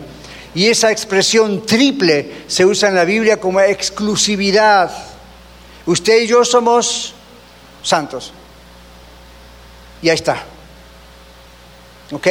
Y 0.54 0.66
esa 0.66 0.92
expresión 0.92 1.64
triple 1.64 2.42
se 2.46 2.66
usa 2.66 2.90
en 2.90 2.96
la 2.96 3.06
Biblia 3.06 3.40
como 3.40 3.58
exclusividad. 3.58 4.90
Usted 5.86 6.20
y 6.20 6.26
yo 6.26 6.44
somos 6.44 7.14
santos. 7.82 8.34
Y 10.02 10.10
ahí 10.10 10.16
está. 10.16 10.42
¿Ok? 12.12 12.26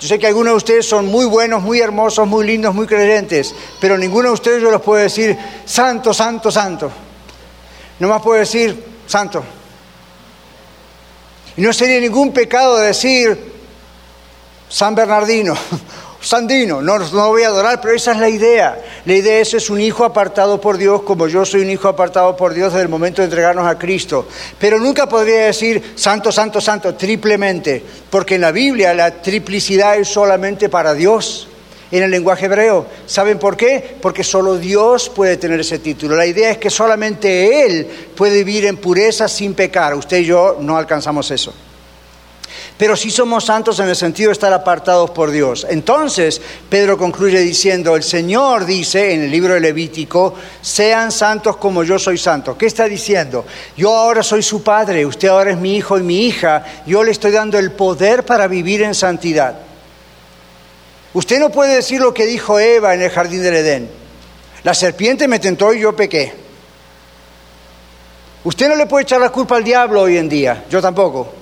Yo 0.00 0.08
sé 0.08 0.18
que 0.18 0.26
algunos 0.26 0.54
de 0.54 0.56
ustedes 0.56 0.88
son 0.88 1.06
muy 1.06 1.26
buenos, 1.26 1.62
muy 1.62 1.78
hermosos, 1.78 2.26
muy 2.26 2.44
lindos, 2.44 2.74
muy 2.74 2.88
creyentes, 2.88 3.54
pero 3.80 3.96
ninguno 3.96 4.30
de 4.30 4.34
ustedes 4.34 4.60
yo 4.60 4.72
los 4.72 4.82
puede 4.82 5.04
decir 5.04 5.38
santo, 5.64 6.12
santo, 6.12 6.50
santo. 6.50 6.90
No 8.00 8.08
más 8.08 8.20
puedo 8.20 8.40
decir 8.40 8.84
santo. 9.06 9.44
Y 11.56 11.62
no 11.62 11.72
sería 11.72 12.00
ningún 12.00 12.32
pecado 12.32 12.76
decir 12.76 13.52
San 14.68 14.94
Bernardino 14.94 15.54
Sandino, 16.26 16.82
no, 16.82 16.98
no 16.98 17.28
voy 17.28 17.44
a 17.44 17.48
adorar, 17.48 17.80
pero 17.80 17.94
esa 17.94 18.10
es 18.10 18.18
la 18.18 18.28
idea. 18.28 18.82
La 19.04 19.14
idea 19.14 19.38
es, 19.38 19.54
es 19.54 19.70
un 19.70 19.80
hijo 19.80 20.04
apartado 20.04 20.60
por 20.60 20.76
Dios, 20.76 21.02
como 21.02 21.28
yo 21.28 21.44
soy 21.44 21.60
un 21.60 21.70
hijo 21.70 21.86
apartado 21.86 22.36
por 22.36 22.52
Dios 22.52 22.72
desde 22.72 22.82
el 22.82 22.88
momento 22.88 23.22
de 23.22 23.26
entregarnos 23.26 23.64
a 23.64 23.78
Cristo. 23.78 24.26
Pero 24.58 24.80
nunca 24.80 25.08
podría 25.08 25.46
decir 25.46 25.92
santo, 25.94 26.32
santo, 26.32 26.60
santo, 26.60 26.96
triplemente, 26.96 27.80
porque 28.10 28.34
en 28.34 28.40
la 28.40 28.50
Biblia 28.50 28.92
la 28.92 29.22
triplicidad 29.22 29.98
es 29.98 30.08
solamente 30.08 30.68
para 30.68 30.94
Dios 30.94 31.46
en 31.90 32.02
el 32.02 32.10
lenguaje 32.10 32.46
hebreo. 32.46 32.86
¿Saben 33.06 33.38
por 33.38 33.56
qué? 33.56 33.96
Porque 34.00 34.24
solo 34.24 34.56
Dios 34.56 35.08
puede 35.08 35.36
tener 35.36 35.60
ese 35.60 35.78
título. 35.78 36.16
La 36.16 36.26
idea 36.26 36.50
es 36.50 36.58
que 36.58 36.70
solamente 36.70 37.64
Él 37.64 37.86
puede 38.14 38.44
vivir 38.44 38.66
en 38.66 38.76
pureza 38.76 39.28
sin 39.28 39.54
pecar. 39.54 39.94
Usted 39.94 40.18
y 40.18 40.24
yo 40.24 40.56
no 40.60 40.76
alcanzamos 40.76 41.30
eso 41.30 41.52
pero 42.76 42.94
sí 42.94 43.10
somos 43.10 43.44
santos 43.44 43.78
en 43.80 43.88
el 43.88 43.96
sentido 43.96 44.28
de 44.28 44.34
estar 44.34 44.52
apartados 44.52 45.10
por 45.10 45.30
Dios. 45.30 45.66
Entonces, 45.68 46.40
Pedro 46.68 46.98
concluye 46.98 47.40
diciendo, 47.40 47.96
el 47.96 48.02
Señor 48.02 48.66
dice 48.66 49.14
en 49.14 49.22
el 49.22 49.30
libro 49.30 49.54
de 49.54 49.60
Levítico, 49.60 50.34
sean 50.60 51.10
santos 51.10 51.56
como 51.56 51.84
yo 51.84 51.98
soy 51.98 52.18
santo. 52.18 52.56
¿Qué 52.58 52.66
está 52.66 52.86
diciendo? 52.86 53.46
Yo 53.76 53.96
ahora 53.96 54.22
soy 54.22 54.42
su 54.42 54.62
padre, 54.62 55.06
usted 55.06 55.28
ahora 55.28 55.52
es 55.52 55.58
mi 55.58 55.76
hijo 55.76 55.98
y 55.98 56.02
mi 56.02 56.26
hija, 56.26 56.64
yo 56.86 57.02
le 57.02 57.12
estoy 57.12 57.32
dando 57.32 57.58
el 57.58 57.72
poder 57.72 58.24
para 58.24 58.46
vivir 58.46 58.82
en 58.82 58.94
santidad. 58.94 59.58
Usted 61.16 61.40
no 61.40 61.48
puede 61.48 61.76
decir 61.76 61.98
lo 61.98 62.12
que 62.12 62.26
dijo 62.26 62.60
Eva 62.60 62.92
en 62.92 63.00
el 63.00 63.08
jardín 63.08 63.42
del 63.42 63.54
Edén. 63.54 63.88
La 64.64 64.74
serpiente 64.74 65.26
me 65.26 65.38
tentó 65.38 65.72
y 65.72 65.80
yo 65.80 65.96
pequé. 65.96 66.30
Usted 68.44 68.68
no 68.68 68.76
le 68.76 68.84
puede 68.84 69.04
echar 69.04 69.18
la 69.18 69.30
culpa 69.30 69.56
al 69.56 69.64
diablo 69.64 70.02
hoy 70.02 70.18
en 70.18 70.28
día, 70.28 70.66
yo 70.68 70.82
tampoco. 70.82 71.32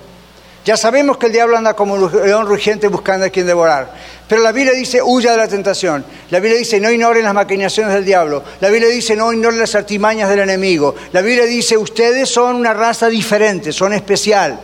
Ya 0.63 0.77
sabemos 0.77 1.17
que 1.17 1.25
el 1.25 1.33
diablo 1.33 1.57
anda 1.57 1.73
como 1.73 1.95
un 1.95 2.09
león 2.09 2.47
rugiente 2.47 2.87
buscando 2.87 3.25
a 3.25 3.29
quien 3.29 3.47
devorar. 3.47 3.91
Pero 4.29 4.41
la 4.41 4.53
Biblia 4.53 4.71
dice, 4.71 5.01
huya 5.01 5.33
de 5.33 5.37
la 5.39 5.49
tentación. 5.49 6.05
La 6.29 6.39
Biblia 6.39 6.57
dice, 6.57 6.79
no 6.79 6.89
ignoren 6.89 7.25
las 7.25 7.33
maquinaciones 7.33 7.93
del 7.95 8.05
diablo. 8.05 8.45
La 8.61 8.69
Biblia 8.69 8.87
dice, 8.87 9.17
no 9.17 9.33
ignoren 9.33 9.59
las 9.59 9.75
artimañas 9.75 10.29
del 10.29 10.39
enemigo. 10.39 10.95
La 11.11 11.19
Biblia 11.19 11.43
dice, 11.43 11.77
ustedes 11.77 12.29
son 12.29 12.55
una 12.55 12.73
raza 12.73 13.09
diferente, 13.09 13.73
son 13.73 13.91
especial. 13.91 14.57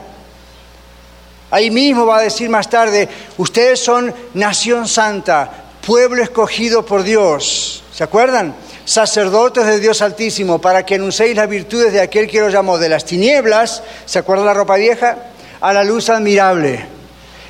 Ahí 1.51 1.69
mismo 1.69 2.05
va 2.05 2.17
a 2.17 2.21
decir 2.21 2.49
más 2.49 2.69
tarde, 2.69 3.07
ustedes 3.37 3.79
son 3.79 4.13
nación 4.33 4.87
santa, 4.87 5.51
pueblo 5.85 6.23
escogido 6.23 6.85
por 6.85 7.03
Dios. 7.03 7.83
¿Se 7.93 8.03
acuerdan? 8.03 8.55
Sacerdotes 8.85 9.65
de 9.65 9.79
Dios 9.79 10.01
Altísimo, 10.01 10.59
para 10.59 10.85
que 10.85 10.95
anunciéis 10.95 11.35
las 11.35 11.47
virtudes 11.47 11.93
de 11.93 12.01
aquel 12.01 12.27
que 12.27 12.41
los 12.41 12.51
llamó 12.51 12.77
de 12.77 12.89
las 12.89 13.05
tinieblas. 13.05 13.83
¿Se 14.05 14.19
acuerdan 14.19 14.47
la 14.47 14.53
ropa 14.53 14.75
vieja? 14.77 15.31
a 15.61 15.71
la 15.71 15.83
luz 15.83 16.09
admirable. 16.09 16.83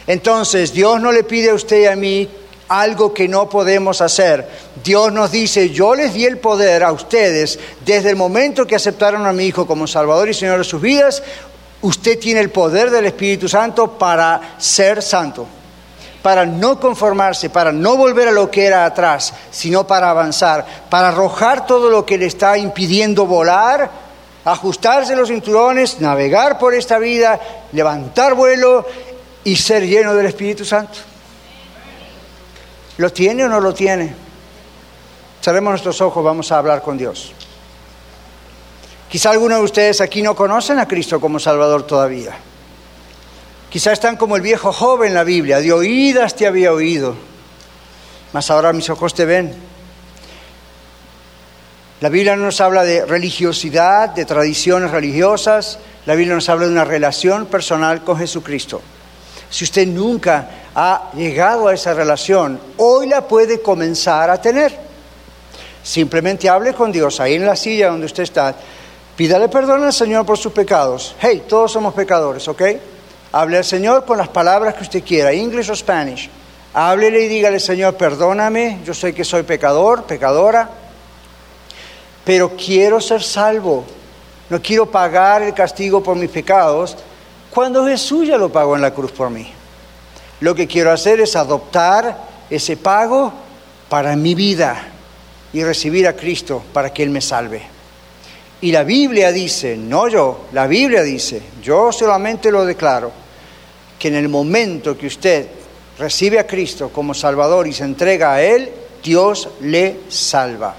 Entonces, 0.05 0.73
Dios 0.73 1.01
no 1.01 1.11
le 1.11 1.23
pide 1.23 1.49
a 1.49 1.53
usted 1.53 1.81
y 1.81 1.85
a 1.85 1.95
mí 1.95 2.29
algo 2.67 3.13
que 3.13 3.27
no 3.27 3.49
podemos 3.49 4.01
hacer. 4.01 4.47
Dios 4.83 5.11
nos 5.11 5.31
dice, 5.31 5.69
yo 5.69 5.95
les 5.95 6.13
di 6.13 6.25
el 6.25 6.37
poder 6.37 6.83
a 6.83 6.91
ustedes 6.91 7.57
desde 7.85 8.09
el 8.09 8.15
momento 8.15 8.67
que 8.67 8.75
aceptaron 8.75 9.25
a 9.25 9.33
mi 9.33 9.45
Hijo 9.45 9.65
como 9.65 9.87
Salvador 9.87 10.29
y 10.29 10.33
Señor 10.33 10.59
de 10.59 10.63
sus 10.63 10.81
vidas, 10.81 11.23
usted 11.81 12.19
tiene 12.19 12.39
el 12.39 12.49
poder 12.49 12.89
del 12.89 13.05
Espíritu 13.05 13.47
Santo 13.47 13.97
para 13.97 14.55
ser 14.57 15.01
santo, 15.01 15.47
para 16.21 16.45
no 16.45 16.79
conformarse, 16.79 17.49
para 17.49 17.71
no 17.71 17.97
volver 17.97 18.27
a 18.27 18.31
lo 18.31 18.49
que 18.51 18.65
era 18.65 18.85
atrás, 18.85 19.33
sino 19.49 19.87
para 19.87 20.09
avanzar, 20.09 20.65
para 20.89 21.09
arrojar 21.09 21.65
todo 21.65 21.89
lo 21.89 22.05
que 22.05 22.17
le 22.17 22.27
está 22.27 22.57
impidiendo 22.57 23.25
volar 23.25 24.11
ajustarse 24.45 25.15
los 25.15 25.29
cinturones, 25.29 25.99
navegar 25.99 26.57
por 26.57 26.73
esta 26.73 26.97
vida, 26.97 27.39
levantar 27.71 28.33
vuelo 28.33 28.85
y 29.43 29.55
ser 29.55 29.85
lleno 29.85 30.13
del 30.13 30.27
Espíritu 30.27 30.65
Santo. 30.65 30.99
¿Lo 32.97 33.11
tiene 33.11 33.45
o 33.45 33.49
no 33.49 33.59
lo 33.59 33.73
tiene? 33.73 34.13
Cerremos 35.41 35.71
nuestros 35.71 36.01
ojos, 36.01 36.23
vamos 36.23 36.51
a 36.51 36.57
hablar 36.57 36.81
con 36.81 36.97
Dios. 36.97 37.33
Quizá 39.11 39.31
algunos 39.31 39.57
de 39.57 39.65
ustedes 39.65 39.99
aquí 39.99 40.21
no 40.21 40.37
conocen 40.37 40.79
a 40.79 40.87
Cristo 40.87 41.19
como 41.19 41.37
Salvador 41.37 41.83
todavía. 41.85 42.31
Quizá 43.69 43.91
están 43.91 44.15
como 44.15 44.37
el 44.37 44.41
viejo 44.41 44.71
joven 44.71 45.09
en 45.09 45.15
la 45.15 45.25
Biblia, 45.25 45.59
de 45.59 45.73
oídas 45.73 46.33
te 46.33 46.47
había 46.47 46.71
oído, 46.71 47.15
mas 48.31 48.49
ahora 48.49 48.71
mis 48.71 48.89
ojos 48.89 49.13
te 49.13 49.25
ven. 49.25 49.53
La 51.99 52.07
Biblia 52.07 52.37
no 52.37 52.45
nos 52.45 52.61
habla 52.61 52.83
de 52.83 53.05
religiosidad, 53.05 54.11
de 54.11 54.23
tradiciones 54.23 54.91
religiosas, 54.91 55.79
la 56.05 56.15
Biblia 56.15 56.35
nos 56.35 56.47
habla 56.47 56.67
de 56.67 56.71
una 56.71 56.85
relación 56.85 57.47
personal 57.47 58.05
con 58.05 58.17
Jesucristo. 58.17 58.81
Si 59.49 59.65
usted 59.65 59.87
nunca 59.87 60.47
ha 60.73 61.11
llegado 61.15 61.67
a 61.67 61.73
esa 61.73 61.93
relación, 61.93 62.61
hoy 62.77 63.07
la 63.07 63.27
puede 63.27 63.61
comenzar 63.61 64.29
a 64.29 64.39
tener. 64.39 64.73
Simplemente 65.83 66.47
hable 66.47 66.73
con 66.73 66.93
Dios 66.93 67.19
ahí 67.19 67.33
en 67.33 67.45
la 67.45 67.57
silla 67.57 67.89
donde 67.89 68.05
usted 68.05 68.23
está. 68.23 68.55
Pídale 69.15 69.49
perdón 69.49 69.83
al 69.83 69.93
Señor 69.93 70.25
por 70.25 70.37
sus 70.37 70.53
pecados. 70.53 71.15
Hey, 71.19 71.43
todos 71.47 71.71
somos 71.71 71.93
pecadores, 71.93 72.47
¿ok? 72.47 72.61
Hable 73.33 73.57
al 73.57 73.65
Señor 73.65 74.05
con 74.05 74.17
las 74.17 74.29
palabras 74.29 74.75
que 74.75 74.83
usted 74.83 75.03
quiera, 75.03 75.31
English 75.31 75.69
o 75.69 75.75
Spanish. 75.75 76.29
Háblele 76.73 77.23
y 77.23 77.27
dígale, 77.27 77.59
Señor, 77.59 77.95
perdóname, 77.95 78.79
yo 78.85 78.93
sé 78.93 79.13
que 79.13 79.25
soy 79.25 79.43
pecador, 79.43 80.03
pecadora, 80.03 80.69
pero 82.23 82.51
quiero 82.55 83.01
ser 83.01 83.21
salvo. 83.21 83.85
No 84.49 84.61
quiero 84.61 84.85
pagar 84.85 85.41
el 85.41 85.53
castigo 85.53 86.01
por 86.01 86.15
mis 86.15 86.29
pecados 86.29 86.97
cuando 87.49 87.85
Jesús 87.85 88.27
ya 88.27 88.37
lo 88.37 88.51
pagó 88.51 88.75
en 88.75 88.81
la 88.81 88.93
cruz 88.93 89.11
por 89.11 89.29
mí. 89.29 89.51
Lo 90.39 90.55
que 90.55 90.67
quiero 90.67 90.91
hacer 90.91 91.19
es 91.19 91.35
adoptar 91.35 92.17
ese 92.49 92.75
pago 92.77 93.33
para 93.89 94.15
mi 94.15 94.35
vida 94.35 94.87
y 95.53 95.63
recibir 95.63 96.07
a 96.07 96.15
Cristo 96.15 96.63
para 96.73 96.93
que 96.93 97.03
Él 97.03 97.09
me 97.09 97.21
salve. 97.21 97.61
Y 98.61 98.71
la 98.71 98.83
Biblia 98.83 99.31
dice, 99.31 99.75
no 99.75 100.07
yo, 100.07 100.45
la 100.53 100.67
Biblia 100.67 101.01
dice, 101.01 101.41
yo 101.63 101.91
solamente 101.91 102.51
lo 102.51 102.63
declaro, 102.63 103.11
que 103.97 104.07
en 104.07 104.15
el 104.15 104.29
momento 104.29 104.95
que 104.95 105.07
usted 105.07 105.47
recibe 105.97 106.37
a 106.37 106.45
Cristo 106.45 106.89
como 106.89 107.13
Salvador 107.13 107.67
y 107.67 107.73
se 107.73 107.83
entrega 107.83 108.33
a 108.33 108.41
Él, 108.41 108.69
Dios 109.03 109.49
le 109.61 110.01
salva. 110.09 110.75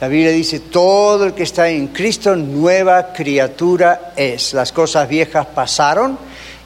La 0.00 0.08
Biblia 0.08 0.30
dice, 0.30 0.60
todo 0.60 1.24
el 1.24 1.32
que 1.32 1.44
está 1.44 1.68
en 1.70 1.88
Cristo, 1.88 2.36
nueva 2.36 3.12
criatura 3.14 4.12
es. 4.14 4.52
Las 4.52 4.70
cosas 4.72 5.08
viejas 5.08 5.46
pasaron 5.46 6.18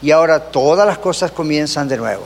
y 0.03 0.11
ahora 0.11 0.41
todas 0.41 0.87
las 0.87 0.99
cosas 0.99 1.31
comienzan 1.31 1.87
de 1.87 1.97
nuevo. 1.97 2.25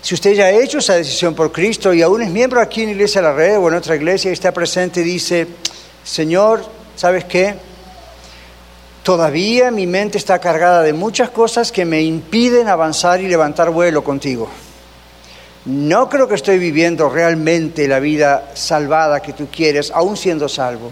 Si 0.00 0.14
usted 0.14 0.34
ya 0.34 0.46
ha 0.46 0.50
hecho 0.50 0.78
esa 0.78 0.94
decisión 0.94 1.34
por 1.34 1.52
Cristo 1.52 1.94
y 1.94 2.02
aún 2.02 2.22
es 2.22 2.30
miembro 2.30 2.60
aquí 2.60 2.82
en 2.82 2.88
Iglesia 2.88 3.20
de 3.20 3.28
la 3.28 3.34
Red 3.34 3.58
o 3.58 3.68
en 3.68 3.74
otra 3.74 3.94
iglesia 3.94 4.30
y 4.30 4.34
está 4.34 4.50
presente 4.50 5.00
y 5.00 5.04
dice, 5.04 5.46
Señor, 6.02 6.64
¿sabes 6.96 7.24
qué? 7.24 7.54
Todavía 9.02 9.70
mi 9.70 9.86
mente 9.86 10.18
está 10.18 10.38
cargada 10.38 10.82
de 10.82 10.92
muchas 10.92 11.30
cosas 11.30 11.72
que 11.72 11.84
me 11.84 12.02
impiden 12.02 12.68
avanzar 12.68 13.20
y 13.20 13.28
levantar 13.28 13.70
vuelo 13.70 14.04
contigo. 14.04 14.48
No 15.64 16.08
creo 16.08 16.28
que 16.28 16.34
estoy 16.34 16.58
viviendo 16.58 17.08
realmente 17.08 17.88
la 17.88 18.00
vida 18.00 18.50
salvada 18.54 19.20
que 19.20 19.32
tú 19.32 19.48
quieres, 19.50 19.90
aún 19.90 20.16
siendo 20.16 20.48
salvo. 20.48 20.90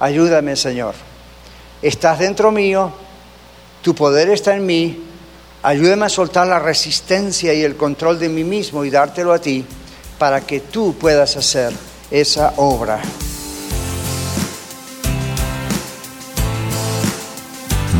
Ayúdame, 0.00 0.56
Señor. 0.56 0.94
Estás 1.82 2.18
dentro 2.18 2.50
mío, 2.50 2.92
tu 3.82 3.94
poder 3.94 4.30
está 4.30 4.54
en 4.56 4.66
mí, 4.66 5.06
Ayúdame 5.66 6.06
a 6.06 6.08
soltar 6.08 6.46
la 6.46 6.60
resistencia 6.60 7.52
y 7.52 7.64
el 7.64 7.76
control 7.76 8.20
de 8.20 8.28
mí 8.28 8.44
mismo 8.44 8.84
y 8.84 8.90
dártelo 8.90 9.32
a 9.32 9.40
ti 9.40 9.64
para 10.16 10.40
que 10.42 10.60
tú 10.60 10.94
puedas 10.94 11.36
hacer 11.36 11.72
esa 12.08 12.54
obra. 12.58 13.00